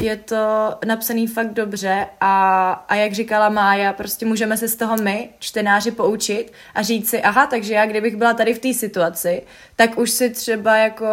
je 0.00 0.16
to 0.16 0.74
napsaný 0.86 1.26
fakt 1.26 1.52
dobře 1.52 2.06
a, 2.20 2.72
a 2.88 2.94
jak 2.94 3.12
říkala 3.12 3.48
Mája, 3.48 3.92
prostě 3.92 4.26
můžeme 4.26 4.56
se 4.56 4.68
z 4.68 4.76
toho 4.76 4.96
my, 4.96 5.28
čtenáři, 5.38 5.90
poučit 5.90 6.52
a 6.74 6.82
říct 6.82 7.10
si, 7.10 7.22
aha, 7.22 7.46
takže 7.46 7.74
já 7.74 7.86
kdybych 7.86 8.16
byla 8.16 8.34
tady 8.34 8.54
v 8.54 8.58
té 8.58 8.74
situaci, 8.74 9.42
tak 9.76 9.98
už 9.98 10.10
si 10.10 10.30
třeba 10.30 10.76
jako 10.76 11.06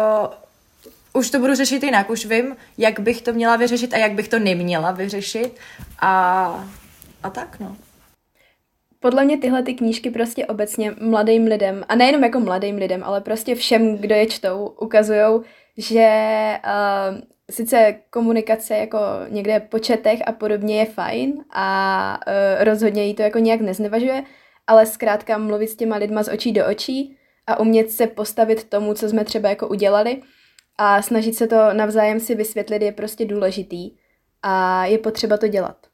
už 1.12 1.30
to 1.30 1.38
budu 1.38 1.54
řešit 1.54 1.82
jinak, 1.82 2.10
už 2.10 2.26
vím, 2.26 2.56
jak 2.78 3.00
bych 3.00 3.22
to 3.22 3.32
měla 3.32 3.56
vyřešit 3.56 3.94
a 3.94 3.96
jak 3.96 4.12
bych 4.12 4.28
to 4.28 4.38
neměla 4.38 4.90
vyřešit 4.90 5.56
a, 6.00 6.68
a 7.22 7.30
tak 7.30 7.60
no. 7.60 7.76
Podle 9.00 9.24
mě 9.24 9.38
tyhle 9.38 9.62
ty 9.62 9.74
knížky 9.74 10.10
prostě 10.10 10.46
obecně 10.46 10.94
mladým 11.00 11.44
lidem, 11.46 11.84
a 11.88 11.94
nejenom 11.94 12.24
jako 12.24 12.40
mladým 12.40 12.76
lidem, 12.76 13.02
ale 13.04 13.20
prostě 13.20 13.54
všem, 13.54 13.96
kdo 13.96 14.14
je 14.14 14.26
čtou, 14.26 14.74
ukazují, 14.80 15.40
že 15.76 16.08
uh, 16.64 17.20
sice 17.50 17.94
komunikace 18.10 18.76
jako 18.76 18.98
někde 19.28 19.60
po 19.60 19.78
četech 19.78 20.20
a 20.26 20.32
podobně 20.32 20.78
je 20.78 20.86
fajn 20.86 21.44
a 21.52 22.20
uh, 22.26 22.64
rozhodně 22.64 23.04
jí 23.04 23.14
to 23.14 23.22
jako 23.22 23.38
nějak 23.38 23.60
neznevažuje, 23.60 24.24
ale 24.66 24.86
zkrátka 24.86 25.38
mluvit 25.38 25.68
s 25.68 25.76
těma 25.76 25.96
lidma 25.96 26.22
z 26.22 26.28
očí 26.28 26.52
do 26.52 26.66
očí 26.66 27.16
a 27.46 27.60
umět 27.60 27.90
se 27.90 28.06
postavit 28.06 28.64
tomu, 28.64 28.94
co 28.94 29.08
jsme 29.08 29.24
třeba 29.24 29.48
jako 29.48 29.68
udělali 29.68 30.22
a 30.78 31.02
snažit 31.02 31.34
se 31.34 31.46
to 31.46 31.56
navzájem 31.72 32.20
si 32.20 32.34
vysvětlit 32.34 32.82
je 32.82 32.92
prostě 32.92 33.24
důležitý 33.24 33.90
a 34.42 34.84
je 34.86 34.98
potřeba 34.98 35.36
to 35.36 35.48
dělat. 35.48 35.89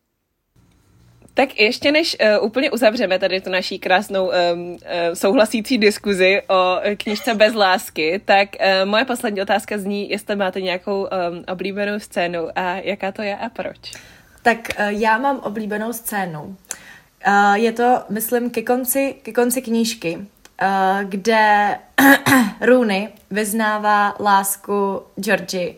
Tak 1.37 1.61
ještě 1.61 1.93
než 1.93 2.17
uh, 2.39 2.47
úplně 2.47 2.71
uzavřeme 2.71 3.19
tady 3.19 3.41
tu 3.41 3.51
naší 3.51 3.79
krásnou 3.79 4.25
um, 4.25 4.33
uh, 4.33 4.79
souhlasící 5.15 5.79
diskuzi 5.79 6.43
o 6.49 6.77
knižce 6.97 7.35
Bez 7.35 7.55
lásky, 7.55 8.21
tak 8.25 8.49
uh, 8.61 8.89
moje 8.89 9.05
poslední 9.05 9.43
otázka 9.43 9.79
zní, 9.79 10.11
jestli 10.11 10.37
máte 10.37 10.61
nějakou 10.61 11.03
um, 11.03 11.45
oblíbenou 11.53 12.01
scénu 12.01 12.49
a 12.55 12.77
jaká 12.77 13.13
to 13.13 13.23
je 13.23 13.37
a 13.37 13.49
proč? 13.49 13.93
Tak 14.43 14.59
uh, 14.79 14.87
já 14.87 15.19
mám 15.19 15.39
oblíbenou 15.39 15.93
scénu. 15.93 16.43
Uh, 17.27 17.55
je 17.55 17.73
to, 17.73 18.03
myslím, 18.09 18.51
ke 18.51 18.63
konci, 18.63 19.15
ke 19.23 19.33
konci 19.33 19.63
knížky, 19.63 20.17
uh, 20.17 20.25
kde 21.03 21.79
Rooney 22.61 23.09
vyznává 23.31 24.15
lásku 24.21 25.03
Georgie 25.21 25.75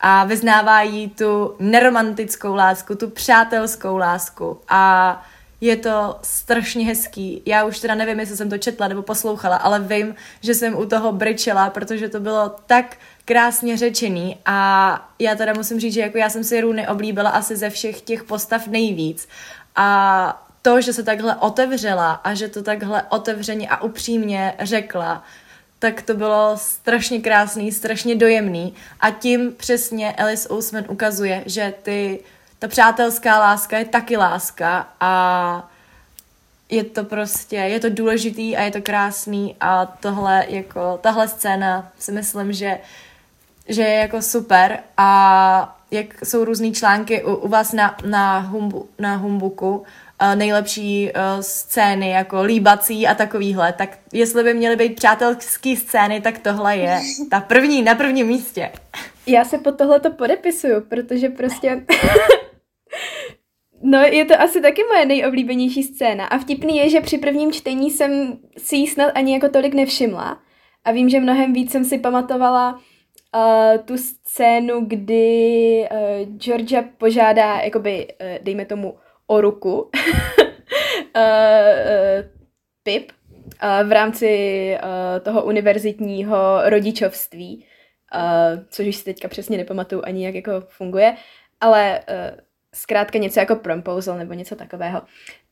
a 0.00 0.24
vyznává 0.24 0.82
jí 0.82 1.08
tu 1.08 1.54
neromantickou 1.58 2.54
lásku, 2.54 2.94
tu 2.94 3.10
přátelskou 3.10 3.96
lásku. 3.96 4.60
A 4.68 5.22
je 5.60 5.76
to 5.76 6.18
strašně 6.22 6.84
hezký. 6.84 7.42
Já 7.46 7.64
už 7.64 7.78
teda 7.78 7.94
nevím, 7.94 8.20
jestli 8.20 8.36
jsem 8.36 8.50
to 8.50 8.58
četla 8.58 8.88
nebo 8.88 9.02
poslouchala, 9.02 9.56
ale 9.56 9.80
vím, 9.80 10.14
že 10.40 10.54
jsem 10.54 10.78
u 10.78 10.86
toho 10.86 11.12
brečela, 11.12 11.70
protože 11.70 12.08
to 12.08 12.20
bylo 12.20 12.56
tak 12.66 12.96
krásně 13.24 13.76
řečený. 13.76 14.38
A 14.46 15.10
já 15.18 15.34
teda 15.34 15.52
musím 15.52 15.80
říct, 15.80 15.94
že 15.94 16.00
jako 16.00 16.18
já 16.18 16.30
jsem 16.30 16.44
si 16.44 16.60
Runy 16.60 16.88
oblíbila 16.88 17.30
asi 17.30 17.56
ze 17.56 17.70
všech 17.70 18.00
těch 18.00 18.24
postav 18.24 18.66
nejvíc. 18.66 19.28
A 19.76 20.46
to, 20.62 20.80
že 20.80 20.92
se 20.92 21.02
takhle 21.02 21.36
otevřela 21.36 22.12
a 22.12 22.34
že 22.34 22.48
to 22.48 22.62
takhle 22.62 23.02
otevřeně 23.08 23.68
a 23.68 23.82
upřímně 23.82 24.54
řekla, 24.60 25.24
tak 25.80 26.02
to 26.02 26.14
bylo 26.14 26.52
strašně 26.56 27.20
krásný, 27.20 27.72
strašně 27.72 28.14
dojemný. 28.14 28.74
A 29.00 29.10
tím 29.10 29.54
přesně 29.56 30.12
Alice 30.12 30.52
Ousman 30.52 30.84
ukazuje, 30.88 31.42
že 31.46 31.74
ty, 31.82 32.20
ta 32.58 32.68
přátelská 32.68 33.38
láska 33.38 33.78
je 33.78 33.84
taky 33.84 34.16
láska 34.16 34.88
a 35.00 35.70
je 36.68 36.84
to 36.84 37.04
prostě, 37.04 37.56
je 37.56 37.80
to 37.80 37.90
důležitý 37.90 38.56
a 38.56 38.62
je 38.62 38.70
to 38.70 38.82
krásný. 38.82 39.56
A 39.60 39.86
tohle 39.86 40.44
jako, 40.48 40.98
tahle 41.02 41.28
scéna 41.28 41.92
si 41.98 42.12
myslím, 42.12 42.52
že, 42.52 42.78
že 43.68 43.82
je 43.82 43.94
jako 43.94 44.22
super. 44.22 44.78
A 44.96 45.80
jak 45.90 46.24
jsou 46.24 46.44
různý 46.44 46.72
články 46.72 47.24
u, 47.24 47.34
u 47.34 47.48
vás 47.48 47.72
na, 47.72 47.96
na, 48.06 48.38
humbu, 48.38 48.88
na 48.98 49.16
Humbuku, 49.16 49.84
nejlepší 50.34 51.10
uh, 51.12 51.40
scény, 51.40 52.10
jako 52.10 52.42
líbací 52.42 53.06
a 53.06 53.14
takovýhle, 53.14 53.72
tak 53.72 53.98
jestli 54.12 54.44
by 54.44 54.54
měly 54.54 54.76
být 54.76 54.94
přátelské 54.94 55.76
scény, 55.76 56.20
tak 56.20 56.38
tohle 56.38 56.76
je 56.76 57.00
ta 57.30 57.40
první, 57.40 57.82
na 57.82 57.94
prvním 57.94 58.26
místě. 58.26 58.72
Já 59.26 59.44
se 59.44 59.58
po 59.58 59.72
tohle 59.72 60.00
to 60.00 60.10
podepisuju, 60.10 60.80
protože 60.80 61.28
prostě... 61.28 61.84
no, 63.82 63.98
je 63.98 64.24
to 64.24 64.40
asi 64.40 64.60
taky 64.60 64.82
moje 64.92 65.06
nejoblíbenější 65.06 65.82
scéna. 65.82 66.26
A 66.26 66.38
vtipný 66.38 66.76
je, 66.76 66.90
že 66.90 67.00
při 67.00 67.18
prvním 67.18 67.52
čtení 67.52 67.90
jsem 67.90 68.38
si 68.58 68.76
ji 68.76 68.86
snad 68.86 69.12
ani 69.14 69.34
jako 69.34 69.48
tolik 69.48 69.74
nevšimla. 69.74 70.38
A 70.84 70.92
vím, 70.92 71.08
že 71.08 71.20
mnohem 71.20 71.52
víc 71.52 71.72
jsem 71.72 71.84
si 71.84 71.98
pamatovala 71.98 72.72
uh, 72.74 73.82
tu 73.84 73.96
scénu, 73.96 74.80
kdy 74.86 75.88
uh, 75.90 76.36
Georgia 76.36 76.84
požádá, 76.98 77.60
jakoby, 77.60 78.06
uh, 78.20 78.44
dejme 78.44 78.64
tomu, 78.64 78.94
o 79.30 79.40
ruku 79.40 79.80
uh, 79.80 79.90
uh, 81.16 81.22
Pip 82.82 83.12
uh, 83.12 83.88
v 83.88 83.92
rámci 83.92 84.76
toho 85.22 85.44
univerzitního 85.44 86.60
rodičovství, 86.64 87.64
což 88.68 88.86
už 88.86 88.96
si 88.96 89.04
teďka 89.04 89.28
přesně 89.28 89.58
nepamatuju 89.58 90.02
ani, 90.04 90.26
jak 90.26 90.34
jako 90.34 90.50
funguje, 90.68 91.16
ale 91.60 92.00
zkrátka 92.74 93.18
něco 93.18 93.40
jako 93.40 93.56
proposal 93.56 94.18
nebo 94.18 94.34
něco 94.34 94.56
takového. 94.56 95.02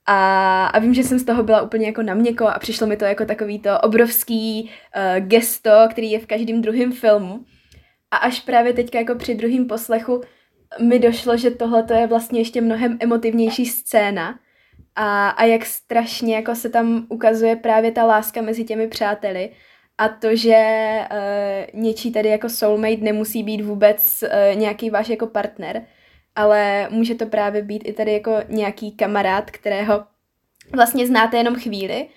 A, 0.06 0.66
a 0.66 0.78
vím, 0.78 0.94
že 0.94 1.04
jsem 1.04 1.18
z 1.18 1.24
toho 1.24 1.42
byla 1.42 1.62
úplně 1.62 1.86
jako 1.86 2.02
na 2.02 2.14
měko 2.14 2.46
a 2.46 2.58
přišlo 2.58 2.86
mi 2.86 2.96
to 2.96 3.04
jako 3.04 3.24
takový 3.24 3.58
to 3.58 3.80
obrovský 3.80 4.62
uh, 4.62 5.26
gesto, 5.26 5.70
který 5.90 6.10
je 6.10 6.18
v 6.18 6.26
každém 6.26 6.62
druhém 6.62 6.92
filmu. 6.92 7.44
A 8.10 8.16
až 8.16 8.40
právě 8.40 8.72
teďka 8.72 8.98
jako 8.98 9.14
při 9.14 9.34
druhém 9.34 9.66
poslechu 9.66 10.22
mi 10.80 10.98
došlo, 10.98 11.36
že 11.36 11.50
tohle 11.50 11.84
je 11.98 12.06
vlastně 12.06 12.40
ještě 12.40 12.60
mnohem 12.60 12.98
emotivnější 13.00 13.66
scéna 13.66 14.38
a, 14.94 15.28
a 15.28 15.44
jak 15.44 15.66
strašně 15.66 16.34
jako 16.34 16.54
se 16.54 16.68
tam 16.68 17.06
ukazuje 17.08 17.56
právě 17.56 17.92
ta 17.92 18.04
láska 18.04 18.42
mezi 18.42 18.64
těmi 18.64 18.88
přáteli 18.88 19.50
a 19.98 20.08
to, 20.08 20.36
že 20.36 20.64
uh, 21.10 21.80
něčí 21.80 22.12
tady 22.12 22.28
jako 22.28 22.48
soulmate 22.48 22.96
nemusí 22.96 23.42
být 23.42 23.60
vůbec 23.60 24.22
uh, 24.22 24.58
nějaký 24.58 24.90
váš 24.90 25.08
jako 25.08 25.26
partner, 25.26 25.86
ale 26.34 26.88
může 26.90 27.14
to 27.14 27.26
právě 27.26 27.62
být 27.62 27.82
i 27.88 27.92
tady 27.92 28.12
jako 28.12 28.36
nějaký 28.48 28.92
kamarád, 28.92 29.50
kterého 29.50 30.04
vlastně 30.74 31.06
znáte 31.06 31.36
jenom 31.36 31.54
chvíli, 31.54 32.08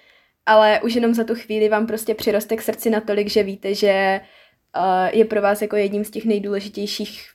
ale 0.45 0.81
už 0.81 0.95
jenom 0.95 1.13
za 1.13 1.23
tu 1.23 1.35
chvíli 1.35 1.69
vám 1.69 1.87
prostě 1.87 2.15
přiroste 2.15 2.55
k 2.55 2.61
srdci 2.61 2.89
natolik, 2.89 3.29
že 3.29 3.43
víte, 3.43 3.75
že 3.75 4.21
uh, 4.77 5.17
je 5.17 5.25
pro 5.25 5.41
vás 5.41 5.61
jako 5.61 5.75
jedním 5.75 6.03
z 6.05 6.11
těch 6.11 6.25
nejdůležitějších 6.25 7.29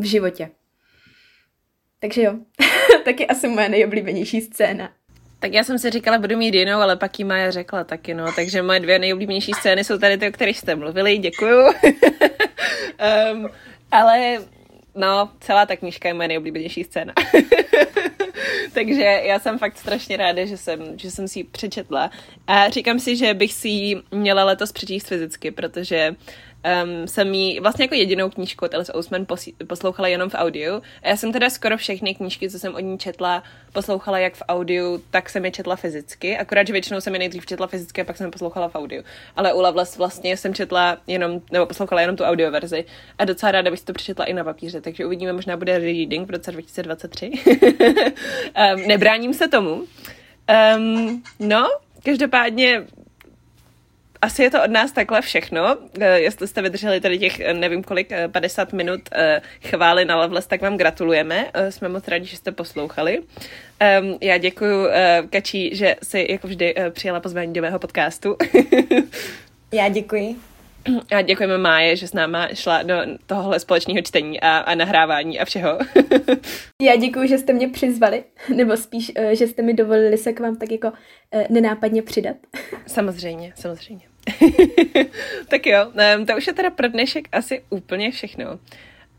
v 0.00 0.04
životě. 0.04 0.50
Takže 2.00 2.22
jo, 2.22 2.34
taky 3.04 3.26
asi 3.26 3.48
moje 3.48 3.68
nejoblíbenější 3.68 4.40
scéna. 4.40 4.90
Tak 5.40 5.52
já 5.52 5.64
jsem 5.64 5.78
si 5.78 5.90
říkala, 5.90 6.18
budu 6.18 6.36
mít 6.36 6.54
jinou, 6.54 6.78
ale 6.80 6.96
pak 6.96 7.18
jí 7.18 7.24
Maja 7.24 7.50
řekla 7.50 7.84
taky, 7.84 8.14
no. 8.14 8.32
Takže 8.32 8.62
moje 8.62 8.80
dvě 8.80 8.98
nejoblíbenější 8.98 9.52
scény 9.52 9.84
jsou 9.84 9.98
tady 9.98 10.18
ty, 10.18 10.28
o 10.28 10.32
kterých 10.32 10.58
jste 10.58 10.74
mluvili, 10.74 11.18
děkuju. 11.18 11.66
um, 13.32 13.48
ale 13.90 14.38
no, 14.94 15.30
celá 15.40 15.66
ta 15.66 15.76
knížka 15.76 16.08
je 16.08 16.14
moje 16.14 16.28
nejoblíbenější 16.28 16.84
scéna. 16.84 17.12
Takže 18.74 19.02
já 19.02 19.38
jsem 19.38 19.58
fakt 19.58 19.78
strašně 19.78 20.16
ráda, 20.16 20.44
že 20.44 20.56
jsem, 20.56 20.98
že 20.98 21.10
jsem 21.10 21.28
si 21.28 21.38
ji 21.38 21.44
přečetla. 21.44 22.10
A 22.46 22.68
říkám 22.68 22.98
si, 22.98 23.16
že 23.16 23.34
bych 23.34 23.52
si 23.52 23.68
ji 23.68 23.96
měla 24.10 24.44
letos 24.44 24.72
přečíst 24.72 25.06
fyzicky, 25.06 25.50
protože 25.50 26.14
um, 26.84 27.08
jsem 27.08 27.34
jí 27.34 27.60
vlastně 27.60 27.84
jako 27.84 27.94
jedinou 27.94 28.30
knížku 28.30 28.64
od 28.64 28.74
Alice 28.74 28.92
Ousman 28.96 29.26
poslouchala 29.66 30.08
jenom 30.08 30.30
v 30.30 30.34
audiu. 30.34 30.82
A 31.02 31.08
já 31.08 31.16
jsem 31.16 31.32
teda 31.32 31.50
skoro 31.50 31.76
všechny 31.76 32.14
knížky, 32.14 32.50
co 32.50 32.58
jsem 32.58 32.74
od 32.74 32.80
ní 32.80 32.98
četla, 32.98 33.42
poslouchala 33.72 34.18
jak 34.18 34.34
v 34.34 34.42
audiu, 34.48 35.02
tak 35.10 35.30
jsem 35.30 35.44
je 35.44 35.50
četla 35.50 35.76
fyzicky. 35.76 36.38
Akorát, 36.38 36.66
že 36.66 36.72
většinou 36.72 37.00
jsem 37.00 37.12
je 37.12 37.18
nejdřív 37.18 37.46
četla 37.46 37.66
fyzicky 37.66 38.00
a 38.00 38.04
pak 38.04 38.16
jsem 38.16 38.26
je 38.26 38.30
poslouchala 38.30 38.68
v 38.68 38.74
audiu. 38.74 39.02
Ale 39.36 39.52
u 39.52 39.60
Loveless 39.60 39.96
vlastně 39.96 40.36
jsem 40.36 40.54
četla 40.54 40.98
jenom, 41.06 41.40
nebo 41.52 41.66
poslouchala 41.66 42.00
jenom 42.00 42.16
tu 42.16 42.24
audio 42.24 42.50
verzi. 42.50 42.84
A 43.18 43.24
docela 43.24 43.52
ráda 43.52 43.70
bych 43.70 43.80
si 43.80 43.84
to 43.84 43.92
přečetla 43.92 44.24
i 44.24 44.32
na 44.32 44.44
papíře, 44.44 44.80
takže 44.80 45.06
uvidíme, 45.06 45.32
možná 45.32 45.56
bude 45.56 45.78
reading 45.78 46.28
v 46.28 46.30
roce 46.30 46.52
2023. 46.52 47.30
um, 48.74 48.80
nebráním 48.86 49.34
se 49.34 49.48
tomu. 49.48 49.84
Um, 50.76 51.22
no, 51.38 51.68
každopádně 52.04 52.84
asi 54.22 54.42
je 54.42 54.50
to 54.50 54.64
od 54.64 54.70
nás 54.70 54.92
takhle 54.92 55.22
všechno. 55.22 55.76
Eh, 56.00 56.20
jestli 56.20 56.48
jste 56.48 56.62
vydrželi 56.62 57.00
tady 57.00 57.18
těch, 57.18 57.40
eh, 57.40 57.54
nevím 57.54 57.84
kolik, 57.84 58.12
50 58.32 58.68
eh, 58.72 58.76
minut 58.76 59.00
chvály 59.64 60.04
na 60.04 60.16
Loveless, 60.16 60.46
tak 60.46 60.62
vám 60.62 60.76
gratulujeme. 60.76 61.50
Jsme 61.70 61.88
moc 61.88 62.08
rádi, 62.08 62.26
že 62.26 62.36
jste 62.36 62.52
poslouchali. 62.52 63.22
Já 64.20 64.38
děkuji 64.38 64.86
Kačí, 65.30 65.76
že 65.76 65.96
si 66.02 66.26
jako 66.30 66.48
vždy 66.48 66.74
přijela 66.90 67.20
pozvání 67.20 67.52
do 67.52 67.62
mého 67.62 67.78
podcastu. 67.78 68.36
Já 69.72 69.88
děkuji. 69.88 70.47
A 71.16 71.22
děkujeme 71.22 71.58
Máje, 71.58 71.96
že 71.96 72.08
s 72.08 72.12
náma 72.12 72.48
šla 72.54 72.82
do 72.82 72.94
tohohle 73.26 73.60
společného 73.60 74.02
čtení 74.02 74.40
a, 74.40 74.58
a 74.58 74.74
nahrávání 74.74 75.40
a 75.40 75.44
všeho. 75.44 75.78
Já 76.82 76.96
děkuji, 76.96 77.28
že 77.28 77.38
jste 77.38 77.52
mě 77.52 77.68
přizvali, 77.68 78.24
nebo 78.54 78.76
spíš, 78.76 79.12
že 79.32 79.46
jste 79.46 79.62
mi 79.62 79.74
dovolili 79.74 80.18
se 80.18 80.32
k 80.32 80.40
vám 80.40 80.56
tak 80.56 80.70
jako 80.72 80.92
nenápadně 81.50 82.02
přidat. 82.02 82.36
Samozřejmě, 82.86 83.52
samozřejmě. 83.56 84.06
tak 85.48 85.66
jo, 85.66 85.92
to 86.26 86.36
už 86.36 86.46
je 86.46 86.52
teda 86.52 86.70
pro 86.70 86.88
dnešek 86.88 87.28
asi 87.32 87.62
úplně 87.70 88.10
všechno. 88.10 88.58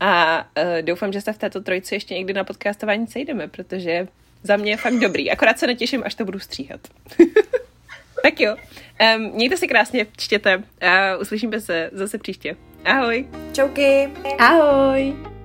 A 0.00 0.38
uh, 0.38 0.82
doufám, 0.82 1.12
že 1.12 1.20
se 1.20 1.32
v 1.32 1.38
této 1.38 1.60
trojici 1.60 1.94
ještě 1.94 2.14
někdy 2.14 2.32
na 2.32 2.44
podcastování 2.44 3.06
sejdeme, 3.06 3.48
protože 3.48 4.08
za 4.42 4.56
mě 4.56 4.72
je 4.72 4.76
fakt 4.76 4.98
dobrý. 4.98 5.30
Akorát 5.30 5.58
se 5.58 5.66
netěším, 5.66 6.02
až 6.04 6.14
to 6.14 6.24
budu 6.24 6.38
stříhat. 6.38 6.80
Tak 8.22 8.40
jo, 8.40 8.56
um, 9.16 9.22
mějte 9.22 9.56
se 9.56 9.66
krásně, 9.66 10.06
čtěte 10.16 10.62
a 10.80 11.16
uslyšíme 11.16 11.60
se 11.60 11.90
zase 11.92 12.18
příště. 12.18 12.56
Ahoj. 12.84 13.26
Čauky. 13.52 14.08
Ahoj. 14.38 15.39